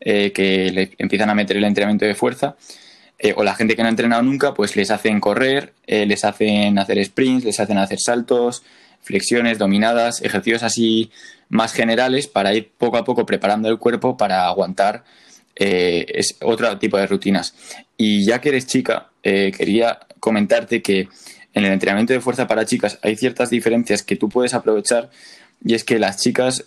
eh, 0.01 0.33
que 0.33 0.73
le 0.73 0.97
empiezan 0.99 1.31
a 1.31 1.35
meter 1.35 1.57
el 1.57 1.65
entrenamiento 1.65 2.07
de 2.07 2.17
fuerza, 2.17 2.57
eh, 3.19 3.33
o 3.37 3.43
la 3.45 3.55
gente 3.55 3.77
que 3.77 3.83
no 3.83 3.89
ha 3.89 3.91
entrenado 3.91 4.23
nunca, 4.23 4.53
pues 4.53 4.77
les 4.77 4.91
hacen 4.91 5.21
correr, 5.21 5.73
eh, 5.87 6.05
les 6.07 6.25
hacen 6.25 6.79
hacer 6.79 7.03
sprints, 7.05 7.45
les 7.45 7.59
hacen 7.61 7.79
hacer 7.79 7.99
saltos, 7.99 8.63
flexiones, 9.01 9.59
dominadas, 9.59 10.23
ejercicios 10.23 10.63
así 10.63 11.11
más 11.49 11.73
generales 11.73 12.27
para 12.27 12.55
ir 12.55 12.71
poco 12.77 12.99
a 12.99 13.05
poco 13.05 13.25
preparando 13.25 13.69
el 13.69 13.79
cuerpo 13.79 14.17
para 14.17 14.47
aguantar 14.47 15.05
eh, 15.55 16.05
es 16.09 16.37
otro 16.43 16.77
tipo 16.79 16.99
de 16.99 17.07
rutinas. 17.07 17.55
Y 17.97 18.27
ya 18.27 18.41
que 18.41 18.51
eres 18.51 18.67
chica, 18.67 19.11
quería 19.23 20.01
comentarte 20.21 20.83
que 20.83 21.09
en 21.53 21.65
el 21.65 21.73
entrenamiento 21.73 22.13
de 22.13 22.21
fuerza 22.21 22.47
para 22.47 22.65
chicas 22.65 22.99
hay 23.03 23.17
ciertas 23.17 23.51
diferencias 23.51 24.03
que 24.03 24.15
tú 24.15 24.29
puedes 24.29 24.55
aprovechar 24.55 25.11
y 25.65 25.75
es 25.75 25.85
que 25.85 25.99
las 25.99 26.21
chicas 26.21 26.65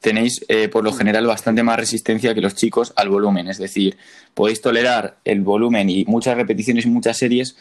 tenéis 0.00 0.44
eh, 0.48 0.68
por 0.68 0.82
lo 0.82 0.92
general 0.92 1.26
bastante 1.26 1.62
más 1.62 1.78
resistencia 1.78 2.34
que 2.34 2.40
los 2.40 2.54
chicos 2.54 2.92
al 2.96 3.08
volumen. 3.08 3.48
Es 3.48 3.58
decir, 3.58 3.98
podéis 4.34 4.60
tolerar 4.60 5.18
el 5.24 5.42
volumen 5.42 5.90
y 5.90 6.04
muchas 6.06 6.36
repeticiones 6.36 6.86
y 6.86 6.90
muchas 6.90 7.18
series 7.18 7.56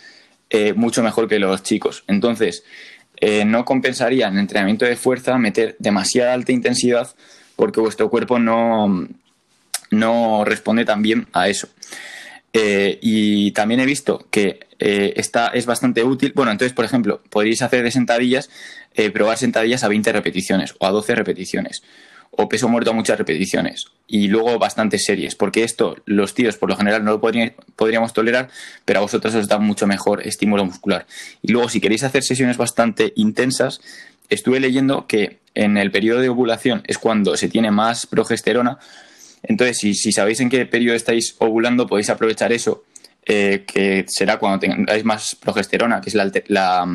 eh, 0.49 0.73
mucho 0.73 1.03
mejor 1.03 1.27
que 1.27 1.37
los 1.37 1.61
chicos. 1.63 2.03
Entonces, 2.07 2.63
eh, 3.17 3.43
no 3.45 3.65
compensaría 3.65 4.27
en 4.27 4.39
entrenamiento 4.39 4.85
de 4.85 4.95
fuerza 4.95 5.37
meter 5.37 5.75
demasiada 5.79 6.33
alta 6.33 6.53
intensidad 6.53 7.13
porque 7.55 7.81
vuestro 7.81 8.09
cuerpo 8.09 8.39
no, 8.39 9.07
no 9.91 10.45
responde 10.45 10.85
tan 10.85 11.01
bien 11.01 11.27
a 11.33 11.49
eso. 11.49 11.67
y 12.53 13.51
también 13.51 13.79
he 13.81 13.85
visto 13.85 14.25
que 14.31 14.68
esta 14.79 15.47
es 15.49 15.65
bastante 15.65 16.03
útil. 16.03 16.31
Bueno, 16.35 16.51
entonces, 16.51 16.73
por 16.73 16.85
ejemplo, 16.85 17.21
podéis 17.29 17.61
hacer 17.61 17.83
de 17.83 17.91
sentadillas, 17.91 18.49
probar 19.13 19.37
sentadillas 19.37 19.83
a 19.83 19.87
20 19.87 20.11
repeticiones 20.13 20.75
o 20.79 20.85
a 20.85 20.91
12 20.91 21.15
repeticiones 21.15 21.83
o 22.31 22.47
peso 22.47 22.69
muerto 22.69 22.91
a 22.91 22.93
muchas 22.93 23.17
repeticiones 23.17 23.87
y 24.07 24.27
luego 24.27 24.57
bastantes 24.59 25.05
series, 25.05 25.35
porque 25.35 25.63
esto 25.63 25.97
los 26.05 26.33
tíos 26.33 26.57
por 26.57 26.69
lo 26.69 26.77
general 26.77 27.03
no 27.03 27.11
lo 27.11 27.21
podríamos 27.75 28.13
tolerar, 28.13 28.49
pero 28.85 28.99
a 28.99 29.01
vosotros 29.01 29.35
os 29.35 29.47
da 29.47 29.57
mucho 29.59 29.87
mejor 29.87 30.25
estímulo 30.25 30.65
muscular. 30.65 31.05
Y 31.41 31.51
luego 31.51 31.69
si 31.69 31.81
queréis 31.81 32.03
hacer 32.03 32.23
sesiones 32.23 32.57
bastante 32.57 33.13
intensas, 33.15 33.81
estuve 34.29 34.59
leyendo 34.59 35.07
que 35.07 35.39
en 35.55 35.77
el 35.77 35.91
periodo 35.91 36.21
de 36.21 36.29
ovulación 36.29 36.83
es 36.87 36.97
cuando 36.97 37.35
se 37.35 37.49
tiene 37.49 37.71
más 37.71 38.05
progesterona, 38.05 38.79
entonces 39.43 39.77
si, 39.77 40.11
sabéis 40.11 40.39
en 40.39 40.49
qué 40.49 40.65
periodo 40.65 40.95
estáis 40.95 41.35
ovulando 41.39 41.87
podéis 41.87 42.09
aprovechar 42.09 42.51
eso, 42.51 42.83
eh, 43.25 43.63
que 43.67 44.05
será 44.07 44.37
cuando 44.37 44.59
tengáis 44.59 45.03
más 45.05 45.35
progesterona, 45.35 46.01
que 46.01 46.09
es 46.09 46.15
la, 46.15 46.31
la 46.47 46.87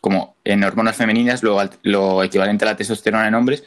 como 0.00 0.36
en 0.44 0.62
hormonas 0.64 0.96
femeninas 0.96 1.42
lo, 1.42 1.58
lo 1.82 2.22
equivalente 2.22 2.64
a 2.64 2.68
la 2.68 2.76
testosterona 2.76 3.28
en 3.28 3.34
hombres, 3.34 3.64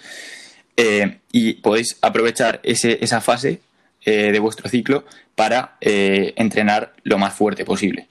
eh, 0.78 1.20
y 1.32 1.53
podéis 1.53 1.97
aprovechar 2.01 2.59
esa 2.64 3.22
fase 3.22 3.62
eh, 4.05 4.32
de 4.32 4.39
vuestro 4.39 4.70
ciclo 4.70 5.05
para 5.36 5.78
entrenar 5.82 6.93
lo 7.03 7.18
más 7.18 7.34
fuerte 7.34 7.66
posible. 7.66 8.07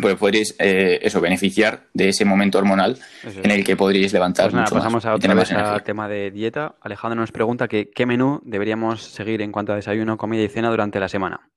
Pues 0.00 0.16
podréis 0.16 0.54
eso, 0.58 1.20
beneficiar 1.20 1.84
de 1.92 2.08
ese 2.08 2.24
momento 2.24 2.56
hormonal 2.56 2.98
en 3.24 3.50
el 3.50 3.62
que 3.62 3.76
podríais 3.76 4.12
levantar. 4.12 4.46
Pues 4.46 4.54
nada, 4.54 4.70
pasamos 4.70 5.04
a 5.04 5.14
otra 5.14 5.34
vez 5.34 5.52
al 5.52 5.82
tema 5.82 6.08
de 6.08 6.30
dieta. 6.30 6.76
Alejandro 6.80 7.20
nos 7.20 7.32
pregunta 7.32 7.68
que 7.68 7.90
qué 7.90 8.06
menú 8.06 8.40
deberíamos 8.44 9.02
seguir 9.02 9.42
en 9.42 9.52
cuanto 9.52 9.72
a 9.72 9.76
desayuno, 9.76 10.16
comida 10.16 10.42
y 10.42 10.48
cena 10.48 10.70
durante 10.70 10.98
la 10.98 11.08
semana. 11.08 11.52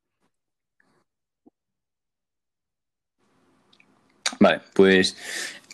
Vale, 4.40 4.62
pues 4.74 5.16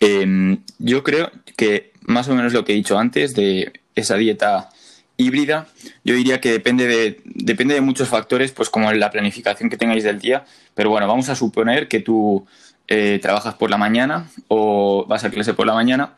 em, 0.00 0.58
yo 0.78 1.02
creo 1.02 1.30
que 1.56 1.92
más 2.02 2.28
o 2.28 2.34
menos 2.34 2.52
lo 2.52 2.64
que 2.64 2.72
he 2.72 2.76
dicho 2.76 2.98
antes 2.98 3.34
de 3.34 3.72
esa 3.94 4.16
dieta 4.16 4.70
híbrida, 5.16 5.68
yo 6.04 6.14
diría 6.14 6.40
que 6.40 6.50
depende 6.50 6.86
de, 6.86 7.20
depende 7.24 7.74
de 7.74 7.80
muchos 7.80 8.08
factores, 8.08 8.52
pues 8.52 8.70
como 8.70 8.92
la 8.92 9.10
planificación 9.10 9.70
que 9.70 9.76
tengáis 9.76 10.04
del 10.04 10.18
día, 10.18 10.44
pero 10.74 10.90
bueno, 10.90 11.06
vamos 11.06 11.28
a 11.28 11.36
suponer 11.36 11.88
que 11.88 12.00
tú 12.00 12.46
eh, 12.88 13.18
trabajas 13.22 13.54
por 13.54 13.70
la 13.70 13.76
mañana 13.76 14.28
o 14.48 15.06
vas 15.06 15.24
a 15.24 15.30
clase 15.30 15.54
por 15.54 15.66
la 15.66 15.74
mañana 15.74 16.16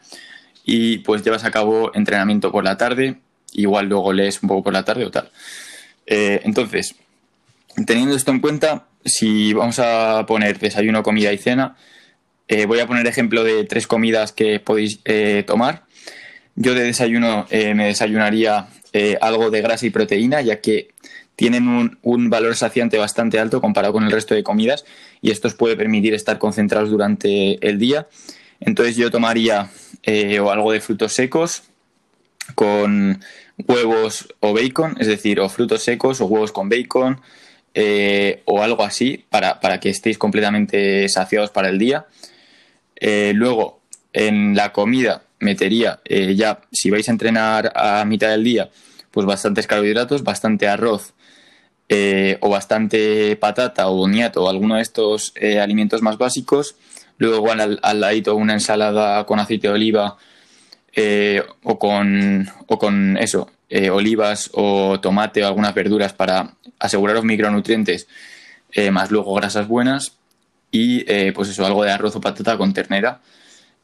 y 0.65 0.99
pues 0.99 1.23
llevas 1.23 1.45
a 1.45 1.51
cabo 1.51 1.93
entrenamiento 1.95 2.51
por 2.51 2.65
la 2.65 2.77
tarde, 2.77 3.19
igual 3.53 3.89
luego 3.89 4.13
lees 4.13 4.43
un 4.43 4.49
poco 4.49 4.65
por 4.65 4.73
la 4.73 4.85
tarde 4.85 5.05
o 5.05 5.11
tal. 5.11 5.31
Eh, 6.07 6.41
entonces, 6.45 6.95
teniendo 7.87 8.17
esto 8.17 8.31
en 8.31 8.41
cuenta, 8.41 8.87
si 9.05 9.53
vamos 9.53 9.79
a 9.79 10.25
poner 10.27 10.59
desayuno, 10.59 11.03
comida 11.03 11.33
y 11.33 11.39
cena, 11.39 11.77
eh, 12.49 12.67
voy 12.67 12.81
a 12.81 12.87
poner 12.87 13.07
ejemplo 13.07 13.45
de 13.45 13.65
tres 13.65 13.87
comidas 13.87 14.33
que 14.33 14.61
podéis 14.61 15.01
tomar 15.47 15.85
yo 16.57 16.75
de 16.75 16.85
desayuno 16.85 17.47
eh, 17.51 17.75
me 17.75 17.87
desayunaría 17.87 18.69
eh, 18.93 19.19
algo 19.21 19.51
de 19.51 19.61
grasa 19.61 19.87
y 19.87 19.91
proteína, 19.91 20.41
ya 20.41 20.61
que 20.61 20.89
tienen 21.37 21.99
un, 22.03 22.31
valor 22.31 22.55
saciante 22.55 22.97
bastante 22.97 23.41
alto 23.41 23.61
comparado 23.61 23.93
con 23.93 24.05
el 24.05 24.13
resto 24.13 24.37
de 24.37 24.45
comidas 24.45 24.85
y 25.21 25.33
esto 25.33 25.49
os 25.49 25.55
puede 25.55 25.77
permitir 25.77 26.15
estar 26.15 26.39
concentrados 26.39 26.91
durante 26.91 27.67
el 27.67 27.79
día. 27.79 28.07
Entonces 28.61 28.95
yo 28.95 29.11
tomaría 29.11 29.69
eh, 30.05 30.39
o 30.39 30.53
algo 30.53 30.71
de 30.71 30.81
frutos 30.81 31.13
secos 31.13 31.65
con 32.55 33.21
huevos 33.67 34.29
o 34.39 34.55
bacon, 34.55 34.97
es 35.01 35.09
decir, 35.09 35.41
o 35.41 35.49
frutos 35.49 35.83
secos 35.83 36.21
o 36.21 36.27
huevos 36.27 36.53
con 36.53 36.69
bacon 36.69 37.21
o 38.45 38.63
algo 38.63 38.85
así 38.85 39.25
para, 39.29 39.59
para, 39.59 39.81
que 39.81 39.91
estéis 39.91 40.17
completamente 40.17 41.09
saciados 41.09 41.51
para 41.51 41.69
el 41.69 41.79
día. 41.79 42.07
Luego, 43.35 43.81
en 44.15 44.55
la 44.55 44.73
comida 44.73 45.23
metería 45.41 46.01
eh, 46.05 46.35
ya, 46.35 46.61
si 46.73 46.91
vais 46.91 47.09
a 47.09 47.13
entrenar 47.13 47.73
a 47.77 48.05
mitad 48.05 48.31
del 48.31 48.43
día, 48.43 48.71
pues 49.11 49.27
bastantes 49.27 49.67
carbohidratos, 49.67 50.25
bastante 50.25 50.67
arroz 50.67 51.13
eh, 51.89 52.39
o 52.41 52.49
bastante 52.49 53.37
patata 53.37 53.89
o 53.89 53.97
boniato 53.97 54.45
o 54.45 54.49
alguno 54.49 54.77
de 54.77 54.83
estos 54.83 55.33
eh, 55.37 55.61
alimentos 55.61 56.03
más 56.03 56.17
básicos. 56.19 56.77
Luego 57.19 57.53
al, 57.53 57.79
al, 57.83 58.01
ladito 58.01 58.35
una 58.35 58.55
ensalada 58.55 59.25
con 59.25 59.39
aceite 59.39 59.69
de 59.69 59.75
oliva 59.75 60.17
o, 61.63 61.79
con, 61.79 62.49
o 62.67 62.79
con 62.79 63.17
eso, 63.19 63.51
olivas 63.93 64.51
o 64.53 64.99
tomate 65.01 65.43
o 65.43 65.47
algunas 65.47 65.75
verduras 65.75 66.13
para 66.13 66.55
aseguraros 66.81 67.25
micronutrientes, 67.25 68.09
más 68.91 69.13
luego 69.13 69.35
grasas 69.35 69.69
buenas 69.69 70.17
y 70.77 71.31
pues 71.33 71.49
eso, 71.49 71.65
algo 71.65 71.85
de 71.85 71.93
arroz 71.93 72.17
o 72.17 72.21
patata 72.21 72.59
con 72.59 72.73
ternera 72.73 73.21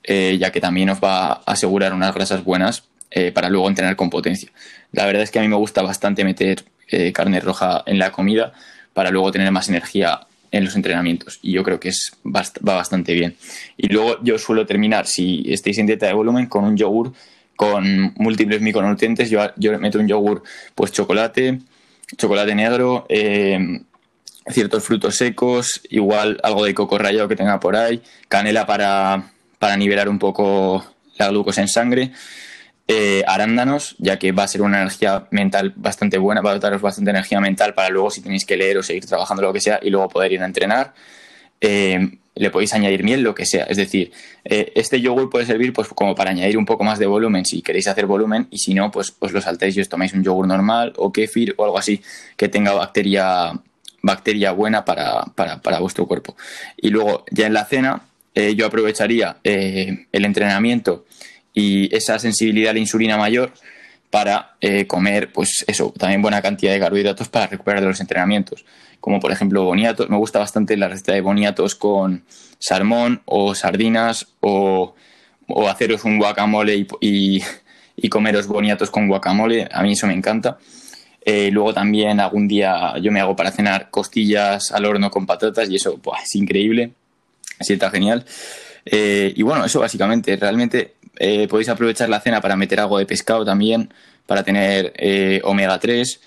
eh, 0.02 0.38
ya 0.40 0.50
que 0.50 0.60
también 0.60 0.88
os 0.90 0.98
va 0.98 1.32
a 1.32 1.42
asegurar 1.46 1.92
unas 1.92 2.14
grasas 2.14 2.42
buenas 2.42 2.84
eh, 3.10 3.32
para 3.32 3.50
luego 3.50 3.68
entrenar 3.68 3.96
con 3.96 4.08
potencia. 4.08 4.50
La 4.92 5.04
verdad 5.04 5.22
es 5.22 5.30
que 5.30 5.38
a 5.38 5.42
mí 5.42 5.48
me 5.48 5.56
gusta 5.56 5.82
bastante 5.82 6.24
meter 6.24 6.64
eh, 6.88 7.12
carne 7.12 7.40
roja 7.40 7.82
en 7.86 7.98
la 7.98 8.10
comida 8.10 8.52
para 8.94 9.10
luego 9.10 9.30
tener 9.30 9.50
más 9.52 9.68
energía 9.68 10.20
en 10.52 10.64
los 10.64 10.74
entrenamientos 10.74 11.38
y 11.42 11.52
yo 11.52 11.62
creo 11.62 11.78
que 11.78 11.90
es, 11.90 12.12
va 12.24 12.74
bastante 12.74 13.12
bien. 13.12 13.36
Y 13.76 13.88
luego 13.88 14.18
yo 14.22 14.38
suelo 14.38 14.66
terminar, 14.66 15.06
si 15.06 15.44
estáis 15.46 15.78
en 15.78 15.86
dieta 15.86 16.06
de 16.06 16.14
volumen, 16.14 16.46
con 16.46 16.64
un 16.64 16.76
yogur 16.76 17.12
con 17.54 18.14
múltiples 18.16 18.62
micronutrientes. 18.62 19.28
Yo, 19.28 19.42
yo 19.56 19.78
meto 19.78 19.98
un 19.98 20.08
yogur, 20.08 20.42
pues 20.74 20.92
chocolate, 20.92 21.58
chocolate 22.16 22.54
negro, 22.54 23.04
eh, 23.10 23.82
ciertos 24.48 24.84
frutos 24.84 25.16
secos, 25.16 25.80
igual 25.90 26.40
algo 26.42 26.64
de 26.64 26.74
coco 26.74 26.98
rallado 26.98 27.28
que 27.28 27.36
tenga 27.36 27.60
por 27.60 27.76
ahí, 27.76 28.02
canela 28.28 28.66
para, 28.66 29.32
para 29.58 29.76
nivelar 29.76 30.08
un 30.08 30.18
poco 30.18 30.84
la 31.18 31.28
glucosa 31.28 31.60
en 31.60 31.68
sangre, 31.68 32.12
eh, 32.88 33.22
arándanos, 33.26 33.94
ya 33.98 34.18
que 34.18 34.32
va 34.32 34.44
a 34.44 34.48
ser 34.48 34.62
una 34.62 34.80
energía 34.80 35.26
mental 35.30 35.72
bastante 35.76 36.18
buena, 36.18 36.40
va 36.40 36.52
a 36.52 36.58
daros 36.58 36.82
bastante 36.82 37.10
energía 37.10 37.40
mental 37.40 37.74
para 37.74 37.88
luego 37.88 38.10
si 38.10 38.20
tenéis 38.20 38.44
que 38.44 38.56
leer 38.56 38.78
o 38.78 38.82
seguir 38.82 39.06
trabajando 39.06 39.42
lo 39.42 39.52
que 39.52 39.60
sea 39.60 39.78
y 39.80 39.90
luego 39.90 40.08
poder 40.08 40.32
ir 40.32 40.42
a 40.42 40.46
entrenar. 40.46 40.94
Eh, 41.60 42.18
le 42.34 42.50
podéis 42.50 42.72
añadir 42.74 43.04
miel, 43.04 43.22
lo 43.22 43.34
que 43.34 43.44
sea. 43.44 43.64
Es 43.64 43.76
decir, 43.76 44.12
eh, 44.44 44.72
este 44.74 45.00
yogur 45.00 45.28
puede 45.28 45.46
servir 45.46 45.72
pues 45.72 45.88
como 45.88 46.14
para 46.14 46.30
añadir 46.30 46.56
un 46.56 46.64
poco 46.64 46.84
más 46.84 46.98
de 46.98 47.06
volumen 47.06 47.44
si 47.44 47.60
queréis 47.60 47.86
hacer 47.86 48.06
volumen 48.06 48.48
y 48.50 48.58
si 48.58 48.72
no, 48.72 48.90
pues 48.90 49.14
os 49.18 49.32
lo 49.32 49.40
saltáis 49.40 49.76
y 49.76 49.80
os 49.80 49.88
tomáis 49.88 50.12
un 50.14 50.24
yogur 50.24 50.46
normal 50.46 50.92
o 50.96 51.12
kéfir 51.12 51.54
o 51.58 51.64
algo 51.64 51.78
así 51.78 52.02
que 52.36 52.48
tenga 52.48 52.72
bacteria, 52.72 53.52
bacteria 54.02 54.52
buena 54.52 54.84
para, 54.84 55.24
vuestro 55.80 56.06
cuerpo. 56.06 56.36
Y 56.76 56.90
luego 56.90 57.24
ya 57.30 57.46
en 57.46 57.54
la 57.54 57.64
cena 57.64 58.02
eh, 58.34 58.54
yo 58.54 58.66
aprovecharía 58.66 59.36
el 59.42 60.24
entrenamiento 60.24 61.04
y 61.52 61.94
esa 61.94 62.18
sensibilidad 62.18 62.70
a 62.70 62.74
la 62.74 62.80
insulina 62.80 63.16
mayor 63.16 63.52
para 64.10 64.56
comer, 64.88 65.32
pues 65.32 65.64
eso, 65.68 65.94
también 65.96 66.20
buena 66.20 66.42
cantidad 66.42 66.72
de 66.72 66.80
carbohidratos 66.80 67.28
para 67.28 67.46
recuperar 67.46 67.80
de 67.80 67.86
los 67.86 68.00
entrenamientos 68.00 68.64
como 69.00 69.18
por 69.18 69.32
ejemplo 69.32 69.64
boniatos. 69.64 70.08
Me 70.08 70.16
gusta 70.16 70.38
bastante 70.38 70.76
la 70.76 70.88
receta 70.88 71.12
de 71.12 71.22
boniatos 71.22 71.74
con 71.74 72.24
salmón 72.58 73.22
o 73.24 73.54
sardinas 73.54 74.28
o, 74.40 74.94
haceros 75.68 76.04
un 76.04 76.18
guacamole 76.18 76.86
y, 77.00 77.42
comeros 78.08 78.46
boniatos 78.46 78.90
con 78.90 79.08
guacamole. 79.08 79.68
A 79.72 79.82
mí 79.82 79.92
eso 79.92 80.06
me 80.06 80.14
encanta. 80.14 80.58
Eh, 81.32 81.48
luego 81.52 81.72
también 81.72 82.18
algún 82.18 82.48
día 82.48 82.98
yo 83.00 83.12
me 83.12 83.20
hago 83.20 83.36
para 83.36 83.52
cenar 83.52 83.88
costillas 83.88 84.72
al 84.72 84.84
horno 84.84 85.12
con 85.12 85.26
patatas 85.26 85.70
y 85.70 85.76
eso 85.76 86.00
es 86.20 86.34
increíble. 86.34 86.90
Así 87.56 87.74
está 87.74 87.88
genial. 87.88 88.24
Eh, 88.84 89.32
y 89.36 89.42
bueno, 89.44 89.64
eso 89.64 89.78
básicamente. 89.78 90.34
Realmente 90.34 90.94
eh, 91.16 91.46
podéis 91.46 91.68
aprovechar 91.68 92.08
la 92.08 92.20
cena 92.20 92.40
para 92.40 92.56
meter 92.56 92.80
algo 92.80 92.98
de 92.98 93.06
pescado 93.06 93.44
también, 93.44 93.94
para 94.26 94.42
tener 94.42 94.92
omega 95.44 95.78
3 95.78 96.20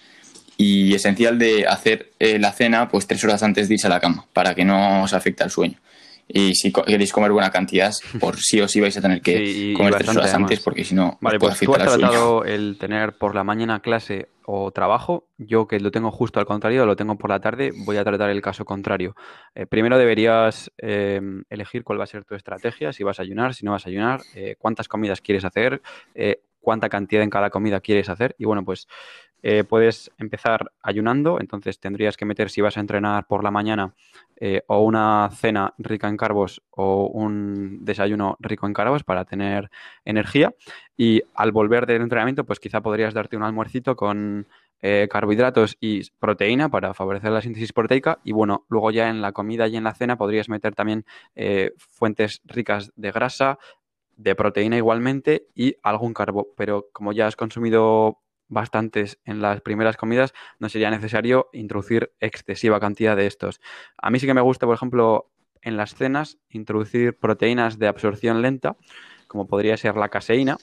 y 0.55 0.93
esencial 0.95 1.37
de 1.37 1.67
hacer 1.67 2.11
la 2.19 2.53
cena 2.53 2.87
pues 2.87 3.05
tres 3.05 3.21
horas 3.25 3.43
antes 3.43 3.67
de 3.67 3.73
irse 3.73 3.87
a 3.87 3.89
la 3.89 3.99
cama 3.99 4.25
para 4.31 4.55
que 4.55 4.63
no 4.63 5.03
os 5.03 5.11
afecte 5.11 5.43
al 5.43 5.51
sueño. 5.51 5.79
Y 6.27 6.55
si 6.55 6.71
queréis 6.71 7.11
comer 7.11 7.31
buena 7.31 7.51
cantidad, 7.51 7.91
por 8.19 8.37
sí 8.37 8.61
o 8.61 8.67
sí 8.67 8.79
vais 8.79 8.95
a 8.97 9.01
tener 9.01 9.21
que 9.21 9.73
comer 9.75 9.95
tres 9.95 10.09
horas 10.09 10.33
antes 10.33 10.59
porque 10.61 10.83
si 10.83 10.95
no 10.95 11.17
vale, 11.21 11.39
pues 11.39 11.59
tú 11.59 11.73
has 11.75 11.83
tratado 11.83 12.45
el 12.45 12.77
tener 12.79 13.17
por 13.17 13.35
la 13.35 13.43
mañana 13.43 13.81
clase 13.81 14.29
o 14.45 14.71
trabajo. 14.71 15.27
Yo 15.37 15.67
que 15.67 15.79
lo 15.79 15.91
tengo 15.91 16.11
justo 16.11 16.39
al 16.39 16.45
contrario, 16.45 16.85
lo 16.85 16.95
tengo 16.95 17.17
por 17.17 17.29
la 17.29 17.39
tarde, 17.39 17.71
voy 17.85 17.97
a 17.97 18.03
tratar 18.03 18.29
el 18.29 18.41
caso 18.41 18.65
contrario. 18.65 19.15
Eh, 19.55 19.65
primero 19.65 19.97
deberías 19.97 20.71
em, 20.77 21.43
elegir 21.49 21.83
cuál 21.83 21.99
va 21.99 22.03
a 22.03 22.07
ser 22.07 22.25
tu 22.25 22.35
estrategia, 22.35 22.93
si 22.93 23.03
vas 23.03 23.19
a 23.19 23.23
ayunar, 23.23 23.53
si 23.53 23.65
no 23.65 23.71
vas 23.71 23.85
a 23.85 23.89
ayunar, 23.89 24.21
eh, 24.35 24.55
cuántas 24.57 24.87
comidas 24.87 25.21
quieres 25.21 25.45
hacer, 25.45 25.81
cuánta 26.59 26.89
cantidad 26.89 27.23
en 27.23 27.29
cada 27.29 27.49
comida 27.49 27.79
quieres 27.81 28.09
hacer. 28.09 28.35
Y 28.39 28.45
bueno, 28.45 28.65
pues 28.65 28.87
eh, 29.45 29.65
puedes 29.65 30.09
empezar 30.17 30.71
ayunando, 30.81 31.37
entonces 31.41 31.77
tendrías 31.77 32.15
que 32.15 32.23
meter 32.23 32.49
si 32.49 32.61
vas 32.61 32.77
a 32.77 32.79
entrenar 32.79 33.27
por 33.27 33.43
la 33.43 33.51
mañana 33.51 33.93
eh, 34.37 34.63
o 34.67 34.79
una 34.79 35.29
cena 35.33 35.73
rica 35.77 36.07
en 36.07 36.15
carbos 36.15 36.63
o 36.71 37.07
un 37.07 37.83
desayuno 37.83 38.37
rico 38.39 38.67
en 38.67 38.73
carbos 38.73 39.03
para 39.03 39.25
tener 39.25 39.69
energía. 40.05 40.55
Y 40.95 41.23
al 41.35 41.51
volver 41.51 41.85
del 41.85 42.01
entrenamiento, 42.01 42.45
pues 42.45 42.61
quizá 42.61 42.79
podrías 42.79 43.13
darte 43.13 43.35
un 43.35 43.43
almuercito 43.43 43.97
con 43.97 44.47
eh, 44.81 45.09
carbohidratos 45.11 45.75
y 45.81 46.09
proteína 46.11 46.69
para 46.69 46.93
favorecer 46.93 47.31
la 47.31 47.41
síntesis 47.41 47.73
proteica. 47.73 48.19
Y 48.23 48.31
bueno, 48.31 48.65
luego 48.69 48.91
ya 48.91 49.09
en 49.09 49.21
la 49.21 49.33
comida 49.33 49.67
y 49.67 49.75
en 49.75 49.83
la 49.83 49.93
cena 49.93 50.17
podrías 50.17 50.47
meter 50.47 50.73
también 50.73 51.05
fuentes 51.77 52.41
ricas 52.45 52.93
de 52.95 53.11
grasa, 53.11 53.59
de 54.15 54.35
proteína 54.35 54.77
igualmente 54.77 55.47
y 55.53 55.75
algún 55.83 56.13
carbo. 56.13 56.47
Pero 56.55 56.87
como 56.93 57.11
ya 57.11 57.27
has 57.27 57.35
consumido 57.35 58.22
bastantes 58.53 59.19
en 59.25 59.41
las 59.41 59.61
primeras 59.61 59.97
comidas, 59.97 60.33
no 60.59 60.69
sería 60.69 60.91
necesario 60.91 61.49
introducir 61.53 62.13
excesiva 62.19 62.79
cantidad 62.79 63.15
de 63.15 63.27
estos. 63.27 63.59
A 63.97 64.09
mí 64.09 64.19
sí 64.19 64.27
que 64.27 64.33
me 64.33 64.41
gusta, 64.41 64.65
por 64.65 64.75
ejemplo, 64.75 65.31
en 65.61 65.77
las 65.77 65.95
cenas, 65.95 66.37
introducir 66.49 67.17
proteínas 67.17 67.79
de 67.79 67.87
absorción 67.87 68.41
lenta, 68.41 68.75
como 69.27 69.47
podría 69.47 69.77
ser 69.77 69.95
la 69.95 70.09
caseína, 70.09 70.57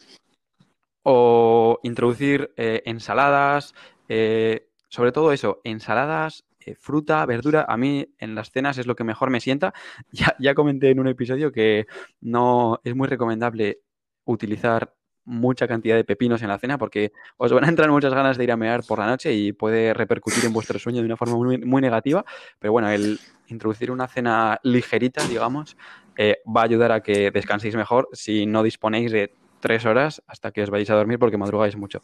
o 1.02 1.80
introducir 1.82 2.52
eh, 2.56 2.82
ensaladas, 2.84 3.74
eh, 4.08 4.68
sobre 4.88 5.12
todo 5.12 5.32
eso, 5.32 5.60
ensaladas, 5.64 6.44
eh, 6.60 6.74
fruta, 6.74 7.24
verdura. 7.26 7.64
A 7.68 7.76
mí 7.76 8.06
en 8.18 8.34
las 8.34 8.50
cenas 8.50 8.76
es 8.78 8.86
lo 8.86 8.96
que 8.96 9.04
mejor 9.04 9.30
me 9.30 9.40
sienta. 9.40 9.72
Ya, 10.12 10.36
ya 10.38 10.54
comenté 10.54 10.90
en 10.90 11.00
un 11.00 11.08
episodio 11.08 11.52
que 11.52 11.86
no 12.20 12.80
es 12.84 12.94
muy 12.94 13.08
recomendable 13.08 13.80
utilizar 14.24 14.94
mucha 15.24 15.68
cantidad 15.68 15.96
de 15.96 16.04
pepinos 16.04 16.42
en 16.42 16.48
la 16.48 16.58
cena 16.58 16.78
porque 16.78 17.12
os 17.36 17.52
van 17.52 17.64
a 17.64 17.68
entrar 17.68 17.90
muchas 17.90 18.14
ganas 18.14 18.36
de 18.36 18.44
ir 18.44 18.52
a 18.52 18.56
mear 18.56 18.82
por 18.86 18.98
la 18.98 19.06
noche 19.06 19.32
y 19.32 19.52
puede 19.52 19.94
repercutir 19.94 20.44
en 20.44 20.52
vuestro 20.52 20.78
sueño 20.78 21.00
de 21.00 21.06
una 21.06 21.16
forma 21.16 21.36
muy, 21.36 21.80
negativa. 21.80 22.24
Pero 22.58 22.72
bueno, 22.72 22.90
el 22.90 23.18
introducir 23.48 23.90
una 23.90 24.08
cena 24.08 24.58
ligerita, 24.62 25.26
digamos, 25.26 25.76
eh, 26.16 26.38
va 26.46 26.62
a 26.62 26.64
ayudar 26.64 26.92
a 26.92 27.00
que 27.00 27.30
descanséis 27.30 27.74
mejor 27.76 28.08
si 28.12 28.46
no 28.46 28.62
disponéis 28.62 29.12
de 29.12 29.32
tres 29.60 29.84
horas 29.86 30.22
hasta 30.26 30.50
que 30.50 30.62
os 30.62 30.70
vayáis 30.70 30.90
a 30.90 30.96
dormir 30.96 31.18
porque 31.18 31.36
madrugáis 31.36 31.76
mucho. 31.76 32.02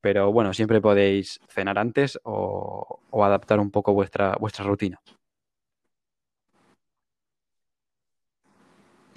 Pero 0.00 0.32
bueno, 0.32 0.52
siempre 0.52 0.80
podéis 0.80 1.40
cenar 1.48 1.78
antes 1.78 2.18
o, 2.24 3.00
o 3.10 3.24
adaptar 3.24 3.60
un 3.60 3.70
poco 3.70 3.92
vuestra, 3.94 4.36
vuestra 4.38 4.64
rutina. 4.64 5.00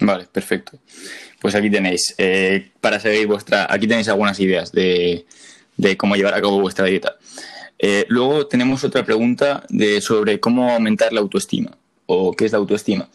Vale, 0.00 0.26
perfecto. 0.30 0.78
Pues 1.40 1.54
aquí 1.54 1.70
tenéis, 1.70 2.14
eh, 2.18 2.70
para 2.80 3.00
seguir 3.00 3.26
vuestra, 3.26 3.66
aquí 3.70 3.86
tenéis 3.86 4.08
algunas 4.08 4.38
ideas 4.40 4.72
de, 4.72 5.24
cómo 5.96 6.16
llevar 6.16 6.34
a 6.34 6.40
cabo 6.40 6.60
vuestra 6.60 6.86
dieta. 6.86 7.16
Eh, 7.78 8.06
luego 8.08 8.46
tenemos 8.46 8.82
otra 8.84 9.04
pregunta 9.04 9.64
de, 9.68 10.00
sobre 10.00 10.40
cómo 10.40 10.72
aumentar 10.72 11.12
la 11.12 11.20
autoestima 11.20 11.76
o 12.06 12.32
qué 12.32 12.46
es 12.46 12.52
la 12.52 12.58
autoestima. 12.58 13.08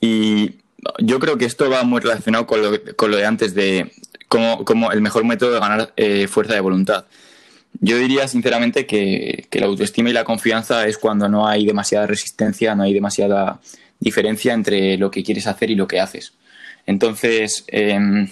Y 0.00 0.52
yo 0.98 1.18
creo 1.18 1.38
que 1.38 1.44
esto 1.44 1.68
va 1.68 1.82
muy 1.82 2.00
relacionado 2.00 2.46
con 2.46 2.62
lo, 2.62 2.70
con 2.96 3.10
lo 3.10 3.16
de 3.16 3.26
antes 3.26 3.54
de 3.54 3.90
cómo, 4.28 4.92
el 4.92 5.00
mejor 5.00 5.24
método 5.24 5.52
de 5.54 5.60
ganar 5.60 5.92
eh, 5.96 6.28
fuerza 6.28 6.54
de 6.54 6.60
voluntad. 6.60 7.04
Yo 7.80 7.96
diría 7.98 8.28
sinceramente 8.28 8.86
que, 8.86 9.46
que 9.50 9.60
la 9.60 9.66
autoestima 9.66 10.10
y 10.10 10.12
la 10.12 10.24
confianza 10.24 10.86
es 10.86 10.98
cuando 10.98 11.28
no 11.28 11.46
hay 11.46 11.66
demasiada 11.66 12.06
resistencia, 12.06 12.74
no 12.74 12.84
hay 12.84 12.94
demasiada 12.94 13.60
diferencia 14.00 14.54
entre 14.54 14.96
lo 14.96 15.10
que 15.10 15.22
quieres 15.22 15.46
hacer 15.46 15.70
y 15.70 15.74
lo 15.74 15.86
que 15.86 16.00
haces. 16.00 16.32
Entonces, 16.86 17.64
em, 17.68 18.28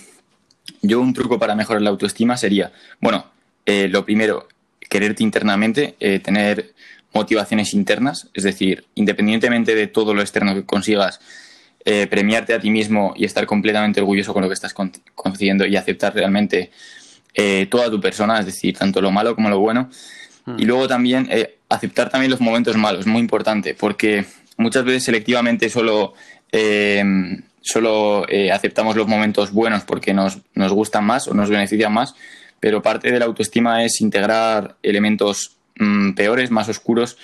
yo 0.83 1.01
un 1.01 1.13
truco 1.13 1.39
para 1.39 1.55
mejorar 1.55 1.83
la 1.83 1.91
autoestima 1.91 2.37
sería, 2.37 2.73
bueno, 3.01 3.27
eh, 3.67 3.89
lo 3.89 4.05
primero, 4.05 4.49
quererte 4.89 5.23
internamente, 5.23 5.95
eh, 6.01 6.19
tener 6.19 6.73
motivaciones 7.13 7.75
internas, 7.75 8.29
es 8.35 8.45
decir, 8.45 8.87
independientemente 8.95 9.75
de 9.75 9.87
todo 9.87 10.15
lo 10.15 10.23
externo 10.23 10.55
que 10.55 10.65
consigas, 10.65 11.21
eh, 11.85 12.07
premiarte 12.07 12.55
a 12.55 12.61
ti 12.61 12.71
mismo 12.71 13.15
y 13.17 13.25
estar 13.25 13.47
completamente 13.47 14.01
orgulloso 14.01 14.33
con 14.33 14.43
lo 14.43 14.49
que 14.49 14.55
estás 14.55 14.75
consiguiendo 15.15 15.67
y 15.67 15.77
aceptar 15.77 16.15
realmente 16.15 16.71
toda 17.71 17.89
tu 17.89 18.01
persona, 18.01 18.41
es 18.41 18.47
decir, 18.47 18.77
tanto 18.77 19.01
lo 19.01 19.13
malo 19.13 19.37
como 19.37 19.49
lo 19.49 19.61
bueno. 19.61 19.89
Hmm. 20.45 20.57
Y 20.59 20.65
luego 20.65 20.89
también 20.89 21.29
aceptar 21.69 22.11
también 22.11 22.33
los 22.33 22.41
momentos 22.41 22.77
malos, 22.77 23.07
muy 23.07 23.21
importante, 23.21 23.75
porque 23.75 24.25
muchas 24.59 24.85
veces 24.85 25.05
selectivamente 25.05 25.71
solo, 25.71 26.13
eh, 26.53 27.03
solo 27.63 28.29
eh, 28.29 28.53
aceptamos 28.53 28.97
los 28.97 29.07
momentos 29.07 29.53
buenos 29.53 29.85
porque 29.85 30.13
nos, 30.13 30.39
nos 30.55 30.73
gustan 30.73 31.07
más 31.07 31.27
o 31.29 31.35
nos 31.35 31.49
benefician 31.49 31.93
más, 31.93 32.15
pero 32.61 32.83
parte 32.83 33.11
de 33.11 33.19
la 33.19 33.25
autoestima 33.25 33.85
es 33.85 34.01
integrar 34.03 34.77
elementos 34.83 35.57
mm, 35.79 36.13
peores, 36.13 36.51
más 36.51 36.69
oscuros 36.69 37.17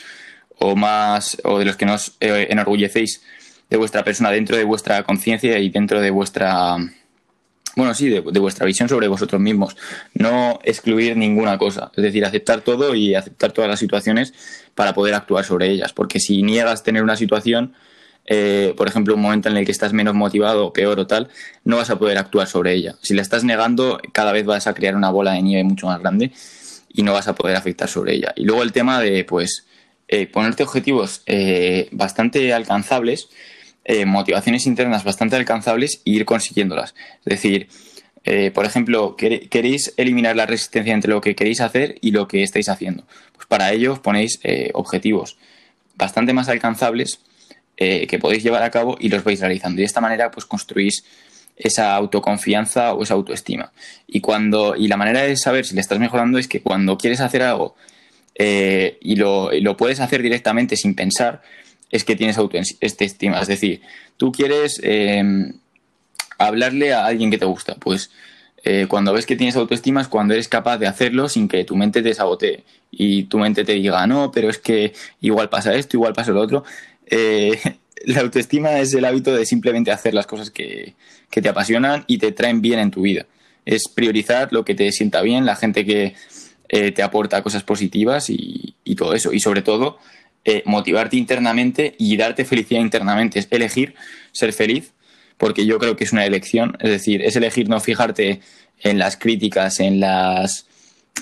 o 0.59 0.76
más 0.76 1.37
o 1.45 1.59
de 1.59 1.64
los 1.66 1.76
que 1.76 1.85
nos 1.85 2.16
eh, 2.20 2.47
enorgullecéis 2.51 3.22
de 3.68 3.76
vuestra 3.76 4.05
persona 4.05 4.30
dentro 4.30 4.57
de 4.57 4.64
vuestra 4.64 5.03
conciencia 5.03 5.59
y 5.59 5.68
dentro 5.68 6.01
de 6.01 6.11
vuestra 6.11 6.76
bueno, 7.76 7.94
sí, 7.94 8.08
de, 8.08 8.20
vuestra 8.20 8.66
visión 8.66 8.88
sobre 8.88 9.08
vosotros 9.08 9.40
mismos. 9.40 9.76
No 10.14 10.60
excluir 10.62 11.16
ninguna 11.16 11.58
cosa. 11.58 11.90
Es 11.96 12.02
decir, 12.02 12.24
aceptar 12.24 12.60
todo 12.60 12.94
y 12.94 13.14
aceptar 13.14 13.52
todas 13.52 13.68
las 13.68 13.80
situaciones 13.80 14.32
para 14.74 14.94
poder 14.94 15.14
actuar 15.14 15.44
sobre 15.44 15.70
ellas. 15.70 15.92
Porque 15.92 16.20
si 16.20 16.42
niegas 16.42 16.82
tener 16.82 17.02
una 17.02 17.16
situación, 17.16 17.74
eh, 18.26 18.74
por 18.76 18.88
ejemplo, 18.88 19.14
un 19.14 19.22
momento 19.22 19.48
en 19.48 19.56
el 19.56 19.66
que 19.66 19.72
estás 19.72 19.92
menos 19.92 20.14
motivado 20.14 20.66
o 20.66 20.72
peor 20.72 21.00
o 21.00 21.06
tal, 21.06 21.28
no 21.64 21.76
vas 21.76 21.90
a 21.90 21.98
poder 21.98 22.18
actuar 22.18 22.46
sobre 22.46 22.74
ella. 22.74 22.94
Si 23.02 23.14
la 23.14 23.22
estás 23.22 23.44
negando, 23.44 24.00
cada 24.12 24.32
vez 24.32 24.44
vas 24.46 24.66
a 24.66 24.74
crear 24.74 24.94
una 24.94 25.10
bola 25.10 25.32
de 25.32 25.42
nieve 25.42 25.64
mucho 25.64 25.86
más 25.86 26.00
grande 26.00 26.32
y 26.92 27.02
no 27.02 27.12
vas 27.12 27.26
a 27.26 27.34
poder 27.34 27.56
afectar 27.56 27.88
sobre 27.88 28.14
ella. 28.14 28.32
Y 28.36 28.44
luego 28.44 28.62
el 28.62 28.72
tema 28.72 29.00
de, 29.00 29.24
pues, 29.24 29.66
eh, 30.06 30.26
ponerte 30.26 30.62
objetivos 30.62 31.22
eh, 31.26 31.88
bastante 31.90 32.52
alcanzables, 32.54 33.28
motivaciones 34.07 34.66
internas 34.66 35.05
bastante 35.05 35.37
alcanzables 35.37 36.01
e 36.05 36.11
ir 36.11 36.24
consiguiéndolas. 36.24 36.95
Es 37.24 37.43
decir, 37.43 37.68
por 38.55 38.64
ejemplo, 38.64 39.14
queréis 39.16 39.93
eliminar 39.99 40.37
la 40.37 40.47
resistencia 40.47 40.95
entre 40.95 41.11
lo 41.11 41.20
que 41.20 41.35
queréis 41.35 41.61
hacer 41.61 41.97
y 42.01 42.11
lo 42.11 42.26
que 42.26 42.43
estáis 42.43 42.70
haciendo. 42.70 43.05
Pues 43.35 43.47
para 43.47 43.72
ello 43.72 43.93
os 43.93 43.99
ponéis 43.99 44.41
objetivos 44.72 45.37
bastante 45.97 46.32
más 46.32 46.49
alcanzables 46.49 47.20
eh, 47.76 48.07
que 48.07 48.20
podéis 48.20 48.45
llevar 48.45 48.62
a 48.62 48.70
cabo 48.70 48.97
y 49.01 49.09
los 49.09 49.24
vais 49.24 49.41
realizando. 49.41 49.80
Y 49.80 49.82
de 49.82 49.87
esta 49.87 50.01
manera, 50.01 50.30
pues 50.30 50.47
construís 50.47 51.05
esa 51.57 51.95
autoconfianza 51.95 52.95
o 52.95 53.03
esa 53.03 53.14
autoestima. 53.14 53.72
Y 54.07 54.20
cuando, 54.20 54.76
y 54.76 54.89
la 54.89 54.97
manera 54.97 55.22
de 55.22 55.37
saber 55.37 55.64
si 55.64 55.74
le 55.74 55.80
estás 55.80 55.99
mejorando 55.99 56.39
es 56.39 56.49
que 56.49 56.62
cuando 56.62 56.97
quieres 56.97 57.20
hacer 57.20 57.43
algo 57.43 57.76
eh, 58.37 58.99
y, 59.01 59.16
lo, 59.16 59.51
puedes 59.76 60.01
hacer 60.01 60.22
directamente 60.22 60.76
sin 60.76 60.95
pensar, 60.95 61.43
es 61.91 62.05
que 62.05 62.16
tienes 62.16 62.39
autoestima. 62.39 63.41
Es 63.41 63.49
decir, 63.49 63.80
tú 64.16 64.32
quieres 64.32 64.80
em, 64.82 65.55
hablarle 66.39 66.93
a 66.93 67.07
alguien 67.07 67.30
que 67.30 67.39
te 67.39 67.45
gusta, 67.45 67.76
pues 67.76 68.11
eh, 68.64 68.87
cuando 68.89 69.12
ves 69.12 69.26
que 69.26 69.37
tienes 69.37 69.57
autoestima 69.57 70.01
es 70.01 70.09
cuando 70.09 70.32
eres 70.32 70.49
capaz 70.49 70.78
de 70.78 70.87
hacerlo 70.87 71.28
sin 71.28 71.49
que 71.49 71.64
tu 71.64 71.76
mente 71.76 72.03
te 72.03 72.14
sabotee 72.14 72.64
y 72.91 73.24
tu 73.24 73.39
mente 73.39 73.64
te 73.64 73.72
diga, 73.72 74.07
no, 74.07 74.32
pero 74.32 74.49
es 74.49 74.59
que 74.59 74.95
igual 75.20 75.51
pasa 75.51 75.74
esto, 75.74 75.97
igual 75.99 76.14
pasa 76.14 76.32
lo 76.32 76.41
otro. 76.41 76.64
Eh, 77.07 77.61
la 78.07 78.20
autoestima 78.20 78.78
es 78.78 78.95
el 78.95 79.05
hábito 79.05 79.35
de 79.35 79.45
simplemente 79.45 79.91
hacer 79.91 80.14
las 80.14 80.26
cosas 80.26 80.51
que, 80.51 80.95
te 81.30 81.49
apasionan 81.49 82.05
y 82.07 82.18
te 82.18 82.30
traen 82.30 82.62
bien 82.62 82.78
en 82.78 82.93
tu 82.93 83.03
vida. 83.03 83.26
Es 83.66 83.89
priorizar 83.93 84.53
lo 84.53 84.64
que 84.64 84.76
te 84.76 84.93
sienta 84.93 85.20
bien, 85.20 85.45
la 85.45 85.57
gente 85.57 85.85
que 85.85 86.14
eh, 86.68 86.93
te 86.93 87.03
aporta 87.03 87.43
cosas 87.43 87.64
positivas 87.64 88.30
y, 88.30 88.76
todo 88.97 89.14
eso. 89.14 89.32
Y 89.32 89.41
sobre 89.41 89.62
todo, 89.62 89.99
eh, 90.45 90.62
motivarte 90.66 91.16
internamente 91.16 91.95
y 91.99 92.16
darte 92.16 92.45
felicidad 92.45 92.80
internamente. 92.80 93.38
Es 93.38 93.49
elegir 93.51 93.95
ser 94.32 94.53
feliz, 94.53 94.92
porque 95.38 95.66
yo 95.66 95.78
creo 95.78 95.97
que 95.97 96.05
es 96.05 96.12
una 96.12 96.26
elección. 96.26 96.76
Es 96.80 96.90
decir, 96.90 97.22
es 97.22 97.36
elegir 97.36 97.68
no 97.68 97.80
fijarte 97.80 98.40
en 98.80 98.99
las 98.99 99.16
críticas, 99.16 99.80
en 99.80 100.01
las 100.01 100.66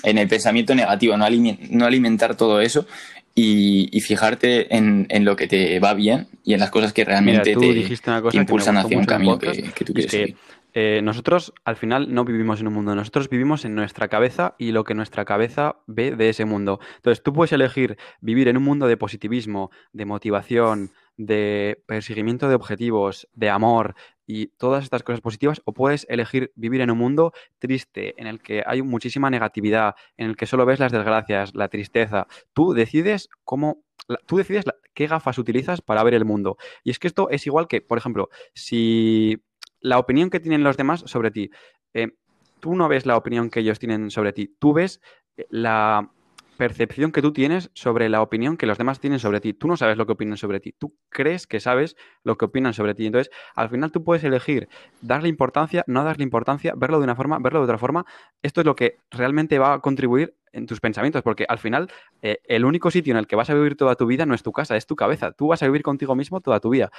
en 0.01 0.17
el 0.17 0.27
pensamiento 0.27 0.75
negativo, 0.75 1.15
no, 1.15 1.85
alimentar 1.85 2.35
todo 2.35 2.59
eso 2.59 2.87
y, 3.35 4.01
fijarte 4.01 4.75
en, 4.75 5.07
lo 5.23 5.35
que 5.35 5.47
te 5.47 5.79
va 5.79 5.93
bien 5.93 6.27
y 6.43 6.53
en 6.53 6.59
las 6.59 6.71
cosas 6.71 6.93
que 6.93 7.05
realmente 7.05 7.55
te, 7.55 8.37
impulsan 8.37 8.77
hacia 8.77 8.97
un 8.97 9.05
camino 9.05 9.39
que, 9.39 9.71
tú 9.85 9.93
quieres 9.93 10.35
eh, 10.73 11.01
nosotros 11.03 11.53
al 11.65 11.75
final 11.75 12.13
no 12.13 12.25
vivimos 12.25 12.59
en 12.59 12.67
un 12.67 12.73
mundo, 12.73 12.95
nosotros 12.95 13.29
vivimos 13.29 13.63
en 13.63 13.75
nuestra 13.75 14.07
cabeza 14.07 14.55
y 14.57 14.71
lo 14.71 14.83
que 14.83 14.95
nuestra 14.95 15.23
cabeza 15.23 15.77
ve 15.85 16.15
de 16.15 16.29
ese 16.29 16.45
mundo. 16.45 16.79
Entonces 16.95 17.21
tú 17.23 17.31
puedes 17.31 17.51
elegir 17.51 17.97
vivir 18.21 18.47
en 18.47 18.57
un 18.57 18.63
mundo 18.63 18.87
de 18.87 18.97
positivismo, 18.97 19.69
de 19.91 20.05
motivación, 20.05 20.91
de 21.15 21.83
perseguimiento 21.85 22.49
de 22.49 22.55
objetivos, 22.55 23.27
de 23.33 23.49
amor 23.49 23.95
y 24.25 24.47
todas 24.47 24.83
estas 24.83 25.03
cosas 25.03 25.21
positivas, 25.21 25.61
o 25.65 25.73
puedes 25.73 26.07
elegir 26.09 26.51
vivir 26.55 26.81
en 26.81 26.89
un 26.89 26.97
mundo 26.97 27.33
triste, 27.59 28.19
en 28.19 28.27
el 28.27 28.41
que 28.41 28.63
hay 28.65 28.81
muchísima 28.81 29.29
negatividad, 29.29 29.95
en 30.17 30.29
el 30.29 30.35
que 30.35 30.45
solo 30.45 30.65
ves 30.65 30.79
las 30.79 30.91
desgracias, 30.91 31.53
la 31.53 31.67
tristeza. 31.67 32.27
Tú 32.53 32.73
decides 32.73 33.29
cómo, 33.43 33.83
tú 34.25 34.37
decides 34.37 34.65
qué 34.93 35.07
gafas 35.07 35.37
utilizas 35.37 35.81
para 35.81 36.03
ver 36.03 36.13
el 36.13 36.25
mundo. 36.25 36.57
Y 36.83 36.91
es 36.91 36.99
que 36.99 37.07
esto 37.07 37.29
es 37.29 37.45
igual 37.45 37.67
que, 37.67 37.81
por 37.81 37.97
ejemplo, 37.97 38.29
si 38.53 39.43
la 39.83 39.99
opinión 39.99 40.31
que 40.31 40.39
tienen 40.39 40.63
los 40.63 40.77
demás 40.77 41.03
sobre 41.05 41.29
ti, 41.29 41.51
eh, 41.93 42.13
tú 42.59 42.75
no 42.75 42.87
ves 42.87 43.05
la 43.05 43.17
opinión 43.17 43.49
que 43.49 43.59
ellos 43.59 43.77
tienen 43.77 44.09
sobre 44.09 44.33
ti, 44.33 44.55
tú 44.57 44.73
ves 44.73 45.01
eh, 45.37 45.45
la 45.49 46.09
percepción 46.57 47.11
que 47.11 47.21
tú 47.21 47.33
tienes 47.33 47.71
sobre 47.73 48.09
la 48.09 48.21
opinión 48.21 48.57
que 48.57 48.65
los 48.65 48.77
demás 48.77 48.99
tienen 48.99 49.19
sobre 49.19 49.41
ti. 49.41 49.53
Tú 49.53 49.67
no 49.67 49.75
sabes 49.75 49.97
lo 49.97 50.05
que 50.05 50.13
opinan 50.13 50.37
sobre 50.37 50.59
ti, 50.59 50.71
tú 50.71 50.95
crees 51.09 51.47
que 51.47 51.59
sabes 51.59 51.95
lo 52.23 52.37
que 52.37 52.45
opinan 52.45 52.73
sobre 52.73 52.95
ti. 52.95 53.05
Entonces, 53.05 53.33
al 53.55 53.69
final 53.69 53.91
tú 53.91 54.03
puedes 54.03 54.23
elegir 54.23 54.69
darle 55.01 55.29
importancia, 55.29 55.83
no 55.87 56.03
darle 56.03 56.23
importancia, 56.23 56.73
verlo 56.77 56.99
de 56.99 57.05
una 57.05 57.15
forma, 57.15 57.39
verlo 57.39 57.59
de 57.59 57.65
otra 57.65 57.77
forma. 57.77 58.05
Esto 58.41 58.61
es 58.61 58.65
lo 58.65 58.75
que 58.75 58.97
realmente 59.11 59.59
va 59.59 59.73
a 59.73 59.79
contribuir 59.79 60.35
en 60.51 60.67
tus 60.67 60.79
pensamientos, 60.79 61.23
porque 61.23 61.45
al 61.49 61.57
final 61.57 61.91
eh, 62.21 62.39
el 62.45 62.63
único 62.63 62.91
sitio 62.91 63.11
en 63.11 63.17
el 63.17 63.27
que 63.27 63.35
vas 63.35 63.49
a 63.49 63.55
vivir 63.55 63.75
toda 63.75 63.95
tu 63.95 64.05
vida 64.05 64.25
no 64.25 64.35
es 64.35 64.43
tu 64.43 64.51
casa, 64.51 64.77
es 64.77 64.85
tu 64.85 64.95
cabeza. 64.95 65.31
Tú 65.31 65.47
vas 65.47 65.63
a 65.63 65.65
vivir 65.65 65.81
contigo 65.81 66.15
mismo 66.15 66.41
toda 66.41 66.59
tu 66.59 66.69
vida. 66.69 66.91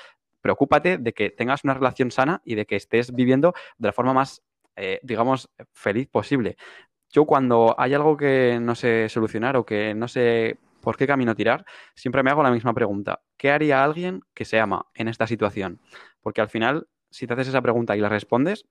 Preocúpate 0.45 0.99
de 0.99 1.15
que 1.15 1.31
tengas 1.31 1.65
una 1.65 1.73
relación 1.73 2.11
sana 2.11 2.43
y 2.45 2.55
de 2.55 2.67
que 2.67 2.77
estés 2.77 3.15
viviendo 3.15 3.55
de 3.79 3.89
la 3.89 3.95
forma 3.95 4.13
más, 4.13 4.43
eh, 4.77 5.01
digamos, 5.03 5.49
feliz 5.73 6.07
posible. 6.07 6.59
Yo 7.09 7.25
cuando 7.25 7.75
hay 7.79 7.95
algo 7.95 8.15
que 8.19 8.59
no 8.61 8.75
sé 8.75 9.09
solucionar 9.09 9.57
o 9.57 9.65
que 9.65 9.95
no 9.95 10.07
sé 10.07 10.59
por 10.83 10.99
qué 10.99 11.07
camino 11.07 11.35
tirar, 11.35 11.65
siempre 11.95 12.23
me 12.23 12.31
hago 12.31 12.43
la 12.43 12.51
misma 12.51 12.75
pregunta. 12.75 13.23
¿Qué 13.39 13.53
haría 13.53 13.83
alguien 13.83 14.21
que 14.35 14.45
se 14.45 14.61
ama 14.61 14.85
en 14.93 15.09
esta 15.09 15.27
situación? 15.27 15.81
Porque 16.21 16.43
al 16.43 16.51
final, 16.51 16.89
si 17.09 17.27
te 17.27 17.33
haces 17.33 17.49
esa 17.49 17.63
pregunta 17.63 17.97
y 17.97 18.01
la 18.01 18.11
respondes, 18.11 18.67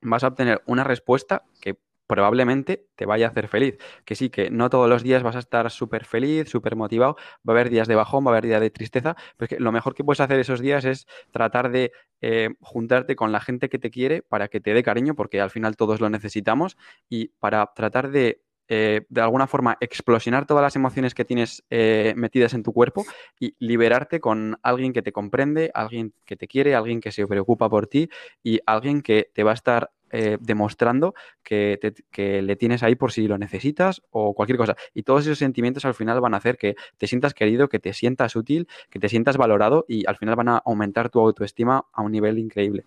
vas 0.00 0.22
a 0.22 0.28
obtener 0.28 0.62
una 0.66 0.84
respuesta 0.84 1.42
que 1.60 1.76
probablemente 2.06 2.86
te 2.96 3.06
vaya 3.06 3.26
a 3.26 3.30
hacer 3.30 3.48
feliz. 3.48 3.78
Que 4.04 4.14
sí, 4.14 4.30
que 4.30 4.50
no 4.50 4.70
todos 4.70 4.88
los 4.88 5.02
días 5.02 5.22
vas 5.22 5.36
a 5.36 5.40
estar 5.40 5.70
súper 5.70 6.04
feliz, 6.04 6.48
súper 6.48 6.76
motivado, 6.76 7.16
va 7.48 7.52
a 7.52 7.56
haber 7.56 7.70
días 7.70 7.88
de 7.88 7.94
bajón, 7.94 8.24
va 8.24 8.30
a 8.30 8.32
haber 8.34 8.44
días 8.44 8.60
de 8.60 8.70
tristeza, 8.70 9.16
pero 9.36 9.48
que 9.48 9.60
lo 9.60 9.72
mejor 9.72 9.94
que 9.94 10.04
puedes 10.04 10.20
hacer 10.20 10.38
esos 10.38 10.60
días 10.60 10.84
es 10.84 11.06
tratar 11.30 11.70
de 11.70 11.92
eh, 12.20 12.50
juntarte 12.60 13.16
con 13.16 13.32
la 13.32 13.40
gente 13.40 13.68
que 13.68 13.78
te 13.78 13.90
quiere 13.90 14.22
para 14.22 14.48
que 14.48 14.60
te 14.60 14.74
dé 14.74 14.82
cariño, 14.82 15.14
porque 15.14 15.40
al 15.40 15.50
final 15.50 15.76
todos 15.76 16.00
lo 16.00 16.10
necesitamos, 16.10 16.76
y 17.08 17.28
para 17.38 17.72
tratar 17.74 18.10
de 18.10 18.42
eh, 18.68 19.04
de 19.10 19.20
alguna 19.20 19.46
forma 19.46 19.76
explosionar 19.80 20.46
todas 20.46 20.62
las 20.62 20.74
emociones 20.74 21.12
que 21.14 21.26
tienes 21.26 21.62
eh, 21.68 22.14
metidas 22.16 22.54
en 22.54 22.62
tu 22.62 22.72
cuerpo 22.72 23.04
y 23.38 23.54
liberarte 23.58 24.20
con 24.20 24.58
alguien 24.62 24.94
que 24.94 25.02
te 25.02 25.12
comprende, 25.12 25.70
alguien 25.74 26.14
que 26.24 26.36
te 26.36 26.48
quiere, 26.48 26.74
alguien 26.74 27.00
que 27.00 27.12
se 27.12 27.26
preocupa 27.26 27.68
por 27.68 27.86
ti 27.86 28.08
y 28.42 28.60
alguien 28.64 29.02
que 29.02 29.30
te 29.34 29.42
va 29.42 29.50
a 29.50 29.54
estar 29.54 29.90
eh, 30.16 30.38
demostrando 30.40 31.12
que, 31.42 31.80
le 32.16 32.54
tienes 32.54 32.84
ahí 32.84 32.94
por 32.94 33.10
si 33.10 33.26
lo 33.26 33.36
necesitas 33.36 34.00
o 34.10 34.32
cualquier 34.32 34.56
cosa. 34.56 34.76
Y 34.94 35.02
todos 35.02 35.26
esos 35.26 35.38
sentimientos 35.38 35.84
al 35.84 35.94
final 35.94 36.20
van 36.20 36.34
a 36.34 36.36
hacer 36.36 36.56
que 36.56 36.76
te 36.98 37.08
sientas 37.08 37.34
querido, 37.34 37.68
que 37.68 37.80
te 37.80 37.92
sientas 37.92 38.36
útil, 38.36 38.68
que 38.90 39.00
te 39.00 39.08
sientas 39.08 39.36
valorado 39.36 39.84
y 39.88 40.06
al 40.06 40.16
final 40.16 40.36
van 40.36 40.50
a 40.50 40.58
aumentar 40.58 41.10
tu 41.10 41.18
autoestima 41.18 41.86
a 41.92 42.02
un 42.02 42.12
nivel 42.12 42.38
increíble. 42.38 42.84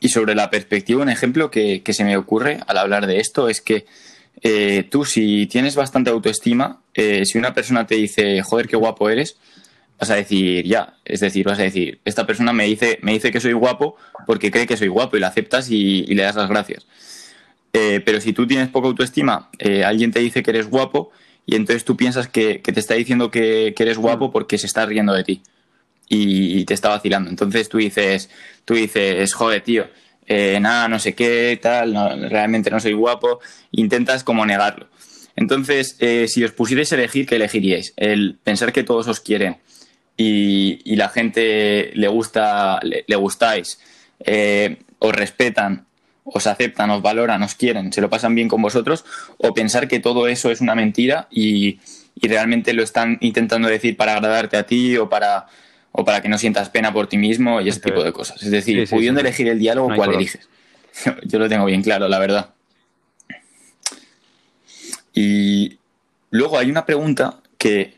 Y 0.00 0.08
sobre 0.08 0.34
la 0.34 0.48
perspectiva, 0.48 1.02
un 1.02 1.10
ejemplo 1.10 1.50
que, 1.50 1.82
se 1.86 2.04
me 2.04 2.16
ocurre 2.16 2.58
al 2.66 2.78
hablar 2.78 3.06
de 3.06 3.20
esto 3.20 3.50
es 3.50 3.60
que 3.60 3.84
eh, 4.40 4.84
tú 4.90 5.04
si 5.04 5.46
tienes 5.46 5.76
bastante 5.76 6.08
autoestima, 6.08 6.80
eh, 6.94 7.26
si 7.26 7.36
una 7.36 7.52
persona 7.52 7.86
te 7.86 7.96
dice, 7.96 8.40
joder, 8.40 8.66
qué 8.66 8.76
guapo 8.76 9.10
eres, 9.10 9.36
vas 9.98 10.10
a 10.10 10.14
decir 10.14 10.64
ya. 10.64 10.94
Es 11.04 11.20
decir, 11.20 11.44
vas 11.44 11.58
a 11.58 11.62
decir, 11.62 12.00
esta 12.04 12.26
persona 12.26 12.52
me 12.52 12.64
dice, 12.64 12.98
me 13.02 13.12
dice 13.12 13.30
que 13.30 13.40
soy 13.40 13.52
guapo 13.52 13.96
porque 14.26 14.50
cree 14.50 14.66
que 14.66 14.76
soy 14.76 14.88
guapo 14.88 15.16
y 15.16 15.20
lo 15.20 15.26
aceptas 15.26 15.70
y, 15.70 16.06
le 16.06 16.22
das 16.22 16.36
las 16.36 16.48
gracias. 16.48 16.86
Eh, 17.72 18.00
pero 18.04 18.20
si 18.20 18.32
tú 18.32 18.46
tienes 18.46 18.68
poca 18.68 18.88
autoestima, 18.88 19.50
eh, 19.58 19.84
alguien 19.84 20.12
te 20.12 20.20
dice 20.20 20.42
que 20.42 20.50
eres 20.50 20.68
guapo 20.68 21.10
y 21.44 21.56
entonces 21.56 21.84
tú 21.84 21.96
piensas 21.96 22.28
que, 22.28 22.58
te 22.58 22.80
está 22.80 22.94
diciendo 22.94 23.30
que, 23.30 23.74
eres 23.76 23.98
guapo 23.98 24.28
mm. 24.28 24.32
porque 24.32 24.58
se 24.58 24.66
está 24.66 24.86
riendo 24.86 25.12
de 25.12 25.24
ti 25.24 25.42
y, 26.08 26.64
te 26.64 26.74
está 26.74 26.90
vacilando. 26.90 27.28
Entonces 27.30 27.68
tú 27.68 27.78
dices, 27.78 28.30
tú 28.64 28.74
dices, 28.74 29.32
joder, 29.34 29.62
tío, 29.62 29.86
eh, 30.26 30.58
nada, 30.60 30.88
no 30.88 30.98
sé 30.98 31.14
qué, 31.14 31.58
tal, 31.60 32.30
realmente 32.30 32.70
no 32.70 32.80
soy 32.80 32.92
guapo, 32.92 33.40
intentas 33.72 34.24
como 34.24 34.46
negarlo. 34.46 34.88
Entonces, 35.36 35.96
si 36.26 36.42
os 36.42 36.50
pusierais 36.50 36.92
a 36.92 36.96
elegir, 36.96 37.24
¿qué 37.24 37.36
elegiríais? 37.36 37.92
El 37.96 38.36
pensar 38.42 38.72
que 38.72 38.82
todos 38.82 39.06
os 39.06 39.20
quieren 39.20 39.58
y, 40.20 40.96
la 40.96 41.08
gente 41.08 41.92
le 41.94 42.08
gusta, 42.08 42.80
le, 42.82 43.16
gustáis, 43.16 43.78
eh, 44.24 44.78
os 44.98 45.14
respetan, 45.14 45.86
os 46.24 46.46
aceptan, 46.48 46.90
os 46.90 47.00
valoran, 47.00 47.40
os 47.44 47.54
quieren, 47.54 47.92
se 47.92 48.00
lo 48.00 48.10
pasan 48.10 48.34
bien 48.34 48.48
con 48.48 48.60
vosotros, 48.60 49.04
o 49.38 49.54
pensar 49.54 49.86
que 49.86 50.00
todo 50.00 50.26
eso 50.26 50.50
es 50.50 50.60
una 50.60 50.74
mentira 50.74 51.28
y, 51.30 51.78
realmente 52.20 52.72
lo 52.72 52.82
están 52.82 53.16
intentando 53.20 53.68
decir 53.68 53.96
para 53.96 54.16
agradarte 54.16 54.56
a 54.56 54.66
ti 54.66 54.96
o 54.96 55.08
para, 55.08 55.46
o 55.92 56.04
para 56.04 56.20
que 56.20 56.28
no 56.28 56.36
sientas 56.36 56.68
pena 56.68 56.92
por 56.92 57.06
ti 57.06 57.16
mismo 57.16 57.60
y 57.60 57.68
ese 57.68 57.78
tipo 57.78 58.02
de 58.02 58.12
cosas. 58.12 58.42
Es 58.42 58.50
decir, 58.50 58.88
pudiendo 58.90 59.20
elegir 59.20 59.46
el 59.46 59.60
diálogo, 59.60 59.94
¿cuál 59.94 60.14
eliges? 60.14 60.48
Yo 61.22 61.38
lo 61.38 61.48
tengo 61.48 61.64
bien 61.66 61.80
claro, 61.80 62.08
la 62.08 62.18
verdad. 62.18 62.50
Y 65.14 65.78
luego 66.30 66.58
hay 66.58 66.72
una 66.72 66.84
pregunta 66.84 67.38
que 67.56 67.97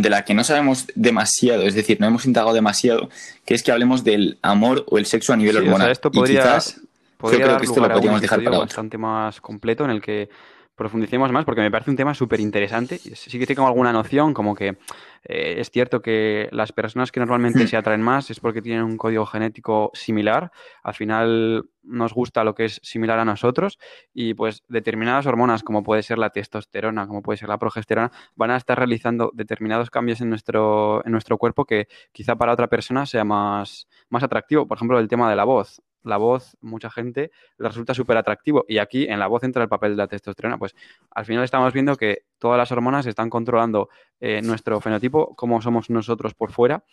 de 0.00 0.08
la 0.08 0.24
que 0.24 0.32
no 0.32 0.42
sabemos 0.42 0.86
demasiado, 0.94 1.64
es 1.64 1.74
decir, 1.74 2.00
no 2.00 2.06
hemos 2.06 2.24
indagado 2.24 2.54
demasiado, 2.54 3.10
que 3.44 3.54
es 3.54 3.62
que 3.62 3.72
hablemos 3.72 4.04
del 4.04 4.38
amor 4.40 4.86
o 4.88 4.96
el 4.96 5.04
sexo 5.04 5.34
a 5.34 5.36
nivel 5.36 5.58
hormonal. 5.58 5.90
esto 5.90 6.10
podría, 6.10 6.58
yo 6.58 7.30
creo 7.30 7.58
que 7.58 7.64
esto 7.66 7.80
lo 7.80 7.92
podríamos 7.92 8.22
dejar 8.22 8.42
para 8.42 8.58
bastante 8.58 8.96
más 8.96 9.40
completo 9.40 9.84
en 9.84 9.90
el 9.90 10.00
que 10.00 10.30
profundicemos 10.74 11.30
más 11.32 11.44
porque 11.44 11.60
me 11.60 11.70
parece 11.70 11.90
un 11.90 11.96
tema 11.96 12.14
súper 12.14 12.40
interesante. 12.40 12.98
Sí 12.98 13.38
que 13.38 13.46
tengo 13.46 13.66
alguna 13.66 13.92
noción, 13.92 14.34
como 14.34 14.54
que 14.54 14.78
eh, 15.24 15.54
es 15.58 15.70
cierto 15.70 16.00
que 16.00 16.48
las 16.52 16.72
personas 16.72 17.12
que 17.12 17.20
normalmente 17.20 17.66
se 17.66 17.76
atraen 17.76 18.02
más 18.02 18.30
es 18.30 18.40
porque 18.40 18.62
tienen 18.62 18.82
un 18.82 18.96
código 18.96 19.26
genético 19.26 19.90
similar. 19.94 20.50
Al 20.82 20.94
final 20.94 21.68
nos 21.82 22.14
gusta 22.14 22.44
lo 22.44 22.54
que 22.54 22.66
es 22.66 22.80
similar 22.82 23.18
a 23.18 23.24
nosotros 23.24 23.78
y 24.14 24.34
pues 24.34 24.64
determinadas 24.68 25.26
hormonas, 25.26 25.62
como 25.62 25.82
puede 25.82 26.02
ser 26.02 26.18
la 26.18 26.30
testosterona, 26.30 27.06
como 27.06 27.22
puede 27.22 27.36
ser 27.36 27.48
la 27.48 27.58
progesterona, 27.58 28.10
van 28.34 28.50
a 28.50 28.56
estar 28.56 28.78
realizando 28.78 29.30
determinados 29.34 29.90
cambios 29.90 30.20
en 30.20 30.30
nuestro, 30.30 31.04
en 31.04 31.12
nuestro 31.12 31.38
cuerpo 31.38 31.64
que 31.64 31.88
quizá 32.12 32.36
para 32.36 32.52
otra 32.52 32.68
persona 32.68 33.06
sea 33.06 33.24
más, 33.24 33.88
más 34.08 34.22
atractivo. 34.22 34.66
Por 34.66 34.78
ejemplo, 34.78 34.98
el 34.98 35.08
tema 35.08 35.28
de 35.28 35.36
la 35.36 35.44
voz 35.44 35.82
la 36.04 36.16
voz, 36.16 36.56
mucha 36.60 36.90
gente 36.90 37.30
le 37.58 37.68
resulta 37.68 37.94
súper 37.94 38.16
atractivo. 38.16 38.64
Y 38.68 38.78
aquí 38.78 39.06
en 39.08 39.18
la 39.18 39.26
voz 39.26 39.44
entra 39.44 39.62
el 39.62 39.68
papel 39.68 39.92
de 39.92 39.96
la 39.98 40.06
testosterona. 40.06 40.58
Pues 40.58 40.74
al 41.10 41.24
final 41.24 41.44
estamos 41.44 41.72
viendo 41.72 41.96
que 41.96 42.24
todas 42.38 42.58
las 42.58 42.72
hormonas 42.72 43.06
están 43.06 43.30
controlando 43.30 43.88
eh, 44.20 44.42
nuestro 44.42 44.80
fenotipo, 44.80 45.34
cómo 45.36 45.60
somos 45.62 45.90
nosotros 45.90 46.34
por 46.34 46.52
fuera, 46.52 46.84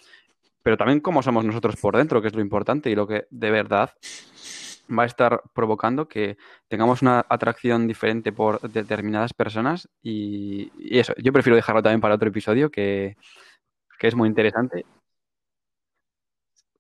pero 0.64 0.78
también 0.78 0.99
cómo 0.99 1.24
somos 1.24 1.45
nosotros 1.45 1.76
por 1.78 1.97
dentro, 1.97 2.22
que 2.22 2.28
es 2.28 2.36
lo 2.36 2.41
importante 2.41 2.89
y 2.89 2.95
lo 2.95 3.07
que 3.07 3.26
de 3.30 3.51
verdad 3.51 3.91
va 4.89 5.03
a 5.03 5.05
estar 5.05 5.43
provocando 5.53 6.07
que 6.07 6.38
tengamos 6.68 7.01
una 7.01 7.26
atracción 7.30 7.88
diferente 7.88 8.32
por 8.32 8.60
determinadas 8.62 9.34
personas. 9.34 9.88
Y, 10.01 10.72
eso, 10.97 11.14
yo 11.18 11.32
prefiero 11.34 11.55
dejarlo 11.55 11.84
también 11.84 12.01
para 12.01 12.16
otro 12.16 12.30
episodio 12.30 12.72
que, 12.72 13.16
que 13.99 14.07
es 14.07 14.16
muy 14.16 14.28
interesante. 14.28 14.86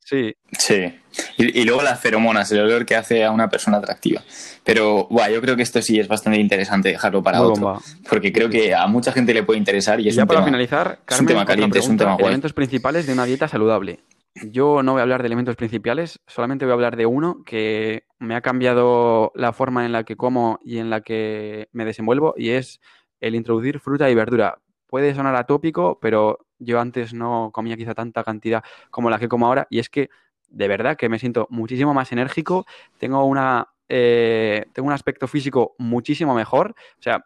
Sí. 0.09 0.35
Sí. 0.57 0.91
Y, 1.37 1.65
luego 1.65 1.83
las 1.83 1.99
feromonas, 1.99 2.51
el 2.51 2.61
olor 2.61 2.83
que 2.83 2.95
hace 2.95 3.23
a 3.23 3.29
una 3.29 3.47
persona 3.47 3.77
atractiva. 3.77 4.23
Pero, 4.63 5.05
bueno, 5.07 5.31
yo 5.35 5.41
creo 5.41 5.55
que 5.55 5.61
esto 5.61 5.83
sí 5.83 5.99
es 5.99 6.07
bastante 6.07 6.39
interesante 6.39 6.89
dejarlo 6.89 7.21
para 7.21 7.43
otro. 7.43 7.79
Porque 8.09 8.33
creo 8.33 8.49
que 8.49 8.73
a 8.73 8.87
mucha 8.87 9.11
gente 9.11 9.35
le 9.35 9.43
puede 9.43 9.59
interesar 9.59 9.99
y 9.99 10.07
es 10.07 10.15
ya 10.15 10.23
un 10.23 10.27
para 10.27 10.39
tema, 10.39 10.47
finalizar, 10.47 10.99
es 11.07 11.19
un 11.19 11.27
tema 11.27 11.45
caliente, 11.45 11.77
es 11.77 11.87
un 11.87 11.97
tema 11.97 12.13
guay. 12.13 12.25
Elementos 12.25 12.53
principales 12.53 13.05
de 13.05 13.13
una 13.13 13.25
dieta 13.25 13.47
saludable. 13.47 13.99
Yo 14.33 14.81
no 14.81 14.93
voy 14.93 14.99
a 14.99 15.03
hablar 15.03 15.21
de 15.21 15.27
elementos 15.27 15.55
principales, 15.55 16.19
solamente 16.25 16.65
voy 16.65 16.71
a 16.71 16.75
hablar 16.75 16.95
de 16.95 17.05
uno 17.05 17.43
que 17.45 18.05
me 18.17 18.35
ha 18.35 18.41
cambiado 18.41 19.31
la 19.35 19.53
forma 19.53 19.85
en 19.85 19.91
la 19.91 20.05
que 20.05 20.15
como 20.15 20.59
y 20.63 20.79
en 20.79 20.89
la 20.89 21.01
que 21.01 21.67
me 21.71 21.85
desenvuelvo 21.85 22.33
y 22.35 22.51
es 22.51 22.79
el 23.19 23.35
introducir 23.35 23.79
fruta 23.79 24.09
y 24.09 24.15
verdura. 24.15 24.59
Puede 24.87 25.13
sonar 25.13 25.35
atópico, 25.35 25.99
pero 26.01 26.47
yo 26.59 26.79
antes 26.79 27.13
no 27.13 27.49
comía 27.53 27.77
quizá 27.77 27.93
tanta 27.93 28.23
cantidad 28.23 28.63
como 28.91 29.09
la 29.09 29.19
que 29.19 29.27
como 29.27 29.47
ahora 29.47 29.67
y 29.69 29.79
es 29.79 29.89
que 29.89 30.09
de 30.49 30.67
verdad 30.67 30.97
que 30.97 31.09
me 31.09 31.19
siento 31.19 31.47
muchísimo 31.49 31.93
más 31.93 32.11
enérgico, 32.11 32.65
tengo 32.97 33.23
una 33.25 33.67
eh, 33.87 34.65
tengo 34.73 34.87
un 34.87 34.93
aspecto 34.93 35.27
físico 35.27 35.75
muchísimo 35.79 36.35
mejor, 36.35 36.75
o 36.99 37.01
sea, 37.01 37.25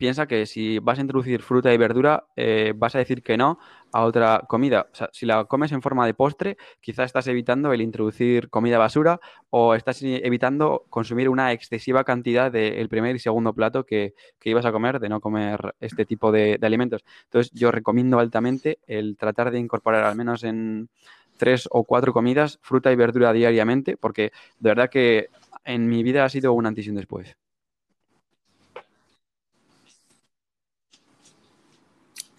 piensa 0.00 0.26
que 0.26 0.46
si 0.46 0.78
vas 0.78 0.98
a 0.98 1.02
introducir 1.02 1.42
fruta 1.42 1.74
y 1.74 1.76
verdura, 1.76 2.24
eh, 2.34 2.72
vas 2.74 2.94
a 2.94 2.98
decir 2.98 3.22
que 3.22 3.36
no 3.36 3.58
a 3.92 4.04
otra 4.04 4.44
comida. 4.48 4.86
O 4.90 4.94
sea, 4.94 5.10
si 5.12 5.26
la 5.26 5.44
comes 5.44 5.72
en 5.72 5.82
forma 5.82 6.06
de 6.06 6.14
postre, 6.14 6.56
quizás 6.80 7.04
estás 7.04 7.26
evitando 7.26 7.70
el 7.74 7.82
introducir 7.82 8.48
comida 8.48 8.78
basura 8.78 9.20
o 9.50 9.74
estás 9.74 10.02
evitando 10.02 10.86
consumir 10.88 11.28
una 11.28 11.52
excesiva 11.52 12.02
cantidad 12.04 12.50
del 12.50 12.88
primer 12.88 13.14
y 13.14 13.18
segundo 13.18 13.52
plato 13.52 13.84
que, 13.84 14.14
ibas 14.42 14.64
a 14.64 14.72
comer, 14.72 15.00
de 15.00 15.10
no 15.10 15.20
comer 15.20 15.74
este 15.80 16.06
tipo 16.06 16.32
de, 16.32 16.56
de 16.58 16.66
alimentos. 16.66 17.04
Entonces, 17.24 17.52
yo 17.52 17.70
recomiendo 17.70 18.18
altamente 18.20 18.78
el 18.86 19.18
tratar 19.18 19.50
de 19.50 19.58
incorporar 19.58 20.04
al 20.04 20.16
menos 20.16 20.44
en 20.44 20.88
tres 21.36 21.68
o 21.70 21.84
cuatro 21.84 22.14
comidas 22.14 22.58
fruta 22.62 22.90
y 22.90 22.96
verdura 22.96 23.34
diariamente, 23.34 23.98
porque 23.98 24.32
de 24.60 24.70
verdad 24.70 24.88
que 24.88 25.28
en 25.66 25.88
mi 25.88 26.02
vida 26.02 26.24
ha 26.24 26.30
sido 26.30 26.54
un 26.54 26.64
antes 26.64 26.86
y 26.86 26.88
un 26.88 26.96
después. 26.96 27.36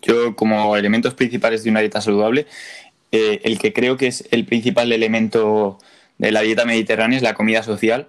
Yo, 0.01 0.35
como 0.35 0.75
elementos 0.75 1.13
principales 1.13 1.63
de 1.63 1.69
una 1.69 1.79
dieta 1.79 2.01
saludable, 2.01 2.47
eh, 3.11 3.41
el 3.43 3.59
que 3.59 3.73
creo 3.73 3.97
que 3.97 4.07
es 4.07 4.27
el 4.31 4.45
principal 4.45 4.91
elemento 4.91 5.79
de 6.17 6.31
la 6.31 6.41
dieta 6.41 6.65
mediterránea 6.65 7.17
es 7.17 7.23
la 7.23 7.33
comida 7.33 7.63
social. 7.63 8.07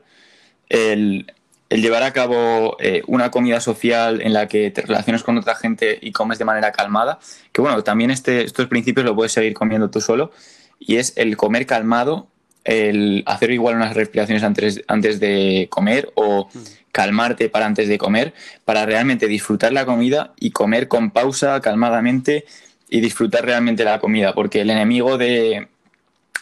El, 0.69 1.27
llevar 1.71 2.03
a 2.03 2.13
cabo 2.13 2.77
eh, 2.81 3.03
una 3.07 3.31
comida 3.31 3.61
social 3.61 4.21
en 4.21 4.35
la 4.35 4.47
que 4.47 4.71
te 4.71 4.83
relaciones 4.83 5.23
con 5.23 5.39
otra 5.39 5.55
gente 5.55 5.99
y 6.01 6.13
comes 6.13 6.39
de 6.39 6.45
manera 6.45 6.71
calmada, 6.71 7.19
que 7.51 7.63
bueno, 7.63 7.83
también 7.83 8.11
este, 8.11 8.45
estos 8.45 8.67
principios 8.67 9.07
lo 9.07 9.15
puedes 9.15 9.33
seguir 9.33 9.55
comiendo 9.55 9.91
tú 9.91 10.01
solo, 10.01 10.33
y 10.79 10.97
es 10.97 11.15
el 11.17 11.37
comer 11.37 11.65
calmado, 11.65 12.29
el 12.65 13.23
hacer 13.27 13.53
igual 13.53 13.77
unas 13.77 13.95
respiraciones 13.95 14.43
antes, 14.43 14.83
antes 14.87 15.19
de 15.19 15.67
comer 15.71 16.13
o 16.15 16.49
mm 16.53 16.82
calmarte 16.93 17.49
para 17.49 17.67
antes 17.67 17.89
de 17.89 17.99
comer, 17.99 18.35
para 18.65 18.87
realmente 18.87 19.27
disfrutar 19.27 19.73
la 19.73 19.87
comida 19.87 20.35
y 20.39 20.51
comer 20.51 20.89
con 20.89 21.11
pausa, 21.11 21.61
calmadamente 21.61 22.45
y 22.89 23.01
disfrutar 23.01 23.45
realmente 23.47 23.85
la 23.85 23.99
comida, 23.99 24.35
porque 24.35 24.61
el 24.61 24.71
enemigo 24.71 25.17
de, 25.17 25.69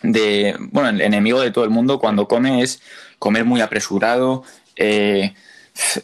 de 0.03 0.57
bueno, 0.59 0.89
el 0.89 1.01
enemigo 1.01 1.41
de 1.41 1.53
todo 1.53 1.65
el 1.65 1.71
mundo 1.71 2.01
cuando 2.01 2.27
come 2.27 2.63
es 2.63 2.83
comer 3.21 3.45
muy 3.45 3.61
apresurado, 3.61 4.43
eh, 4.75 5.35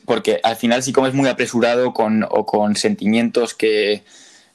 porque 0.05 0.39
al 0.45 0.55
final 0.55 0.85
si 0.85 0.93
comes 0.93 1.15
muy 1.15 1.29
apresurado 1.29 1.93
con, 1.93 2.25
o 2.31 2.47
con 2.47 2.77
sentimientos 2.77 3.55
que, 3.55 4.05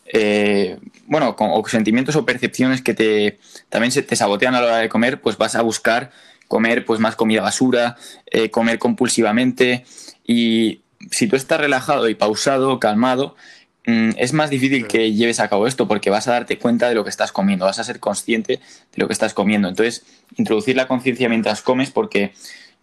eh, 0.05 0.77
bueno, 1.07 1.35
con, 1.35 1.49
o 1.51 1.67
sentimientos 1.67 2.15
o 2.15 2.25
percepciones 2.25 2.81
que 2.81 2.93
te, 2.93 3.39
también 3.67 3.91
se 3.91 4.01
te 4.01 4.15
sabotean 4.15 4.55
a 4.55 4.61
la 4.61 4.67
hora 4.67 4.77
de 4.77 4.89
comer, 4.89 5.19
pues 5.19 5.37
vas 5.37 5.55
a 5.55 5.61
buscar 5.61 6.11
comer 6.51 6.83
pues 6.83 6.99
más 6.99 7.15
comida 7.15 7.41
basura, 7.41 7.95
eh, 8.29 8.49
comer 8.49 8.77
compulsivamente 8.77 9.85
y 10.27 10.81
si 11.09 11.25
tú 11.27 11.37
estás 11.37 11.61
relajado 11.61 12.09
y 12.09 12.15
pausado, 12.15 12.77
calmado, 12.77 13.37
mm, 13.87 14.09
es 14.17 14.33
más 14.33 14.49
difícil 14.49 14.85
que 14.85 15.13
lleves 15.13 15.39
a 15.39 15.47
cabo 15.47 15.65
esto 15.65 15.87
porque 15.87 16.09
vas 16.09 16.27
a 16.27 16.33
darte 16.33 16.57
cuenta 16.57 16.89
de 16.89 16.95
lo 16.95 17.05
que 17.05 17.09
estás 17.09 17.31
comiendo, 17.31 17.63
vas 17.63 17.79
a 17.79 17.85
ser 17.85 18.01
consciente 18.01 18.57
de 18.57 18.97
lo 18.97 19.07
que 19.07 19.13
estás 19.13 19.33
comiendo. 19.33 19.69
Entonces, 19.69 20.03
introducir 20.35 20.75
la 20.75 20.89
conciencia 20.89 21.29
mientras 21.29 21.61
comes 21.61 21.89
porque 21.89 22.33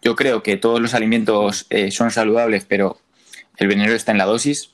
yo 0.01 0.15
creo 0.15 0.41
que 0.41 0.57
todos 0.57 0.81
los 0.81 0.95
alimentos 0.95 1.67
eh, 1.69 1.91
son 1.91 2.09
saludables, 2.09 2.65
pero 2.65 2.97
el 3.57 3.67
veneno 3.67 3.93
está 3.93 4.11
en 4.11 4.17
la 4.17 4.25
dosis. 4.25 4.71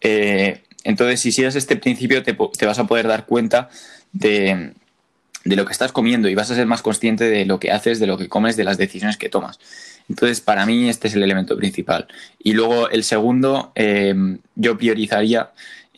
Eh, 0.00 0.60
entonces, 0.82 1.20
si 1.20 1.30
sigues 1.30 1.54
este 1.54 1.76
principio, 1.76 2.24
te 2.24 2.66
vas 2.66 2.78
a 2.80 2.86
poder 2.88 3.06
dar 3.06 3.26
cuenta 3.26 3.68
de, 4.12 4.72
de 5.44 5.56
lo 5.56 5.66
que 5.66 5.72
estás 5.72 5.92
comiendo 5.92 6.28
y 6.28 6.34
vas 6.34 6.50
a 6.50 6.54
ser 6.54 6.66
más 6.66 6.82
consciente 6.82 7.24
de 7.24 7.44
lo 7.44 7.60
que 7.60 7.70
haces, 7.70 8.00
de 8.00 8.06
lo 8.06 8.16
que 8.16 8.28
comes, 8.28 8.56
de 8.56 8.64
las 8.64 8.78
decisiones 8.78 9.16
que 9.16 9.28
tomas. 9.28 9.58
Entonces, 10.08 10.40
para 10.40 10.66
mí 10.66 10.88
este 10.88 11.08
es 11.08 11.14
el 11.14 11.22
elemento 11.22 11.56
principal. 11.56 12.08
Y 12.38 12.52
luego 12.52 12.88
el 12.88 13.04
segundo, 13.04 13.72
eh, 13.74 14.14
yo 14.54 14.76
priorizaría 14.76 15.50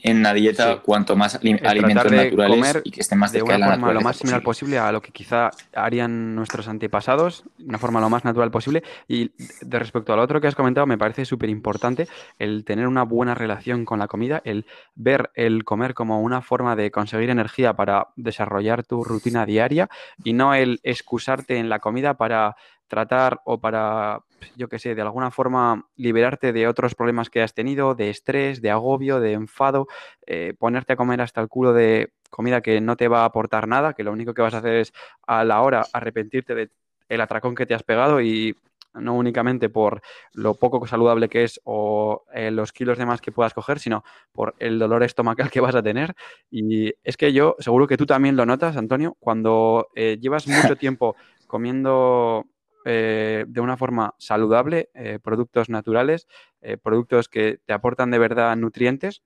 en 0.02 0.22
la 0.22 0.32
dieta 0.34 0.80
cuanto 0.82 1.16
más 1.16 1.36
alimentos 1.36 2.12
naturales 2.12 2.82
y 2.84 2.90
que 2.90 3.00
estén 3.00 3.18
más 3.18 3.32
de 3.32 3.42
una 3.42 3.58
forma 3.58 3.92
lo 3.92 4.00
más 4.00 4.16
similar 4.16 4.42
posible 4.42 4.78
a 4.78 4.92
lo 4.92 5.00
que 5.00 5.10
quizá 5.10 5.50
harían 5.74 6.34
nuestros 6.34 6.68
antepasados, 6.68 7.44
una 7.64 7.78
forma 7.78 8.00
lo 8.00 8.10
más 8.10 8.24
natural 8.24 8.50
posible. 8.50 8.82
Y 9.08 9.30
de 9.60 9.78
respecto 9.78 10.12
al 10.12 10.20
otro 10.20 10.40
que 10.40 10.48
has 10.48 10.54
comentado, 10.54 10.86
me 10.86 10.98
parece 10.98 11.24
súper 11.24 11.50
importante 11.50 12.08
el 12.38 12.64
tener 12.64 12.86
una 12.86 13.02
buena 13.02 13.34
relación 13.34 13.84
con 13.84 13.98
la 13.98 14.08
comida, 14.08 14.42
el 14.44 14.66
ver 14.94 15.30
el 15.34 15.64
comer 15.64 15.94
como 15.94 16.20
una 16.20 16.42
forma 16.42 16.76
de 16.76 16.90
conseguir 16.90 17.30
energía 17.30 17.74
para 17.74 18.08
desarrollar 18.16 18.84
tu 18.84 19.02
rutina 19.02 19.46
diaria 19.46 19.88
y 20.22 20.32
no 20.32 20.54
el 20.54 20.80
excusarte 20.82 21.58
en 21.58 21.68
la 21.68 21.78
comida 21.78 22.14
para 22.14 22.56
tratar 22.88 23.40
o 23.44 23.58
para, 23.58 24.20
yo 24.56 24.68
qué 24.68 24.78
sé, 24.78 24.94
de 24.94 25.02
alguna 25.02 25.30
forma 25.30 25.88
liberarte 25.96 26.52
de 26.52 26.68
otros 26.68 26.94
problemas 26.94 27.30
que 27.30 27.42
has 27.42 27.54
tenido, 27.54 27.94
de 27.94 28.10
estrés, 28.10 28.62
de 28.62 28.70
agobio, 28.70 29.20
de 29.20 29.32
enfado, 29.32 29.86
eh, 30.26 30.54
ponerte 30.58 30.92
a 30.92 30.96
comer 30.96 31.20
hasta 31.20 31.40
el 31.40 31.48
culo 31.48 31.72
de 31.72 32.12
comida 32.30 32.60
que 32.60 32.80
no 32.80 32.96
te 32.96 33.08
va 33.08 33.22
a 33.22 33.26
aportar 33.26 33.68
nada, 33.68 33.94
que 33.94 34.04
lo 34.04 34.12
único 34.12 34.34
que 34.34 34.42
vas 34.42 34.54
a 34.54 34.58
hacer 34.58 34.74
es 34.74 34.92
a 35.26 35.44
la 35.44 35.62
hora 35.62 35.84
arrepentirte 35.92 36.54
de 36.54 36.70
el 37.08 37.20
atracón 37.20 37.54
que 37.54 37.66
te 37.66 37.74
has 37.74 37.84
pegado 37.84 38.20
y 38.20 38.56
no 38.94 39.14
únicamente 39.14 39.68
por 39.68 40.00
lo 40.32 40.54
poco 40.54 40.86
saludable 40.86 41.28
que 41.28 41.44
es 41.44 41.60
o 41.64 42.24
eh, 42.32 42.50
los 42.50 42.72
kilos 42.72 42.98
de 42.98 43.06
más 43.06 43.20
que 43.20 43.32
puedas 43.32 43.54
coger, 43.54 43.78
sino 43.78 44.04
por 44.32 44.54
el 44.58 44.78
dolor 44.78 45.02
estomacal 45.02 45.50
que 45.50 45.60
vas 45.60 45.74
a 45.74 45.82
tener. 45.82 46.14
Y 46.50 46.92
es 47.04 47.16
que 47.16 47.32
yo, 47.32 47.56
seguro 47.58 47.86
que 47.86 47.96
tú 47.96 48.06
también 48.06 48.36
lo 48.36 48.46
notas, 48.46 48.76
Antonio, 48.76 49.16
cuando 49.20 49.88
eh, 49.94 50.18
llevas 50.20 50.46
mucho 50.46 50.76
tiempo 50.76 51.16
comiendo 51.46 52.44
eh, 52.88 53.44
de 53.48 53.60
una 53.60 53.76
forma 53.76 54.14
saludable, 54.16 54.90
eh, 54.94 55.18
productos 55.20 55.68
naturales, 55.68 56.28
eh, 56.60 56.76
productos 56.76 57.28
que 57.28 57.58
te 57.66 57.72
aportan 57.72 58.12
de 58.12 58.20
verdad 58.20 58.54
nutrientes, 58.56 59.24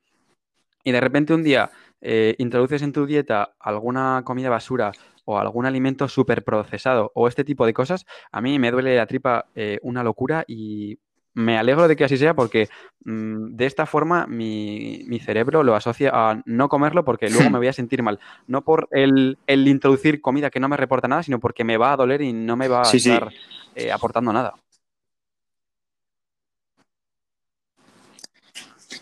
y 0.82 0.92
de 0.92 1.00
repente 1.00 1.34
un 1.34 1.42
día 1.42 1.70
introduces 2.38 2.80
en 2.80 2.92
tu 2.94 3.04
dieta 3.04 3.54
alguna 3.60 4.22
comida 4.24 4.48
basura 4.48 4.92
o 5.26 5.38
algún 5.38 5.66
alimento 5.66 6.08
súper 6.08 6.42
procesado 6.42 7.12
o 7.14 7.28
este 7.28 7.44
tipo 7.44 7.66
de 7.66 7.74
cosas, 7.74 8.06
a 8.32 8.40
mí 8.40 8.58
me 8.58 8.70
duele 8.70 8.96
la 8.96 9.06
tripa 9.06 9.50
una 9.82 10.02
locura 10.02 10.42
y 10.48 10.98
me 11.34 11.58
alegro 11.58 11.88
de 11.88 11.96
que 11.96 12.04
así 12.04 12.16
sea 12.16 12.34
porque 12.34 12.68
mm, 13.04 13.56
de 13.56 13.66
esta 13.66 13.86
forma 13.86 14.26
mi, 14.26 15.20
cerebro 15.24 15.62
lo 15.62 15.74
asocia 15.74 16.10
a 16.12 16.42
no 16.44 16.68
comerlo 16.68 17.04
porque 17.04 17.30
luego 17.30 17.50
me 17.50 17.58
voy 17.58 17.68
a 17.68 17.72
sentir 17.72 18.02
mal. 18.02 18.18
No 18.46 18.62
por 18.62 18.88
el, 18.90 19.38
introducir 19.46 20.20
comida 20.20 20.50
que 20.50 20.60
no 20.60 20.68
me 20.68 20.76
reporta 20.76 21.08
nada, 21.08 21.22
sino 21.22 21.40
porque 21.40 21.64
me 21.64 21.76
va 21.76 21.92
a 21.92 21.96
doler 21.96 22.22
y 22.22 22.32
no 22.32 22.56
me 22.56 22.68
va 22.68 22.82
a 22.82 22.90
estar 22.90 23.30
eh, 23.74 23.92
aportando 23.92 24.32
nada. 24.32 24.54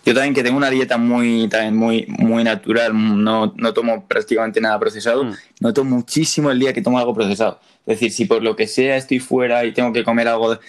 yo 0.04 0.14
también 0.14 0.34
que 0.34 0.42
tengo 0.42 0.56
una 0.56 0.70
dieta 0.70 0.96
muy, 0.96 1.48
también 1.48 1.76
muy, 1.76 2.06
muy 2.08 2.42
natural, 2.42 2.92
no, 2.94 3.52
no 3.56 3.72
tomo 3.74 4.06
prácticamente 4.06 4.60
nada 4.60 4.78
procesado, 4.78 5.24
Mm. 5.24 5.32
noto 5.60 5.84
muchísimo 5.84 6.50
el 6.50 6.58
día 6.58 6.72
que 6.72 6.80
tomo 6.80 6.98
algo 6.98 7.14
procesado. 7.14 7.60
Es 7.86 8.00
decir, 8.00 8.12
si 8.12 8.24
por 8.24 8.42
lo 8.42 8.56
que 8.56 8.66
sea 8.66 8.96
estoy 8.96 9.18
fuera 9.18 9.64
y 9.64 9.72
tengo 9.72 9.92
que 9.92 10.04
comer 10.04 10.28
algo 10.28 10.52
de 10.54 10.60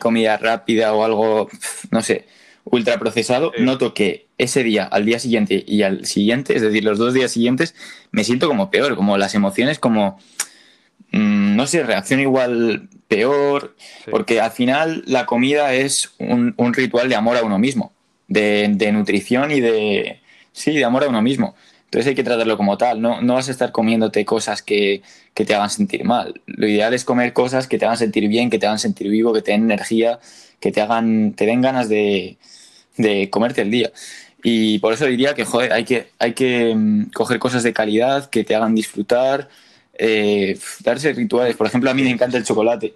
comida 0.00 0.36
rápida 0.36 0.92
o 0.94 1.04
algo, 1.04 1.48
no 1.90 2.02
sé, 2.02 2.26
ultra 2.64 2.98
procesado, 2.98 3.52
Sí. 3.56 3.62
noto 3.62 3.92
que 3.94 4.26
ese 4.38 4.62
día, 4.62 4.84
al 4.84 5.04
día 5.04 5.18
siguiente 5.18 5.64
y 5.66 5.82
al 5.82 6.06
siguiente, 6.06 6.54
es 6.56 6.62
decir, 6.62 6.84
los 6.84 6.98
dos 6.98 7.14
días 7.14 7.30
siguientes, 7.32 7.74
me 8.10 8.24
siento 8.24 8.48
como 8.48 8.70
peor, 8.70 8.96
como 8.96 9.16
las 9.18 9.34
emociones 9.34 9.78
como, 9.78 10.18
mm, 11.12 11.56
no 11.56 11.66
sé, 11.66 11.82
reacciono 11.82 12.22
igual 12.22 12.88
peor, 13.08 13.76
Sí. 14.04 14.10
porque 14.10 14.40
al 14.40 14.50
final 14.52 15.02
la 15.06 15.26
comida 15.26 15.74
es 15.74 16.12
un, 16.18 16.54
un 16.56 16.72
ritual 16.74 17.08
de 17.08 17.14
amor 17.16 17.36
a 17.36 17.42
uno 17.42 17.58
mismo, 17.58 17.92
de, 18.28 18.68
de 18.72 18.92
nutrición 18.92 19.50
y 19.50 19.60
de, 19.60 20.20
sí, 20.52 20.72
de 20.72 20.84
amor 20.84 21.04
a 21.04 21.08
uno 21.08 21.20
mismo. 21.22 21.54
Entonces 21.92 22.08
hay 22.08 22.14
que 22.14 22.24
tratarlo 22.24 22.56
como 22.56 22.78
tal, 22.78 23.02
no, 23.02 23.20
no 23.20 23.34
vas 23.34 23.48
a 23.48 23.50
estar 23.50 23.70
comiéndote 23.70 24.24
cosas 24.24 24.62
que, 24.62 25.02
que 25.34 25.44
te 25.44 25.54
hagan 25.54 25.68
sentir 25.68 26.04
mal. 26.04 26.40
Lo 26.46 26.66
ideal 26.66 26.94
es 26.94 27.04
comer 27.04 27.34
cosas 27.34 27.66
que 27.66 27.76
te 27.76 27.84
hagan 27.84 27.98
sentir 27.98 28.28
bien, 28.28 28.48
que 28.48 28.58
te 28.58 28.64
hagan 28.64 28.78
sentir 28.78 29.10
vivo, 29.10 29.34
que 29.34 29.42
te 29.42 29.52
den 29.52 29.64
energía, 29.64 30.18
que 30.58 30.72
te 30.72 30.80
hagan, 30.80 31.34
te 31.34 31.44
den 31.44 31.60
ganas 31.60 31.90
de, 31.90 32.38
de 32.96 33.28
comerte 33.28 33.60
el 33.60 33.70
día. 33.70 33.92
Y 34.42 34.78
por 34.78 34.94
eso 34.94 35.04
diría 35.04 35.34
que, 35.34 35.44
joder, 35.44 35.74
hay 35.74 35.84
que, 35.84 36.08
hay 36.18 36.32
que 36.32 36.74
mm, 36.74 37.10
coger 37.10 37.38
cosas 37.38 37.62
de 37.62 37.74
calidad 37.74 38.30
que 38.30 38.42
te 38.42 38.54
hagan 38.54 38.74
disfrutar, 38.74 39.50
eh, 39.92 40.58
darse 40.80 41.12
rituales. 41.12 41.56
Por 41.56 41.66
ejemplo, 41.66 41.90
a 41.90 41.94
mí 41.94 42.02
me 42.02 42.10
encanta 42.10 42.38
el 42.38 42.44
chocolate. 42.44 42.94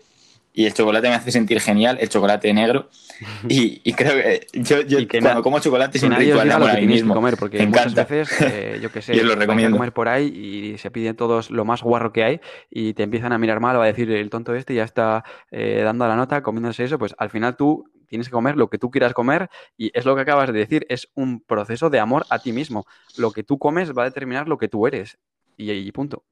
Y 0.59 0.65
el 0.65 0.73
chocolate 0.73 1.09
me 1.11 1.15
hace 1.15 1.31
sentir 1.31 1.61
genial, 1.61 1.99
el 2.01 2.09
chocolate 2.09 2.53
negro. 2.55 2.89
Y, 3.49 3.81
y 3.83 3.93
creo 3.95 4.13
que 4.13 4.47
yo, 4.53 4.83
yo 4.83 4.99
que 5.09 5.21
cuando 5.21 5.43
como 5.43 5.59
chocolate 5.59 5.97
es 5.97 6.05
un 6.05 6.13
ritual 6.15 6.49
de 6.49 6.55
amor 6.55 6.71
a 6.71 6.75
mí 6.75 6.87
mismo. 6.87 7.15
comer, 7.15 7.37
porque 7.39 7.59
Me 7.59 7.67
muchas 7.67 7.93
encanta. 7.93 8.05
veces, 8.15 8.41
eh, 8.43 8.79
yo 8.83 8.91
qué 8.93 9.01
sé, 9.01 9.15
Yo 9.17 9.25
lo 9.25 9.35
recomiendo. 9.35 9.77
comer 9.77 9.93
por 9.93 10.09
ahí 10.09 10.27
y 10.75 10.79
se 10.79 10.91
piden 10.91 11.17
todos 11.17 11.51
lo 11.51 11.65
más 11.65 11.83
guarro 11.83 12.13
que 12.13 12.25
hay 12.25 12.41
y 12.71 12.93
te 12.93 13.03
empiezan 13.05 13.33
a 13.33 13.39
mirar 13.39 13.61
mal 13.61 13.77
o 13.77 13.81
a 13.83 13.87
decir 13.87 14.11
el 14.11 14.29
tonto 14.29 14.55
este 14.55 14.75
ya 14.75 14.85
está 14.85 15.25
eh, 15.51 15.81
dando 15.83 16.07
la 16.09 16.15
nota, 16.17 16.43
comiéndose 16.43 16.85
eso, 16.85 16.99
pues 16.99 17.15
al 17.19 17.31
final 17.31 17.57
tú 17.57 17.85
tienes 18.07 18.29
que 18.29 18.33
comer 18.33 18.57
lo 18.57 18.69
que 18.69 18.77
tú 18.79 18.91
quieras 18.91 19.15
comer 19.15 19.49
y 19.79 19.91
es 19.99 20.05
lo 20.05 20.15
que 20.15 20.21
acabas 20.23 20.53
de 20.53 20.59
decir, 20.59 20.85
es 20.91 21.09
un 21.15 21.41
proceso 21.41 21.89
de 21.89 22.01
amor 22.01 22.27
a 22.29 22.39
ti 22.39 22.53
mismo. 22.53 22.87
Lo 23.17 23.31
que 23.31 23.43
tú 23.45 23.59
comes 23.59 23.93
va 23.97 24.03
a 24.03 24.07
determinar 24.07 24.47
lo 24.47 24.59
que 24.59 24.69
tú 24.69 24.87
eres 24.87 25.17
y, 25.57 25.71
y 25.73 25.91
punto. 25.93 26.25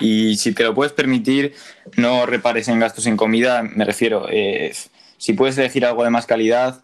Y 0.00 0.36
si 0.36 0.52
te 0.52 0.62
lo 0.62 0.74
puedes 0.74 0.92
permitir, 0.92 1.54
no 1.96 2.26
repares 2.26 2.68
en 2.68 2.78
gastos 2.78 3.06
en 3.06 3.16
comida. 3.16 3.62
Me 3.62 3.84
refiero, 3.84 4.26
eh, 4.30 4.72
si 5.16 5.32
puedes 5.32 5.56
elegir 5.58 5.86
algo 5.86 6.04
de 6.04 6.10
más 6.10 6.26
calidad 6.26 6.82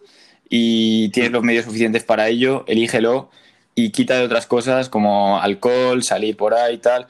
y 0.49 1.09
tienes 1.09 1.31
los 1.31 1.43
medios 1.43 1.65
suficientes 1.65 2.03
para 2.03 2.27
ello, 2.27 2.63
elígelo 2.67 3.29
y 3.75 3.91
quita 3.91 4.15
de 4.15 4.25
otras 4.25 4.47
cosas 4.47 4.89
como 4.89 5.39
alcohol, 5.39 6.03
salir 6.03 6.37
por 6.37 6.53
ahí 6.53 6.75
y 6.75 6.77
tal. 6.79 7.07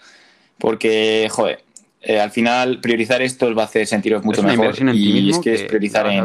Porque, 0.58 1.28
joder, 1.32 1.64
eh, 2.02 2.20
al 2.20 2.32
final 2.32 2.80
priorizar 2.82 3.22
esto 3.22 3.48
os 3.48 3.58
va 3.58 3.64
a 3.64 3.66
hacer 3.66 3.88
sentiros 3.88 4.24
mucho 4.24 4.42
Es 4.42 4.58
mejor. 4.58 4.96
Y 4.96 5.30
es 5.30 5.40
que 5.40 5.54
es 5.54 5.64
priorizar 5.64 6.08
en, 6.08 6.18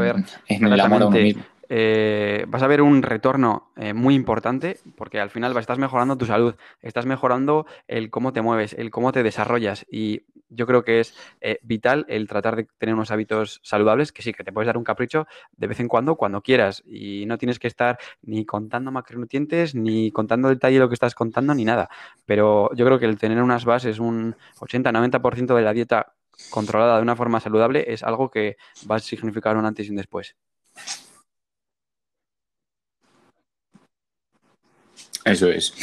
el 0.67 0.81
amor 0.81 1.03
a 1.03 1.07
uno 1.07 1.19
mismo. 1.19 1.45
Eh, 1.69 2.47
vas 2.49 2.63
a 2.63 2.67
ver 2.67 2.81
un 2.81 3.03
retorno 3.03 3.73
eh, 3.77 3.93
muy 3.93 4.15
importante 4.15 4.79
porque 4.97 5.21
al 5.21 5.31
final 5.31 5.57
estás 5.57 5.79
mejorando 5.79 6.17
tu 6.17 6.25
salud, 6.25 6.55
estás 6.81 7.07
mejorando 7.07 7.67
el 7.87 8.11
cómo 8.11 8.33
te 8.33 8.41
mueves, 8.41 8.73
el 8.73 8.91
cómo 8.91 9.13
te 9.13 9.23
desarrollas 9.23 9.85
y 9.91 10.23
yo 10.51 10.67
creo 10.67 10.83
que 10.83 11.01
es 11.01 11.15
eh, 11.41 11.59
vital 11.63 12.07
el 12.09 12.27
tratar 12.27 12.57
de 12.57 12.69
tener 12.79 12.95
unos 12.95 13.11
hábitos 13.11 13.61
saludables 13.63 14.13
que 14.13 14.23
sí, 14.23 14.33
que 14.33 14.45
te 14.45 14.53
puedes 14.53 14.67
dar 14.67 14.79
un 14.79 14.85
capricho 14.85 15.27
de 15.57 15.67
vez 15.67 15.81
en 15.81 15.89
cuando, 15.89 16.17
cuando 16.17 16.41
quieras 16.41 16.83
y 16.87 17.27
no 17.27 17.39
tienes 17.39 17.59
que 17.59 17.69
estar 17.69 17.99
ni 18.23 18.45
contando 18.45 18.91
macronutrientes, 18.91 19.75
ni 19.75 20.11
contando 20.11 20.49
detalle 20.49 20.75
de 20.75 20.81
lo 20.81 20.89
que 20.89 20.95
estás 20.95 21.15
contando, 21.15 21.55
ni 21.55 21.65
nada. 21.65 21.89
Pero 22.25 22.71
yo 22.75 22.87
creo 22.87 22.99
que 22.99 23.07
el 23.07 23.19
tener 23.19 23.43
unas 23.43 23.65
bases, 23.65 23.99
un 23.99 24.37
80-90% 24.61 25.55
de 25.55 25.63
la 25.63 25.73
dieta 25.73 26.15
controlada 26.51 26.97
de 26.97 27.03
una 27.03 27.17
forma 27.17 27.41
saludable 27.41 27.85
es 27.89 28.03
algo 28.03 28.31
que 28.31 28.57
va 28.91 28.97
a 28.97 29.01
significar 29.01 29.57
un 29.57 29.67
antes 29.67 29.87
y 29.87 29.91
un 29.91 29.97
después. 29.97 30.37
Eso 35.31 35.51
es. 35.51 35.75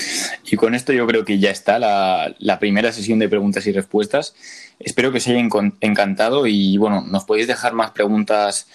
Y 0.45 0.55
con 0.55 0.75
esto 0.75 0.93
yo 0.93 1.05
creo 1.07 1.25
que 1.25 1.39
ya 1.39 1.51
está 1.51 1.79
la, 1.79 2.35
la 2.39 2.59
primera 2.59 2.91
sesión 2.91 3.19
de 3.19 3.29
preguntas 3.29 3.65
y 3.67 3.71
respuestas. 3.71 4.35
Espero 4.79 5.11
que 5.11 5.17
os 5.17 5.27
haya 5.27 5.39
encantado 5.81 6.47
y 6.47 6.77
bueno, 6.77 7.01
nos 7.01 7.23
podéis 7.25 7.47
dejar 7.47 7.73
más 7.73 7.91
preguntas 7.91 8.67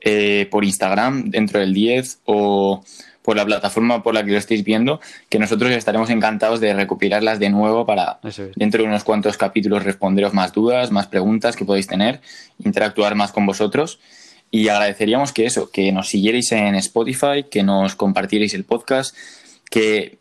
eh, 0.00 0.46
por 0.50 0.64
Instagram 0.64 1.30
dentro 1.30 1.58
del 1.58 1.72
10 1.72 2.20
o 2.26 2.84
por 3.22 3.36
la 3.36 3.44
plataforma 3.44 4.04
por 4.04 4.14
la 4.14 4.24
que 4.24 4.30
lo 4.30 4.38
estéis 4.38 4.62
viendo, 4.62 5.00
que 5.28 5.40
nosotros 5.40 5.72
estaremos 5.72 6.10
encantados 6.10 6.60
de 6.60 6.74
recopilarlas 6.74 7.40
de 7.40 7.50
nuevo 7.50 7.84
para 7.84 8.20
es. 8.22 8.40
dentro 8.54 8.82
de 8.82 8.88
unos 8.88 9.02
cuantos 9.02 9.36
capítulos 9.36 9.82
responderos 9.82 10.32
más 10.32 10.52
dudas, 10.52 10.92
más 10.92 11.08
preguntas 11.08 11.56
que 11.56 11.64
podéis 11.64 11.88
tener, 11.88 12.20
interactuar 12.64 13.16
más 13.16 13.32
con 13.32 13.44
vosotros. 13.44 13.98
Y 14.52 14.68
agradeceríamos 14.68 15.32
que 15.32 15.44
eso, 15.44 15.72
que 15.72 15.90
nos 15.90 16.08
siguierais 16.08 16.52
en 16.52 16.76
Spotify, 16.76 17.46
que 17.50 17.64
nos 17.64 17.96
compartierais 17.96 18.54
el 18.54 18.62
podcast, 18.62 19.16
que 19.70 20.18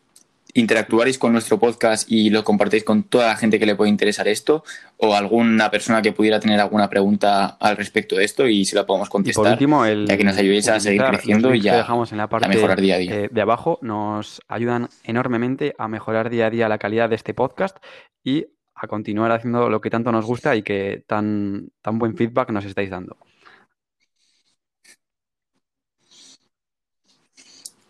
interactuarais 0.53 1.17
con 1.17 1.33
nuestro 1.33 1.59
podcast 1.59 2.09
y 2.09 2.29
lo 2.29 2.45
compartáis 2.45 2.85
con 2.85 3.03
toda 3.03 3.27
la 3.27 3.35
gente 3.35 3.59
que 3.59 3.65
le 3.65 3.75
puede 3.75 3.89
interesar 3.89 4.25
esto 4.29 4.63
o 4.97 5.13
alguna 5.13 5.69
persona 5.69 6.01
que 6.01 6.13
pudiera 6.13 6.39
tener 6.39 6.61
alguna 6.61 6.89
pregunta 6.89 7.57
al 7.59 7.75
respecto 7.75 8.15
de 8.15 8.23
esto 8.23 8.47
y 8.47 8.63
se 8.63 8.75
la 8.77 8.85
podemos 8.85 9.07
Y 9.07 9.11
por 9.11 9.11
contestar 9.17 9.51
último, 9.51 9.85
el 9.85 10.07
ya 10.07 10.15
que 10.17 10.23
nos 10.23 10.37
ayudéis 10.37 10.69
a 10.69 10.79
seguir 10.79 11.03
creciendo 11.03 11.49
y 11.49 11.53
links 11.53 11.65
que 11.65 11.71
a- 11.71 11.77
dejamos 11.77 12.11
en 12.13 12.19
la 12.19 12.29
parte 12.29 12.47
mejorar 12.47 12.79
día 12.79 12.95
a 12.95 12.97
día. 12.99 13.13
eh, 13.23 13.29
de 13.29 13.41
abajo 13.41 13.79
nos 13.81 14.41
ayudan 14.47 14.87
enormemente 15.03 15.75
a 15.77 15.89
mejorar 15.89 16.29
día 16.29 16.45
a 16.45 16.49
día 16.49 16.69
la 16.69 16.77
calidad 16.77 17.09
de 17.09 17.15
este 17.15 17.33
podcast 17.33 17.75
y 18.23 18.45
a 18.75 18.87
continuar 18.87 19.33
haciendo 19.33 19.69
lo 19.69 19.81
que 19.81 19.89
tanto 19.89 20.11
nos 20.13 20.25
gusta 20.25 20.55
y 20.55 20.61
que 20.61 21.03
tan, 21.05 21.69
tan 21.81 21.99
buen 21.99 22.15
feedback 22.15 22.49
nos 22.51 22.63
estáis 22.63 22.89
dando. 22.89 23.17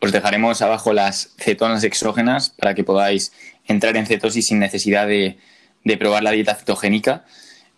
Os 0.02 0.12
dejaremos 0.12 0.62
abajo 0.62 0.94
las 0.94 1.34
cetonas 1.38 1.84
exógenas 1.84 2.50
para 2.50 2.74
que 2.76 2.84
podáis 2.84 3.32
entrar 3.66 3.98
en 3.98 4.06
cetosis 4.06 4.48
sin 4.48 4.60
necesidad 4.60 5.08
de, 5.08 5.38
de 5.84 5.98
probar 5.98 6.24
la 6.24 6.32
dieta 6.32 6.56
cetogénica. 6.56 7.26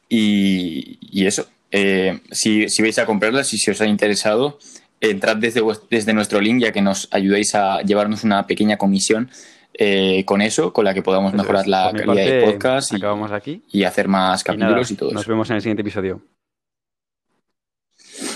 Y, 0.09 0.97
y 1.01 1.26
eso, 1.26 1.47
eh, 1.72 2.20
si, 2.32 2.70
si 2.70 2.82
vais 2.82 2.97
a 2.99 3.05
comprarlas 3.05 3.53
y 3.53 3.57
si 3.57 3.72
os 3.72 3.82
ha 3.82 3.86
interesado, 3.86 4.57
entrad 4.99 5.38
desde, 5.38 5.61
desde 5.89 6.13
nuestro 6.13 6.41
link 6.41 6.61
ya 6.61 6.72
que 6.72 6.82
nos 6.82 7.07
ayudáis 7.11 7.53
a 7.55 7.82
llevarnos 7.82 8.24
una 8.24 8.47
pequeña 8.47 8.78
comisión 8.78 9.30
eh, 9.74 10.24
con 10.26 10.41
eso, 10.41 10.74
con 10.74 10.86
la 10.86 10.93
que 10.93 11.03
podamos 11.03 11.34
mejorar 11.34 11.68
la 11.68 11.91
calidad 11.91 12.05
parte, 12.07 12.41
podcast 12.45 12.93
y, 12.93 12.95
acabamos 12.95 13.32
aquí. 13.32 13.61
y 13.72 13.84
hacer 13.84 14.07
más 14.07 14.41
Y 14.41 14.57
nada, 14.57 14.57
capítulos 14.72 14.91
y 14.91 14.95
todo 14.95 15.11
nos 15.11 15.22
eso. 15.22 15.30
vemos 15.32 15.49
en 15.49 15.55
el 15.57 15.61
siguiente 15.61 15.82
episodio. 15.82 16.22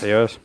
Adiós. 0.03 0.39